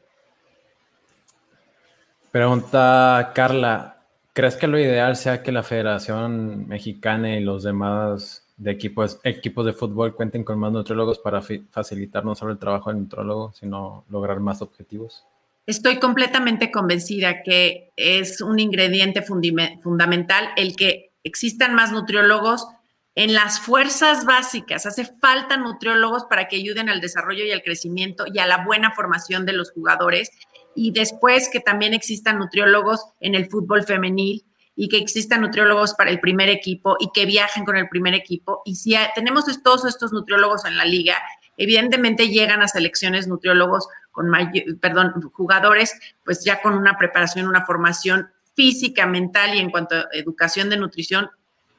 Pregunta 2.32 3.32
Carla, 3.34 4.04
¿crees 4.34 4.56
que 4.56 4.68
lo 4.68 4.80
ideal 4.80 5.16
sea 5.16 5.42
que 5.42 5.52
la 5.52 5.64
Federación 5.64 6.68
Mexicana 6.68 7.36
y 7.36 7.44
los 7.44 7.64
demás 7.64 8.46
de 8.58 8.72
equipos, 8.72 9.20
equipos 9.24 9.66
de 9.66 9.74
fútbol 9.74 10.14
cuenten 10.14 10.44
con 10.44 10.60
más 10.60 10.72
nutriólogos 10.72 11.18
para 11.20 11.42
facilitar 11.42 12.26
no 12.26 12.36
solo 12.36 12.52
el 12.52 12.60
trabajo 12.60 12.92
del 12.92 13.00
nutrólogo, 13.00 13.54
sino 13.54 14.04
lograr 14.10 14.40
más 14.40 14.62
objetivos? 14.62 15.26
Estoy 15.66 15.98
completamente 15.98 16.72
convencida 16.72 17.42
que 17.42 17.92
es 17.96 18.42
un 18.42 18.60
ingrediente 18.60 19.22
fundamental 19.22 20.50
el 20.56 20.76
que 20.76 21.12
existan 21.24 21.74
más 21.74 21.92
nutriólogos 21.92 22.68
en 23.16 23.34
las 23.34 23.60
fuerzas 23.60 24.26
básicas. 24.26 24.86
Hace 24.86 25.06
falta 25.06 25.58
nutriólogos 25.58 26.26
para 26.26 26.48
que 26.48 26.56
ayuden 26.56 26.90
al 26.90 27.02
desarrollo 27.02 27.44
y 27.44 27.52
al 27.52 27.64
crecimiento 27.64 28.26
y 28.32 28.40
a 28.40 28.48
la 28.48 28.64
buena 28.66 28.92
formación 28.92 29.46
de 29.46 29.54
los 29.54 29.72
jugadores 29.72 30.32
y 30.76 30.92
después 30.92 31.50
que 31.52 31.60
también 31.60 31.94
existan 31.94 32.40
nutriólogos 32.40 33.06
en 33.20 33.36
el 33.36 33.50
fútbol 33.50 33.84
femenil 33.84 34.46
y 34.76 34.88
que 34.88 34.98
existan 34.98 35.42
nutriólogos 35.42 35.94
para 35.94 36.10
el 36.10 36.20
primer 36.20 36.48
equipo 36.50 36.96
y 37.00 37.12
que 37.14 37.26
viajen 37.26 37.66
con 37.66 37.76
el 37.76 37.90
primer 37.90 38.14
equipo. 38.14 38.62
Y 38.64 38.76
si 38.76 38.96
tenemos 39.14 39.46
todos 39.62 39.84
estos 39.86 40.14
nutriólogos 40.14 40.64
en 40.66 40.78
la 40.78 40.86
liga, 40.86 41.18
evidentemente 41.58 42.30
llegan 42.30 42.62
a 42.62 42.68
selecciones 42.68 43.28
nutriólogos 43.28 43.90
con 44.12 44.32
perdón, 44.80 45.22
jugadores, 45.34 46.00
pues 46.24 46.44
ya 46.46 46.62
con 46.62 46.76
una 46.76 46.98
preparación, 46.98 47.48
una 47.48 47.66
formación 47.66 48.30
física, 48.56 49.06
mental 49.06 49.56
y 49.56 49.60
en 49.60 49.70
cuanto 49.70 49.96
a 49.96 50.08
educación 50.14 50.70
de 50.70 50.78
nutrición, 50.78 51.30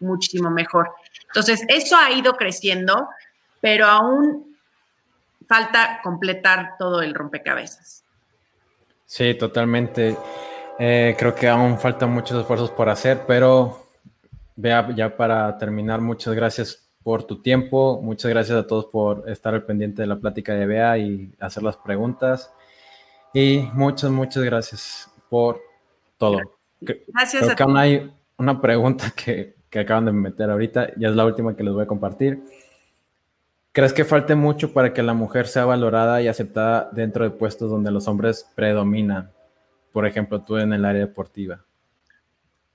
muchísimo 0.01 0.51
mejor. 0.51 0.91
Entonces, 1.26 1.62
eso 1.68 1.97
ha 1.97 2.11
ido 2.11 2.34
creciendo, 2.34 3.09
pero 3.61 3.86
aún 3.86 4.57
falta 5.49 6.01
completar 6.03 6.76
todo 6.78 7.03
el 7.03 7.14
rompecabezas. 7.14 8.05
Sí, 9.11 9.34
totalmente. 9.34 10.16
Eh, 10.78 11.16
creo 11.18 11.34
que 11.34 11.48
aún 11.48 11.76
faltan 11.80 12.12
muchos 12.12 12.38
esfuerzos 12.38 12.70
por 12.70 12.88
hacer, 12.88 13.22
pero 13.26 13.88
vea, 14.54 14.88
ya 14.94 15.16
para 15.16 15.58
terminar, 15.58 16.00
muchas 16.00 16.32
gracias 16.32 16.88
por 17.02 17.24
tu 17.24 17.42
tiempo, 17.42 18.00
muchas 18.00 18.30
gracias 18.30 18.56
a 18.56 18.68
todos 18.68 18.86
por 18.86 19.28
estar 19.28 19.52
al 19.52 19.64
pendiente 19.64 20.02
de 20.02 20.06
la 20.06 20.20
plática 20.20 20.54
de 20.54 20.64
Bea 20.64 20.96
y 20.96 21.34
hacer 21.40 21.64
las 21.64 21.76
preguntas. 21.76 22.52
Y 23.34 23.68
muchas, 23.74 24.12
muchas 24.12 24.44
gracias 24.44 25.11
por 25.28 25.61
todo. 26.16 26.38
Gracias. 26.80 27.42
Creo 27.42 27.56
que 27.56 27.62
aún 27.64 27.76
hay 27.76 28.12
una 28.36 28.61
pregunta 28.61 29.12
que, 29.16 29.56
que 29.68 29.80
acaban 29.80 30.04
de 30.04 30.12
meter 30.12 30.48
ahorita, 30.48 30.92
ya 30.96 31.08
es 31.08 31.16
la 31.16 31.24
última 31.26 31.56
que 31.56 31.64
les 31.64 31.74
voy 31.74 31.82
a 31.82 31.88
compartir. 31.88 32.44
¿Crees 33.72 33.92
que 33.92 34.04
falte 34.04 34.34
mucho 34.34 34.72
para 34.72 34.92
que 34.92 35.02
la 35.02 35.14
mujer 35.14 35.46
sea 35.46 35.64
valorada 35.64 36.20
y 36.20 36.26
aceptada 36.26 36.90
dentro 36.92 37.22
de 37.22 37.30
puestos 37.30 37.70
donde 37.70 37.92
los 37.92 38.08
hombres 38.08 38.50
predominan? 38.56 39.30
Por 39.92 40.06
ejemplo, 40.06 40.42
tú 40.42 40.56
en 40.56 40.72
el 40.72 40.84
área 40.84 41.06
deportiva. 41.06 41.64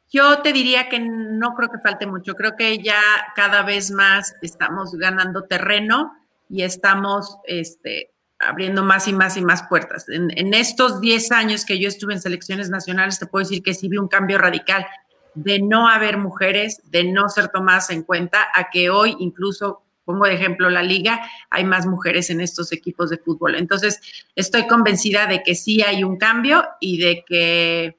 Yo 0.09 0.41
te 0.41 0.53
diría 0.53 0.87
que 0.87 0.99
no 0.99 1.53
creo 1.55 1.69
que 1.69 1.79
falte 1.79 2.07
mucho. 2.07 2.33
Creo 2.35 2.55
que 2.55 2.77
ya 2.77 3.01
cada 3.35 3.63
vez 3.63 3.91
más 3.91 4.35
estamos 4.41 4.93
ganando 4.95 5.43
terreno 5.43 6.13
y 6.49 6.63
estamos 6.63 7.39
este, 7.45 8.13
abriendo 8.39 8.81
más 8.81 9.09
y 9.09 9.13
más 9.13 9.35
y 9.35 9.41
más 9.41 9.63
puertas. 9.67 10.07
En, 10.07 10.31
en 10.37 10.53
estos 10.53 11.01
10 11.01 11.31
años 11.33 11.65
que 11.65 11.77
yo 11.77 11.89
estuve 11.89 12.13
en 12.13 12.21
selecciones 12.21 12.69
nacionales, 12.69 13.19
te 13.19 13.25
puedo 13.25 13.43
decir 13.43 13.61
que 13.61 13.73
sí 13.73 13.89
vi 13.89 13.97
un 13.97 14.07
cambio 14.07 14.37
radical 14.37 14.85
de 15.33 15.59
no 15.61 15.89
haber 15.89 16.17
mujeres, 16.17 16.81
de 16.85 17.03
no 17.03 17.27
ser 17.27 17.49
tomadas 17.49 17.89
en 17.89 18.03
cuenta, 18.03 18.47
a 18.53 18.69
que 18.69 18.89
hoy 18.89 19.17
incluso 19.19 19.84
pongo 20.05 20.25
de 20.25 20.35
ejemplo 20.35 20.69
la 20.69 20.83
liga, 20.83 21.29
hay 21.49 21.63
más 21.65 21.85
mujeres 21.85 22.29
en 22.29 22.39
estos 22.39 22.71
equipos 22.71 23.09
de 23.09 23.17
fútbol. 23.17 23.55
Entonces, 23.55 23.99
estoy 24.35 24.67
convencida 24.67 25.25
de 25.25 25.43
que 25.43 25.55
sí 25.55 25.81
hay 25.81 26.03
un 26.03 26.17
cambio 26.17 26.65
y 26.79 26.99
de 26.99 27.23
que 27.27 27.97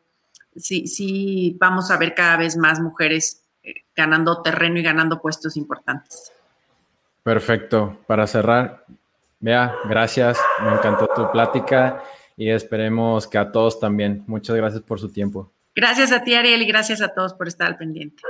sí, 0.57 0.87
sí 0.87 1.57
vamos 1.59 1.91
a 1.91 1.99
ver 1.99 2.15
cada 2.15 2.37
vez 2.37 2.57
más 2.57 2.81
mujeres 2.81 3.43
eh, 3.63 3.75
ganando 3.95 4.43
terreno 4.43 4.79
y 4.79 4.83
ganando 4.83 5.21
puestos 5.21 5.57
importantes. 5.57 6.33
Perfecto. 7.23 7.99
Para 8.07 8.27
cerrar, 8.27 8.85
vea, 9.41 9.75
gracias. 9.89 10.39
Me 10.63 10.73
encantó 10.73 11.09
tu 11.15 11.31
plática 11.33 12.03
y 12.37 12.51
esperemos 12.51 13.27
que 13.27 13.39
a 13.39 13.51
todos 13.51 13.81
también. 13.81 14.23
Muchas 14.27 14.55
gracias 14.55 14.83
por 14.83 15.01
su 15.01 15.11
tiempo. 15.11 15.53
Gracias 15.75 16.13
a 16.13 16.23
ti, 16.23 16.35
Ariel, 16.35 16.63
y 16.63 16.67
gracias 16.67 17.03
a 17.03 17.09
todos 17.09 17.35
por 17.35 17.49
estar 17.49 17.67
al 17.67 17.77
pendiente. 17.77 18.23